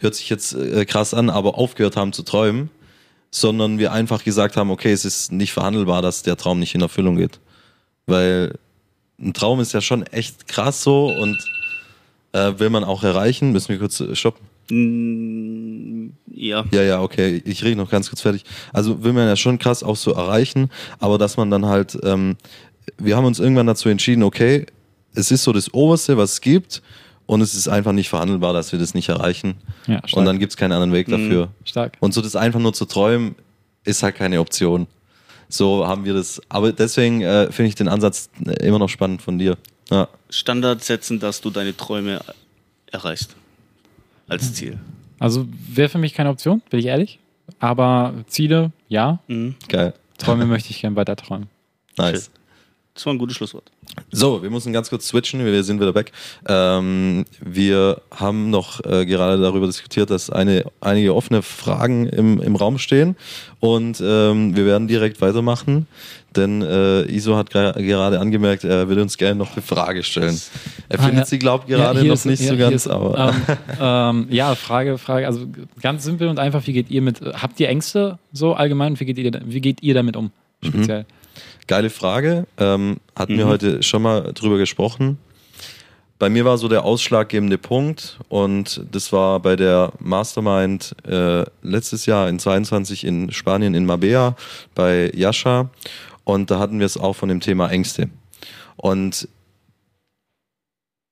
hört 0.00 0.14
sich 0.14 0.28
jetzt 0.28 0.54
äh, 0.54 0.84
krass 0.84 1.14
an, 1.14 1.30
aber 1.30 1.56
aufgehört 1.58 1.96
haben 1.96 2.12
zu 2.12 2.22
träumen 2.22 2.70
sondern 3.34 3.78
wir 3.78 3.92
einfach 3.92 4.22
gesagt 4.22 4.56
haben, 4.56 4.70
okay, 4.70 4.92
es 4.92 5.04
ist 5.04 5.32
nicht 5.32 5.52
verhandelbar, 5.52 6.02
dass 6.02 6.22
der 6.22 6.36
Traum 6.36 6.60
nicht 6.60 6.76
in 6.76 6.80
Erfüllung 6.80 7.16
geht. 7.16 7.40
Weil 8.06 8.56
ein 9.20 9.34
Traum 9.34 9.58
ist 9.58 9.72
ja 9.72 9.80
schon 9.80 10.04
echt 10.04 10.46
krass 10.46 10.82
so 10.82 11.06
und 11.06 11.36
äh, 12.30 12.52
will 12.58 12.70
man 12.70 12.84
auch 12.84 13.02
erreichen. 13.02 13.50
Müssen 13.50 13.70
wir 13.70 13.78
kurz 13.80 13.98
äh, 13.98 14.14
stoppen? 14.14 14.46
Mm, 14.70 16.10
ja. 16.30 16.64
Ja, 16.70 16.82
ja, 16.82 17.02
okay. 17.02 17.42
Ich 17.44 17.64
rede 17.64 17.74
noch 17.74 17.90
ganz 17.90 18.08
kurz 18.08 18.20
fertig. 18.20 18.44
Also 18.72 19.02
will 19.02 19.12
man 19.12 19.26
ja 19.26 19.34
schon 19.34 19.58
krass 19.58 19.82
auch 19.82 19.96
so 19.96 20.12
erreichen, 20.12 20.70
aber 21.00 21.18
dass 21.18 21.36
man 21.36 21.50
dann 21.50 21.66
halt, 21.66 21.98
ähm, 22.04 22.36
wir 22.98 23.16
haben 23.16 23.24
uns 23.24 23.40
irgendwann 23.40 23.66
dazu 23.66 23.88
entschieden, 23.88 24.22
okay, 24.22 24.64
es 25.16 25.32
ist 25.32 25.42
so 25.42 25.52
das 25.52 25.74
Oberste, 25.74 26.16
was 26.16 26.34
es 26.34 26.40
gibt 26.40 26.82
und 27.26 27.40
es 27.40 27.54
ist 27.54 27.68
einfach 27.68 27.92
nicht 27.92 28.08
verhandelbar, 28.08 28.52
dass 28.52 28.72
wir 28.72 28.78
das 28.78 28.94
nicht 28.94 29.08
erreichen. 29.08 29.54
Ja, 29.86 30.00
und 30.12 30.24
dann 30.24 30.38
gibt 30.38 30.52
es 30.52 30.56
keinen 30.56 30.72
anderen 30.72 30.92
Weg 30.92 31.08
dafür. 31.08 31.46
Mhm, 31.46 31.66
stark. 31.66 31.96
Und 32.00 32.12
so 32.12 32.20
das 32.20 32.36
einfach 32.36 32.60
nur 32.60 32.72
zu 32.72 32.84
träumen, 32.84 33.34
ist 33.84 34.02
halt 34.02 34.16
keine 34.16 34.40
Option. 34.40 34.86
So 35.48 35.86
haben 35.86 36.04
wir 36.04 36.14
das. 36.14 36.40
Aber 36.48 36.72
deswegen 36.72 37.22
äh, 37.22 37.50
finde 37.52 37.68
ich 37.68 37.74
den 37.74 37.88
Ansatz 37.88 38.30
äh, 38.44 38.66
immer 38.66 38.78
noch 38.78 38.88
spannend 38.88 39.22
von 39.22 39.38
dir. 39.38 39.56
Ja. 39.90 40.08
Standard 40.30 40.82
setzen, 40.82 41.20
dass 41.20 41.40
du 41.40 41.50
deine 41.50 41.76
Träume 41.76 42.20
erreichst. 42.90 43.36
Als 44.28 44.48
mhm. 44.48 44.54
Ziel. 44.54 44.78
Also 45.18 45.46
wäre 45.68 45.88
für 45.88 45.98
mich 45.98 46.14
keine 46.14 46.30
Option, 46.30 46.62
bin 46.70 46.80
ich 46.80 46.86
ehrlich. 46.86 47.18
Aber 47.58 48.14
Ziele, 48.26 48.72
ja. 48.88 49.20
Mhm. 49.28 49.54
Geil. 49.68 49.94
Träume 50.18 50.46
möchte 50.46 50.70
ich 50.70 50.80
gerne 50.80 50.96
weiter 50.96 51.16
träumen. 51.16 51.48
Nice. 51.96 52.30
Das 52.94 53.06
war 53.06 53.12
ein 53.12 53.18
gutes 53.18 53.36
Schlusswort. 53.36 53.72
So, 54.12 54.40
wir 54.40 54.50
müssen 54.50 54.72
ganz 54.72 54.88
kurz 54.88 55.08
switchen, 55.08 55.44
wir 55.44 55.64
sind 55.64 55.80
wieder 55.80 55.92
back. 55.92 56.12
Ähm, 56.46 57.24
wir 57.40 58.00
haben 58.12 58.50
noch 58.50 58.84
äh, 58.84 59.04
gerade 59.04 59.42
darüber 59.42 59.66
diskutiert, 59.66 60.10
dass 60.10 60.30
eine, 60.30 60.64
einige 60.80 61.12
offene 61.12 61.42
Fragen 61.42 62.06
im, 62.06 62.40
im 62.40 62.54
Raum 62.54 62.78
stehen 62.78 63.16
und 63.58 64.00
ähm, 64.00 64.54
wir 64.54 64.64
werden 64.64 64.86
direkt 64.86 65.20
weitermachen, 65.20 65.88
denn 66.36 66.62
äh, 66.62 67.02
Iso 67.12 67.36
hat 67.36 67.50
gerade 67.50 68.20
angemerkt, 68.20 68.62
er 68.62 68.88
würde 68.88 69.02
uns 69.02 69.18
gerne 69.18 69.34
noch 69.34 69.54
eine 69.54 69.62
Frage 69.62 70.04
stellen. 70.04 70.40
Er 70.88 71.00
ah, 71.00 71.02
findet 71.02 71.20
ja. 71.20 71.26
sie, 71.26 71.38
glaubt 71.40 71.66
gerade 71.66 71.98
ja, 71.98 72.04
noch 72.04 72.14
ist, 72.14 72.26
nicht 72.26 72.42
ja, 72.42 72.50
so 72.50 72.56
ganz, 72.56 72.74
ist, 72.74 72.88
aber... 72.88 73.34
Ähm, 73.34 73.56
ähm, 73.80 74.26
ja, 74.30 74.54
Frage, 74.54 74.98
Frage, 74.98 75.26
also 75.26 75.46
ganz 75.82 76.04
simpel 76.04 76.28
und 76.28 76.38
einfach, 76.38 76.64
wie 76.68 76.72
geht 76.72 76.90
ihr 76.90 77.02
mit, 77.02 77.20
habt 77.20 77.58
ihr 77.58 77.68
Ängste 77.68 78.20
so 78.32 78.54
allgemein, 78.54 79.00
wie 79.00 79.04
geht 79.04 79.18
ihr, 79.18 79.32
wie 79.44 79.60
geht 79.60 79.82
ihr 79.82 79.94
damit 79.94 80.16
um, 80.16 80.30
mhm. 80.62 80.68
speziell? 80.68 81.00
Mhm. 81.00 81.06
Geile 81.66 81.90
Frage. 81.90 82.46
Ähm, 82.58 82.98
hatten 83.16 83.34
mhm. 83.34 83.38
wir 83.38 83.46
heute 83.46 83.82
schon 83.82 84.02
mal 84.02 84.32
drüber 84.34 84.58
gesprochen. 84.58 85.18
Bei 86.18 86.28
mir 86.28 86.44
war 86.44 86.58
so 86.58 86.68
der 86.68 86.84
ausschlaggebende 86.84 87.58
Punkt 87.58 88.18
und 88.28 88.84
das 88.92 89.12
war 89.12 89.40
bei 89.40 89.56
der 89.56 89.92
Mastermind 89.98 90.94
äh, 91.06 91.44
letztes 91.62 92.06
Jahr 92.06 92.28
in 92.28 92.38
22 92.38 93.04
in 93.04 93.32
Spanien 93.32 93.74
in 93.74 93.84
Mabea 93.84 94.36
bei 94.74 95.10
Yasha 95.14 95.70
und 96.22 96.50
da 96.50 96.58
hatten 96.58 96.78
wir 96.78 96.86
es 96.86 96.96
auch 96.96 97.14
von 97.14 97.28
dem 97.28 97.40
Thema 97.40 97.68
Ängste. 97.68 98.08
Und 98.76 99.28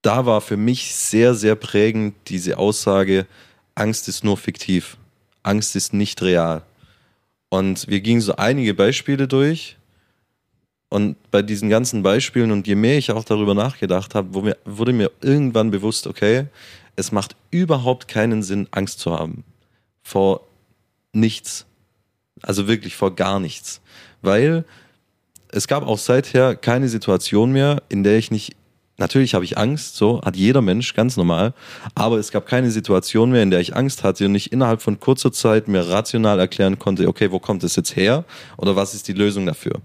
da 0.03 0.25
war 0.27 0.41
für 0.41 0.57
mich 0.57 0.95
sehr, 0.95 1.35
sehr 1.35 1.57
prägend 1.57 2.15
diese 2.29 2.59
Aussage, 2.59 3.27
Angst 3.75 4.09
ist 4.09 4.25
nur 4.25 4.37
fiktiv. 4.37 4.97
Angst 5.43 5.77
ist 5.77 5.93
nicht 5.93 6.23
real. 6.23 6.63
Und 7.49 7.89
wir 7.89 8.01
gingen 8.01 8.21
so 8.21 8.37
einige 8.37 8.75
Beispiele 8.75 9.29
durch 9.29 9.77
und 10.93 11.17
bei 11.31 11.41
diesen 11.41 11.71
ganzen 11.71 12.03
Beispielen 12.03 12.51
und 12.51 12.67
je 12.67 12.75
mehr 12.75 12.99
ich 12.99 13.11
auch 13.13 13.25
darüber 13.25 13.55
nachgedacht 13.55 14.15
habe, 14.15 14.55
wurde 14.67 14.93
mir 14.93 15.11
irgendwann 15.23 15.71
bewusst, 15.71 16.07
okay, 16.07 16.49
es 16.97 17.13
macht 17.13 17.35
überhaupt 17.51 18.09
keinen 18.09 18.43
Sinn, 18.43 18.69
Angst 18.73 19.01
zu 19.01 19.11
haben. 19.19 19.43
Vor 20.03 20.47
nichts. 21.15 21.65
Also 22.43 22.69
wirklich 22.69 22.95
vor 22.95 23.15
gar 23.15 23.41
nichts. 23.41 23.81
Weil 24.21 24.67
es 25.49 25.67
gab 25.67 25.87
auch 25.87 25.97
seither 25.97 26.57
keine 26.57 26.91
Situation 26.91 27.53
mehr, 27.53 27.83
in 27.89 28.05
der 28.05 28.19
ich 28.19 28.31
nicht, 28.31 28.55
natürlich 28.99 29.33
habe 29.33 29.47
ich 29.47 29.57
Angst, 29.57 29.97
so 29.97 30.21
hat 30.21 30.37
jeder 30.37 30.61
Mensch, 30.61 30.93
ganz 30.93 31.17
normal, 31.17 31.55
aber 31.95 32.19
es 32.19 32.33
gab 32.33 32.45
keine 32.45 32.71
Situation 32.71 33.31
mehr, 33.31 33.43
in 33.43 33.51
der 33.51 33.61
ich 33.61 33.75
Angst 33.75 34.05
hatte 34.05 34.27
und 34.27 34.35
ich 34.35 34.53
innerhalb 34.53 34.83
von 34.83 35.01
kurzer 35.01 35.33
Zeit 35.33 35.69
mir 35.69 35.89
rational 35.89 36.39
erklären 36.39 36.79
konnte, 36.79 37.09
okay, 37.09 37.31
wo 37.31 37.39
kommt 37.39 37.65
es 37.65 37.77
jetzt 37.77 37.97
her 37.97 38.27
oder 38.59 38.77
was 38.77 38.93
ist 38.93 39.09
die 39.09 39.15
Lösung 39.15 39.47
dafür? 39.47 39.81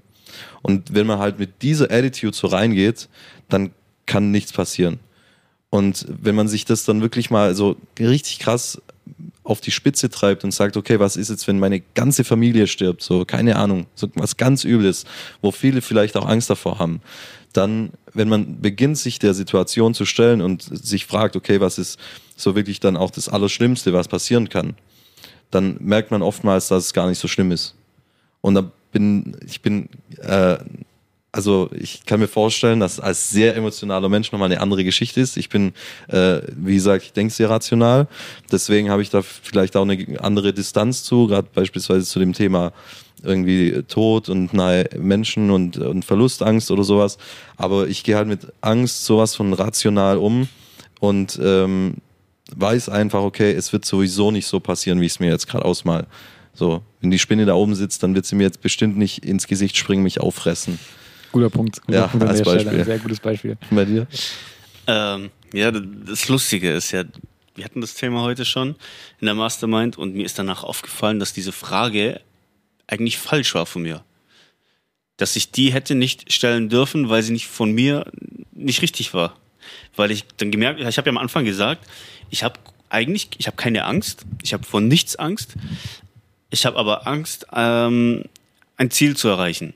Und 0.61 0.93
wenn 0.93 1.07
man 1.07 1.19
halt 1.19 1.39
mit 1.39 1.61
dieser 1.61 1.91
Attitude 1.91 2.35
so 2.35 2.47
reingeht, 2.47 3.09
dann 3.49 3.71
kann 4.05 4.31
nichts 4.31 4.53
passieren. 4.53 4.99
Und 5.69 6.05
wenn 6.07 6.35
man 6.35 6.47
sich 6.47 6.65
das 6.65 6.85
dann 6.85 7.01
wirklich 7.01 7.29
mal 7.29 7.53
so 7.55 7.75
richtig 7.99 8.39
krass 8.39 8.81
auf 9.43 9.61
die 9.61 9.71
Spitze 9.71 10.09
treibt 10.09 10.43
und 10.43 10.51
sagt, 10.51 10.75
okay, 10.75 10.99
was 10.99 11.15
ist 11.15 11.29
jetzt, 11.29 11.47
wenn 11.47 11.59
meine 11.59 11.81
ganze 11.95 12.23
Familie 12.23 12.67
stirbt, 12.67 13.01
so 13.01 13.25
keine 13.25 13.55
Ahnung, 13.55 13.87
so 13.95 14.07
was 14.15 14.37
ganz 14.37 14.63
Übles, 14.65 15.05
wo 15.41 15.51
viele 15.51 15.81
vielleicht 15.81 16.17
auch 16.17 16.27
Angst 16.27 16.49
davor 16.49 16.79
haben, 16.79 17.01
dann, 17.53 17.91
wenn 18.13 18.29
man 18.29 18.61
beginnt, 18.61 18.97
sich 18.97 19.19
der 19.19 19.33
Situation 19.33 19.93
zu 19.93 20.05
stellen 20.05 20.41
und 20.41 20.63
sich 20.63 21.05
fragt, 21.05 21.35
okay, 21.35 21.61
was 21.61 21.77
ist 21.77 21.99
so 22.35 22.55
wirklich 22.55 22.79
dann 22.79 22.97
auch 22.97 23.11
das 23.11 23.29
Allerschlimmste, 23.29 23.93
was 23.93 24.07
passieren 24.07 24.49
kann, 24.49 24.75
dann 25.49 25.77
merkt 25.79 26.11
man 26.11 26.21
oftmals, 26.21 26.67
dass 26.67 26.85
es 26.85 26.93
gar 26.93 27.07
nicht 27.07 27.19
so 27.19 27.27
schlimm 27.27 27.51
ist. 27.51 27.75
Und 28.41 28.55
da 28.55 28.71
bin, 28.97 29.37
ich 29.45 29.61
bin, 29.61 29.89
äh, 30.21 30.57
also 31.31 31.69
ich 31.77 32.03
kann 32.05 32.19
mir 32.19 32.27
vorstellen, 32.27 32.79
dass 32.79 32.99
als 32.99 33.29
sehr 33.29 33.55
emotionaler 33.55 34.09
Mensch 34.09 34.31
nochmal 34.31 34.51
eine 34.51 34.59
andere 34.59 34.83
Geschichte 34.83 35.21
ist. 35.21 35.37
Ich 35.37 35.49
bin, 35.49 35.73
äh, 36.07 36.41
wie 36.55 36.73
gesagt, 36.73 37.03
ich 37.03 37.13
denke 37.13 37.31
sehr 37.31 37.49
rational. 37.49 38.07
Deswegen 38.51 38.89
habe 38.89 39.03
ich 39.03 39.11
da 39.11 39.21
vielleicht 39.21 39.75
auch 39.75 39.83
eine 39.83 40.19
andere 40.19 40.51
Distanz 40.51 41.03
zu, 41.03 41.27
gerade 41.27 41.47
beispielsweise 41.53 42.05
zu 42.05 42.17
dem 42.17 42.33
Thema 42.33 42.73
irgendwie 43.23 43.83
Tod 43.87 44.29
und 44.29 44.53
nahe 44.53 44.89
Menschen 44.97 45.51
und, 45.51 45.77
und 45.77 46.05
Verlustangst 46.05 46.71
oder 46.71 46.83
sowas. 46.83 47.19
Aber 47.55 47.87
ich 47.87 48.03
gehe 48.03 48.15
halt 48.15 48.27
mit 48.27 48.47
Angst 48.61 49.05
sowas 49.05 49.35
von 49.35 49.53
rational 49.53 50.17
um 50.17 50.47
und 50.99 51.39
ähm, 51.43 51.97
weiß 52.55 52.89
einfach, 52.89 53.21
okay, 53.21 53.51
es 53.51 53.73
wird 53.73 53.85
sowieso 53.85 54.31
nicht 54.31 54.47
so 54.47 54.59
passieren, 54.59 55.01
wie 55.01 55.05
ich 55.05 55.13
es 55.13 55.19
mir 55.19 55.29
jetzt 55.29 55.47
gerade 55.47 55.65
ausmal. 55.65 56.07
So, 56.57 56.81
wenn 57.01 57.11
die 57.11 57.19
Spinne 57.19 57.45
da 57.45 57.53
oben 57.53 57.75
sitzt, 57.75 58.01
dann 58.01 58.15
wird 58.15 58.25
sie 58.25 58.35
mir 58.35 58.43
jetzt 58.43 58.61
bestimmt 58.61 58.97
nicht 58.97 59.23
ins 59.23 59.45
Gesicht 59.45 59.77
springen, 59.77 60.01
mich 60.01 60.19
auffressen. 60.19 60.79
Guter 61.31 61.51
Punkt. 61.51 61.81
Guter 61.83 61.99
Ja, 61.99 62.07
Punkt 62.07 62.23
an 62.23 62.29
als 62.29 62.37
der 62.39 62.45
Stelle. 62.45 62.63
Beispiel. 62.63 62.79
Ein 62.79 62.85
sehr 62.85 62.99
gutes 62.99 63.19
Beispiel. 63.19 63.57
Bei 63.69 63.85
dir? 63.85 64.07
Ähm, 64.87 65.29
ja, 65.53 65.69
das 65.71 66.27
Lustige 66.29 66.71
ist 66.71 66.91
ja, 66.91 67.03
wir 67.53 67.63
hatten 67.63 67.79
das 67.79 67.93
Thema 67.93 68.23
heute 68.23 68.43
schon 68.43 68.69
in 69.19 69.25
der 69.25 69.35
Mastermind 69.35 69.99
und 69.99 70.15
mir 70.15 70.25
ist 70.25 70.39
danach 70.39 70.63
aufgefallen, 70.63 71.19
dass 71.19 71.31
diese 71.31 71.51
Frage 71.51 72.21
eigentlich 72.87 73.19
falsch 73.19 73.53
war 73.53 73.67
von 73.67 73.83
mir. 73.83 74.03
Dass 75.17 75.35
ich 75.35 75.51
die 75.51 75.71
hätte 75.71 75.93
nicht 75.93 76.33
stellen 76.33 76.69
dürfen, 76.69 77.09
weil 77.09 77.21
sie 77.21 77.33
nicht 77.33 77.45
von 77.47 77.71
mir 77.71 78.11
nicht 78.51 78.81
richtig 78.81 79.13
war. 79.13 79.35
Weil 79.95 80.09
ich 80.09 80.25
dann 80.37 80.49
gemerkt, 80.49 80.79
ich 80.79 80.97
habe 80.97 81.07
ja 81.07 81.11
am 81.11 81.17
Anfang 81.19 81.45
gesagt, 81.45 81.85
ich 82.31 82.43
habe 82.43 82.59
eigentlich, 82.89 83.29
ich 83.37 83.45
habe 83.45 83.57
keine 83.57 83.85
Angst, 83.85 84.25
ich 84.41 84.53
habe 84.53 84.63
vor 84.63 84.81
nichts 84.81 85.17
Angst, 85.17 85.53
ich 86.49 86.65
habe 86.65 86.77
aber 86.77 87.07
Angst, 87.07 87.45
ähm, 87.53 88.23
ein 88.77 88.91
Ziel 88.91 89.15
zu 89.17 89.27
erreichen. 89.27 89.73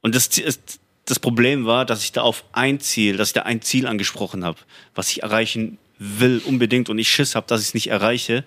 Und 0.00 0.14
das, 0.14 0.26
ist- 0.38 0.78
das 1.06 1.18
Problem 1.18 1.66
war, 1.66 1.84
dass 1.84 2.02
ich 2.02 2.12
da 2.12 2.22
auf 2.22 2.44
ein 2.52 2.80
Ziel, 2.80 3.16
dass 3.16 3.28
ich 3.28 3.34
da 3.34 3.42
ein 3.42 3.62
Ziel 3.62 3.86
angesprochen 3.86 4.44
habe, 4.44 4.58
was 4.94 5.10
ich 5.10 5.22
erreichen 5.22 5.78
will 5.98 6.42
unbedingt 6.44 6.90
und 6.90 6.98
ich 6.98 7.08
Schiss 7.10 7.34
habe, 7.34 7.46
dass 7.46 7.62
ich 7.62 7.68
es 7.68 7.74
nicht 7.74 7.86
erreiche, 7.88 8.44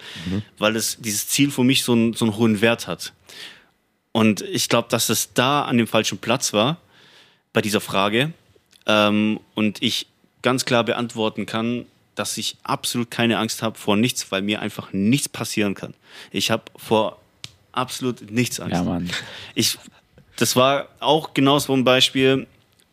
weil 0.59 0.75
es 0.75 0.97
dieses 0.99 1.27
Ziel 1.29 1.49
für 1.49 1.63
mich 1.63 1.83
so 1.83 1.93
einen, 1.93 2.13
so 2.13 2.25
einen 2.25 2.35
hohen 2.38 2.62
Wert 2.62 2.85
hat. 2.88 3.13
Und 4.12 4.41
ich 4.41 4.69
glaube, 4.69 4.88
dass 4.89 5.09
es 5.09 5.33
da 5.33 5.63
an 5.63 5.77
dem 5.77 5.88
falschen 5.88 6.17
Platz 6.17 6.53
war 6.53 6.77
bei 7.53 7.62
dieser 7.62 7.81
Frage 7.81 8.33
ähm, 8.85 9.39
und 9.55 9.81
ich 9.81 10.07
ganz 10.41 10.65
klar 10.65 10.83
beantworten 10.83 11.45
kann, 11.45 11.85
dass 12.15 12.38
ich 12.38 12.57
absolut 12.63 13.09
keine 13.12 13.38
Angst 13.38 13.62
habe 13.63 13.77
vor 13.77 13.95
nichts, 13.95 14.31
weil 14.31 14.41
mir 14.41 14.62
einfach 14.62 14.91
nichts 14.93 15.29
passieren 15.29 15.73
kann. 15.73 15.93
Ich 16.31 16.51
habe 16.51 16.63
vor 16.75 17.18
absolut 17.71 18.32
nichts 18.32 18.60
Angst. 18.60 18.75
Ja, 18.75 18.84
Mann. 18.84 19.10
Ich, 19.55 19.77
das 20.36 20.55
war 20.55 20.88
auch 20.99 21.34
genau 21.34 21.60
so 21.60 21.73
ein 21.73 21.84
Beispiel. 21.84 22.47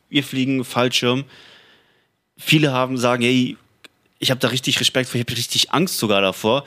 Wir 0.08 0.24
fliegen 0.24 0.64
Fallschirm. 0.64 1.24
Viele 2.36 2.72
haben 2.72 2.98
sagen, 2.98 3.22
hey, 3.22 3.56
ich 4.18 4.30
habe 4.30 4.40
da 4.40 4.48
richtig 4.48 4.80
Respekt 4.80 5.08
vor, 5.08 5.20
ich 5.20 5.26
habe 5.26 5.36
richtig 5.36 5.72
Angst 5.72 5.98
sogar 5.98 6.20
davor. 6.20 6.64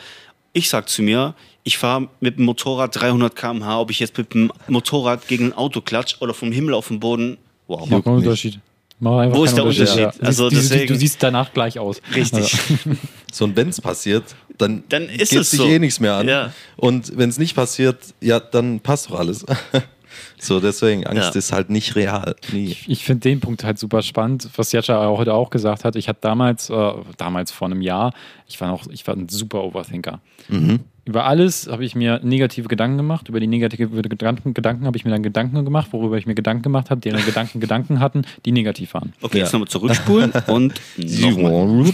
Ich 0.54 0.70
sag 0.70 0.90
zu 0.90 1.02
mir, 1.02 1.36
ich 1.64 1.78
fahre 1.78 2.10
mit 2.20 2.38
dem 2.38 2.46
Motorrad 2.46 2.96
300 2.96 3.36
km/h, 3.36 3.80
ob 3.80 3.92
ich 3.92 4.00
jetzt 4.00 4.18
mit 4.18 4.34
dem 4.34 4.52
Motorrad 4.68 5.28
gegen 5.28 5.48
ein 5.48 5.54
Auto 5.54 5.82
klatsch 5.82 6.16
oder 6.22 6.34
vom 6.34 6.52
Himmel 6.52 6.74
auf 6.74 6.88
den 6.88 7.00
Boden. 7.00 7.38
Wow. 7.68 7.88
Mach 7.90 8.04
keinen 8.04 8.18
Unterschied. 8.18 8.60
Wo 9.02 9.44
ist 9.46 9.56
der 9.56 9.64
Unterschied? 9.66 9.96
Ja. 10.00 10.12
Also 10.22 10.50
du, 10.50 10.56
siehst, 10.58 10.72
deswegen- 10.72 10.94
du 10.94 11.00
siehst 11.00 11.24
danach 11.24 11.54
gleich 11.54 11.80
aus. 11.80 12.02
Richtig. 12.16 12.58
So 13.32 13.46
ein 13.46 13.56
Wenn's 13.56 13.80
passiert, 13.80 14.24
dann, 14.58 14.84
Dann 14.90 15.04
ist 15.08 15.30
geht 15.30 15.42
es 15.42 15.52
sich 15.52 15.60
so. 15.60 15.68
eh 15.68 15.78
nichts 15.78 16.00
mehr 16.00 16.16
an. 16.16 16.28
Ja. 16.28 16.52
Und 16.78 17.16
wenn 17.16 17.30
es 17.30 17.38
nicht 17.38 17.56
passiert, 17.56 17.98
ja, 18.22 18.40
dann 18.40 18.80
passt 18.80 19.12
doch 19.12 19.20
alles. 19.20 19.46
so, 20.38 20.60
deswegen, 20.60 21.06
Angst 21.08 21.34
Ja. 21.36 21.40
ist 21.40 21.52
halt 21.52 21.70
nicht 21.70 21.96
real. 21.96 22.36
Nie. 22.52 22.76
Ich 22.88 23.04
finde 23.04 23.22
den 23.22 23.40
Punkt 23.40 23.64
halt 23.64 23.78
super 23.80 24.02
spannend, 24.02 24.50
was 24.56 24.74
auch 24.76 25.18
heute 25.18 25.34
auch 25.34 25.50
gesagt 25.50 25.86
hat. 25.86 25.96
Ich 25.96 26.08
hatte 26.08 26.20
damals, 26.22 26.70
äh, 26.70 26.92
damals 27.18 27.52
vor 27.52 27.68
einem 27.68 27.82
Jahr, 27.82 28.14
ich 28.48 28.60
war 28.62 28.68
noch, 28.70 28.88
ich 28.90 29.06
war 29.08 29.16
ein 29.16 29.30
super 29.30 29.64
Overthinker. 29.64 30.20
Mhm. 30.48 30.80
Über 31.06 31.26
alles 31.26 31.68
habe 31.72 31.84
ich 31.86 31.96
mir 31.96 32.20
negative 32.24 32.68
Gedanken 32.68 32.98
gemacht. 32.98 33.30
Über 33.30 33.40
die 33.40 33.48
negative 33.48 34.00
Gedanken, 34.04 34.54
Gedanken 34.54 34.86
habe 34.86 34.96
ich 34.96 35.06
mir 35.06 35.12
dann 35.12 35.24
Gedanken 35.24 35.66
gemacht, 35.66 35.88
worüber 35.92 36.18
ich 36.18 36.28
mir 36.28 36.36
Gedanken 36.36 36.62
gemacht 36.62 36.92
habe, 36.92 37.02
deren 37.02 37.26
Gedanken 37.26 37.60
Gedanken 37.60 38.00
hatten, 38.00 38.26
die 38.46 38.52
negativ 38.52 38.94
waren. 38.94 39.14
Okay, 39.22 39.40
Ja. 39.40 39.44
jetzt 39.46 39.54
nochmal 39.54 39.70
zurückspulen 39.70 40.32
und 40.48 40.80
nochmal. 40.98 41.92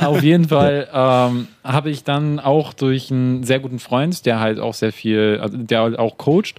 Auf 0.00 0.22
jeden 0.22 0.48
Fall 0.48 0.86
ähm, 0.92 1.48
habe 1.64 1.88
ich 1.88 2.04
dann 2.04 2.40
auch 2.40 2.74
durch 2.74 3.10
einen 3.10 3.42
sehr 3.44 3.58
guten 3.60 3.78
Freund, 3.78 4.26
der 4.26 4.38
halt 4.40 4.58
auch 4.60 4.74
sehr 4.74 4.92
viel, 4.92 5.38
also 5.40 5.56
der 5.56 5.80
halt 5.80 5.98
auch 5.98 6.18
coacht, 6.18 6.56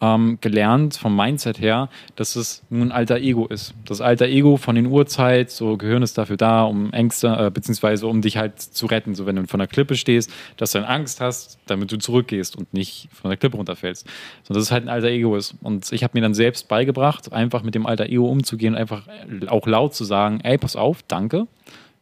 ähm, 0.00 0.38
gelernt 0.40 0.96
vom 0.96 1.14
Mindset 1.14 1.60
her, 1.60 1.88
dass 2.16 2.36
es 2.36 2.62
nur 2.70 2.86
ein 2.86 2.92
alter 2.92 3.18
Ego 3.18 3.46
ist. 3.46 3.74
Das 3.84 4.00
alter 4.00 4.26
Ego 4.26 4.56
von 4.56 4.74
den 4.74 4.86
Urzeit, 4.86 5.50
so 5.50 5.76
Gehirn 5.76 6.02
ist 6.02 6.16
dafür 6.16 6.36
da, 6.36 6.62
um 6.62 6.92
Ängste, 6.92 7.28
äh, 7.28 7.50
beziehungsweise 7.50 8.06
um 8.06 8.22
dich 8.22 8.38
halt 8.38 8.60
zu 8.60 8.86
retten. 8.86 9.14
So 9.14 9.26
wenn 9.26 9.36
du 9.36 9.46
von 9.46 9.58
der 9.58 9.68
Klippe 9.68 9.96
stehst, 9.96 10.30
dass 10.56 10.72
du 10.72 10.78
dann 10.78 10.88
Angst 10.88 11.20
hast, 11.20 11.58
damit 11.66 11.92
du 11.92 11.98
zurückgehst 11.98 12.56
und 12.56 12.72
nicht 12.72 13.08
von 13.12 13.30
der 13.30 13.36
Klippe 13.36 13.58
runterfällst. 13.58 14.06
So 14.44 14.54
dass 14.54 14.62
es 14.62 14.70
halt 14.70 14.84
ein 14.84 14.88
alter 14.88 15.08
Ego 15.08 15.36
ist. 15.36 15.54
Und 15.60 15.92
ich 15.92 16.02
habe 16.02 16.18
mir 16.18 16.22
dann 16.22 16.34
selbst 16.34 16.68
beigebracht, 16.68 17.32
einfach 17.32 17.62
mit 17.62 17.74
dem 17.74 17.86
alter 17.86 18.06
Ego 18.06 18.26
umzugehen, 18.28 18.74
einfach 18.74 19.06
auch 19.48 19.66
laut 19.66 19.94
zu 19.94 20.04
sagen, 20.04 20.40
ey, 20.42 20.56
pass 20.56 20.76
auf, 20.76 21.02
danke, 21.02 21.46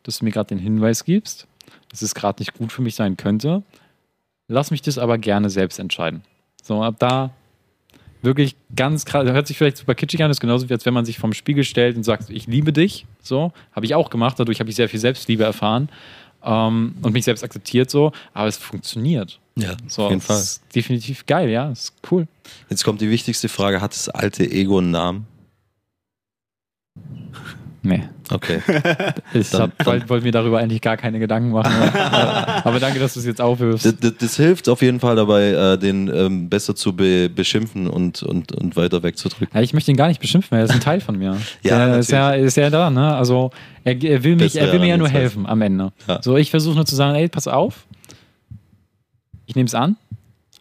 dass 0.05 0.21
du 0.21 0.25
mir 0.25 0.31
gerade 0.31 0.49
den 0.49 0.59
Hinweis 0.59 1.05
gibst, 1.05 1.49
dass 1.91 2.03
es 2.03 2.15
gerade 2.15 2.41
nicht 2.41 2.55
gut 2.55 2.73
für 2.73 2.83
mich 2.83 2.95
sein 2.95 3.17
könnte. 3.17 3.63
Lass 4.47 4.71
mich 4.71 4.83
das 4.83 4.99
aber 4.99 5.19
gerne 5.19 5.51
selbst 5.51 5.79
entscheiden. 5.79 6.23
So, 6.63 6.83
ab 6.83 6.97
da 6.99 7.31
wirklich 8.23 8.57
ganz 8.75 9.05
krass, 9.05 9.29
hört 9.29 9.47
sich 9.47 9.57
vielleicht 9.57 9.77
super 9.77 9.95
kitschig 9.95 10.23
an, 10.23 10.31
ist 10.31 10.41
genauso 10.41 10.69
wie 10.69 10.73
als 10.73 10.85
wenn 10.87 10.95
man 10.95 11.05
sich 11.05 11.19
vom 11.19 11.33
Spiegel 11.33 11.65
stellt 11.65 11.97
und 11.97 12.03
sagt, 12.03 12.31
ich 12.31 12.47
liebe 12.47 12.73
dich. 12.73 13.07
So, 13.23 13.53
habe 13.73 13.87
ich 13.87 13.95
auch 13.95 14.11
gemacht, 14.11 14.39
dadurch 14.39 14.61
habe 14.61 14.71
ich 14.71 14.77
sehr 14.77 14.89
viel 14.89 15.01
Selbstliebe 15.01 15.45
erfahren 15.45 15.89
ähm, 16.43 16.95
und 17.03 17.13
mich 17.13 17.25
selbst 17.25 17.45
akzeptiert 17.45 17.91
so, 17.91 18.13
aber 18.35 18.49
es 18.49 18.57
funktioniert. 18.57 19.39
Ja, 19.57 19.77
So, 19.89 20.05
auf 20.05 20.11
jeden 20.11 20.21
Fall. 20.23 20.39
ist 20.39 20.63
definitiv 20.75 21.27
geil, 21.27 21.51
ja, 21.51 21.71
ist 21.71 21.93
cool. 22.11 22.27
Jetzt 22.71 22.85
kommt 22.85 23.01
die 23.01 23.11
wichtigste 23.11 23.49
Frage: 23.49 23.81
Hat 23.81 23.93
das 23.93 24.09
alte 24.09 24.49
Ego 24.49 24.79
einen 24.79 24.93
Namen? 24.93 25.27
Nee. 27.89 28.03
Okay. 28.31 28.61
Ich 29.33 29.51
Dann- 29.51 29.73
hab- 29.79 29.87
wollte 29.87 30.09
wollt 30.11 30.23
mir 30.23 30.33
darüber 30.33 30.59
eigentlich 30.59 30.83
gar 30.83 30.97
keine 30.99 31.19
Gedanken 31.19 31.51
machen. 31.53 31.73
aber, 31.73 32.67
aber 32.67 32.81
danke, 32.81 32.99
dass 32.99 33.15
du 33.15 33.21
es 33.21 33.27
jetzt 33.27 33.41
aufwirfst. 33.41 33.87
Das, 33.87 33.97
das, 33.99 34.13
das 34.19 34.37
hilft 34.37 34.69
auf 34.69 34.83
jeden 34.83 35.01
Fall 35.01 35.17
dabei, 35.17 35.49
äh, 35.53 35.79
den 35.79 36.09
ähm, 36.15 36.49
besser 36.51 36.75
zu 36.75 36.95
be 36.95 37.31
beschimpfen 37.31 37.89
und, 37.89 38.23
und, 38.23 38.53
und 38.53 38.77
weiter 38.77 39.03
wegzudrücken. 39.03 39.49
Ja, 39.55 39.63
ich 39.63 39.73
möchte 39.73 39.91
ihn 39.91 39.97
gar 39.97 40.09
nicht 40.09 40.21
beschimpfen, 40.21 40.59
er 40.59 40.65
ist 40.65 40.71
ein 40.73 40.81
Teil 40.81 41.01
von 41.01 41.17
mir. 41.19 41.37
Ja, 41.63 41.97
ist 41.97 42.11
ja, 42.11 42.33
ist 42.33 42.57
ja 42.57 42.69
da, 42.71 42.91
ne? 42.91 43.15
Also 43.15 43.51
er, 43.85 44.03
er 44.03 44.23
will 44.23 44.37
mich, 44.37 44.57
er 44.57 44.71
will 44.73 44.81
mir 44.81 44.89
ja 44.89 44.97
nur 44.99 45.09
helfen 45.09 45.47
am 45.47 45.63
Ende. 45.63 45.93
Ja. 46.07 46.23
So, 46.23 46.37
ich 46.37 46.51
versuche 46.51 46.75
nur 46.77 46.85
zu 46.87 46.95
sagen, 46.97 47.15
ey, 47.17 47.29
pass 47.29 47.49
auf, 47.49 47.87
ich 49.47 49.55
nehme 49.57 49.67
es 49.67 49.75
an, 49.75 49.97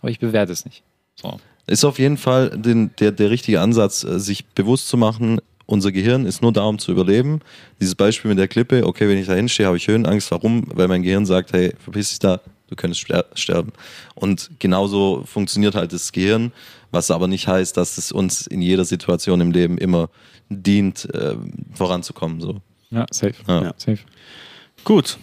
aber 0.02 0.10
ich 0.12 0.20
bewerte 0.20 0.54
es 0.54 0.64
nicht. 0.66 0.84
So. 1.16 1.40
Ist 1.68 1.84
auf 1.84 2.00
jeden 2.00 2.16
Fall 2.18 2.52
den, 2.52 2.92
der, 3.00 3.12
der 3.12 3.30
richtige 3.30 3.60
Ansatz, 3.60 4.04
äh, 4.06 4.20
sich 4.20 4.46
bewusst 4.46 4.88
zu 4.88 4.96
machen, 4.96 5.40
unser 5.68 5.92
Gehirn 5.92 6.26
ist 6.26 6.42
nur 6.42 6.52
da, 6.52 6.64
um 6.64 6.80
zu 6.80 6.92
überleben. 6.92 7.42
Dieses 7.80 7.94
Beispiel 7.94 8.30
mit 8.30 8.40
der 8.40 8.48
Klippe, 8.48 8.86
okay, 8.88 9.08
wenn 9.08 9.18
ich 9.20 9.28
da 9.28 9.34
hinstehe, 9.36 9.68
habe 9.68 9.78
ich 9.78 9.88
Höhenangst. 9.88 10.32
Warum? 10.32 10.64
Weil 10.74 10.88
mein 10.88 11.04
Gehirn 11.04 11.26
sagt, 11.28 11.54
hey, 11.54 11.74
verpiss 11.78 12.10
dich 12.10 12.20
da, 12.20 12.40
du 12.70 12.76
könntest 12.76 13.02
ster- 13.06 13.26
sterben. 13.36 13.72
Und 14.16 14.50
genauso 14.60 15.24
funktioniert 15.26 15.76
halt 15.76 15.94
das 15.94 16.12
Gehirn, 16.12 16.52
was 16.92 17.12
aber 17.12 17.28
nicht 17.28 17.48
heißt, 17.48 17.78
dass 17.78 17.98
es 18.00 18.12
uns 18.12 18.48
in 18.48 18.62
jeder 18.62 18.86
Situation 18.86 19.42
im 19.42 19.52
Leben 19.52 19.78
immer 19.78 20.10
dient, 20.50 21.14
äh, 21.14 21.36
voranzukommen. 21.74 22.40
So. 22.42 22.58
Ja, 22.90 23.06
safe. 23.12 23.36
Ja. 23.48 23.64
Ja. 23.64 23.74
safe. 23.78 24.00
Gut, 24.86 25.18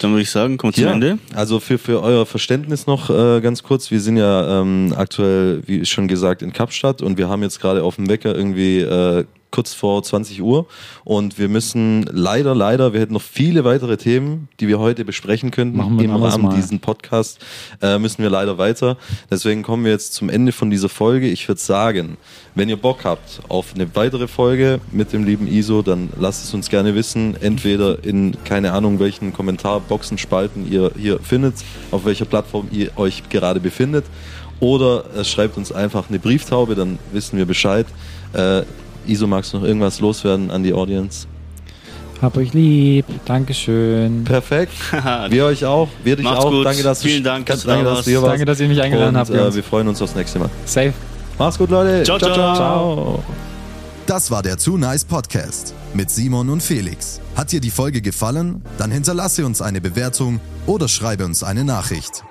dann 0.00 0.10
würde 0.10 0.22
ich 0.22 0.30
sagen, 0.30 0.58
kommen 0.58 0.72
wir 0.76 0.82
zum 0.82 0.84
Ja, 0.84 0.92
Ende. 0.92 1.18
also 1.34 1.60
für, 1.60 1.78
für 1.78 2.02
euer 2.02 2.26
Verständnis 2.26 2.86
noch 2.86 3.08
äh, 3.08 3.40
ganz 3.40 3.62
kurz, 3.62 3.90
wir 3.90 4.00
sind 4.00 4.18
ja 4.18 4.60
ähm, 4.60 4.92
aktuell, 4.94 5.62
wie 5.66 5.84
schon 5.86 6.06
gesagt, 6.08 6.42
in 6.42 6.52
Kapstadt 6.52 7.00
und 7.00 7.16
wir 7.16 7.28
haben 7.28 7.42
jetzt 7.42 7.58
gerade 7.60 7.82
auf 7.82 7.96
dem 7.96 8.08
Wecker 8.10 8.34
irgendwie 8.36 8.80
äh, 8.80 9.24
kurz 9.50 9.74
vor 9.74 10.02
20 10.02 10.42
Uhr 10.42 10.66
und 11.04 11.38
wir 11.38 11.48
müssen 11.48 12.02
leider, 12.10 12.54
leider, 12.54 12.92
wir 12.92 13.00
hätten 13.00 13.14
noch 13.14 13.22
viele 13.22 13.64
weitere 13.64 13.96
Themen, 13.96 14.48
die 14.60 14.68
wir 14.68 14.78
heute 14.78 15.04
besprechen 15.04 15.50
könnten 15.50 15.76
Machen 15.76 15.98
wir 15.98 16.08
ein 16.08 16.16
im 16.16 16.22
Rahmen 16.22 16.44
Mal. 16.44 16.56
diesen 16.56 16.80
Podcast, 16.80 17.38
äh, 17.82 17.98
müssen 17.98 18.22
wir 18.22 18.30
leider 18.30 18.58
weiter. 18.58 18.96
Deswegen 19.30 19.62
kommen 19.62 19.84
wir 19.84 19.92
jetzt 19.92 20.14
zum 20.14 20.28
Ende 20.28 20.52
von 20.52 20.70
dieser 20.70 20.88
Folge. 20.88 21.28
Ich 21.28 21.48
würde 21.48 21.60
sagen, 21.60 22.16
wenn 22.54 22.68
ihr 22.68 22.76
Bock 22.76 23.04
habt 23.04 23.40
auf 23.48 23.74
eine 23.74 23.94
weitere 23.94 24.28
Folge 24.28 24.80
mit 24.92 25.12
dem 25.12 25.24
lieben 25.24 25.46
ISO, 25.46 25.82
dann 25.82 26.10
lasst 26.18 26.44
es 26.44 26.54
uns 26.54 26.68
gerne 26.68 26.94
wissen. 26.94 27.36
Entweder 27.40 28.04
in, 28.04 28.36
keine 28.44 28.72
Ahnung, 28.72 28.98
welchen 28.98 29.32
Kommentarboxen, 29.32 30.18
Spalten 30.18 30.70
ihr 30.70 30.90
hier 30.96 31.20
findet, 31.20 31.54
auf 31.90 32.04
welcher 32.04 32.24
Plattform 32.24 32.68
ihr 32.72 32.96
euch 32.98 33.28
gerade 33.28 33.60
befindet. 33.60 34.04
Oder 34.60 35.04
äh, 35.14 35.24
schreibt 35.24 35.56
uns 35.56 35.72
einfach 35.72 36.08
eine 36.08 36.18
Brieftaube, 36.18 36.74
dann 36.74 36.98
wissen 37.12 37.38
wir 37.38 37.46
Bescheid. 37.46 37.86
Äh, 38.32 38.62
ISO, 39.08 39.26
magst 39.26 39.52
du 39.52 39.58
noch 39.58 39.64
irgendwas 39.64 40.00
loswerden 40.00 40.50
an 40.50 40.62
die 40.62 40.72
Audience? 40.72 41.26
Hab 42.20 42.36
euch 42.36 42.52
lieb. 42.52 43.04
Dankeschön. 43.26 44.24
Perfekt. 44.24 44.72
Wir 45.30 45.44
euch 45.44 45.64
auch. 45.64 45.88
Wir 46.02 46.16
dich 46.16 46.24
Macht's 46.24 46.44
auch. 46.44 46.50
gut. 46.50 46.66
Danke, 46.66 46.82
dass 46.82 47.02
Vielen 47.02 47.22
du, 47.22 47.30
Dank, 47.30 47.46
dass 47.46 47.62
du 47.62 47.68
danke, 47.68 47.84
da 47.84 47.94
dass 47.94 48.04
du 48.04 48.10
hier 48.10 48.22
warst. 48.22 48.32
Danke, 48.32 48.44
dass 48.44 48.60
ihr 48.60 48.68
mich 48.68 48.82
eingeladen 48.82 49.14
Und, 49.14 49.20
habt. 49.20 49.30
Äh, 49.30 49.54
wir 49.54 49.62
freuen 49.62 49.86
uns 49.86 50.02
aufs 50.02 50.14
nächste 50.16 50.40
Mal. 50.40 50.50
Safe. 50.64 50.92
Mach's 51.38 51.56
gut, 51.58 51.70
Leute. 51.70 52.02
Ciao, 52.02 52.18
ciao. 52.18 52.34
ciao. 52.34 53.24
Das 54.06 54.30
war 54.30 54.42
der 54.42 54.56
Too 54.56 54.78
Nice 54.78 55.04
Podcast 55.04 55.74
mit 55.94 56.10
Simon 56.10 56.48
und 56.48 56.62
Felix. 56.62 57.20
Hat 57.36 57.52
dir 57.52 57.60
die 57.60 57.70
Folge 57.70 58.00
gefallen? 58.02 58.62
Dann 58.78 58.90
hinterlasse 58.90 59.46
uns 59.46 59.62
eine 59.62 59.80
Bewertung 59.80 60.40
oder 60.66 60.88
schreibe 60.88 61.24
uns 61.24 61.44
eine 61.44 61.62
Nachricht. 61.62 62.24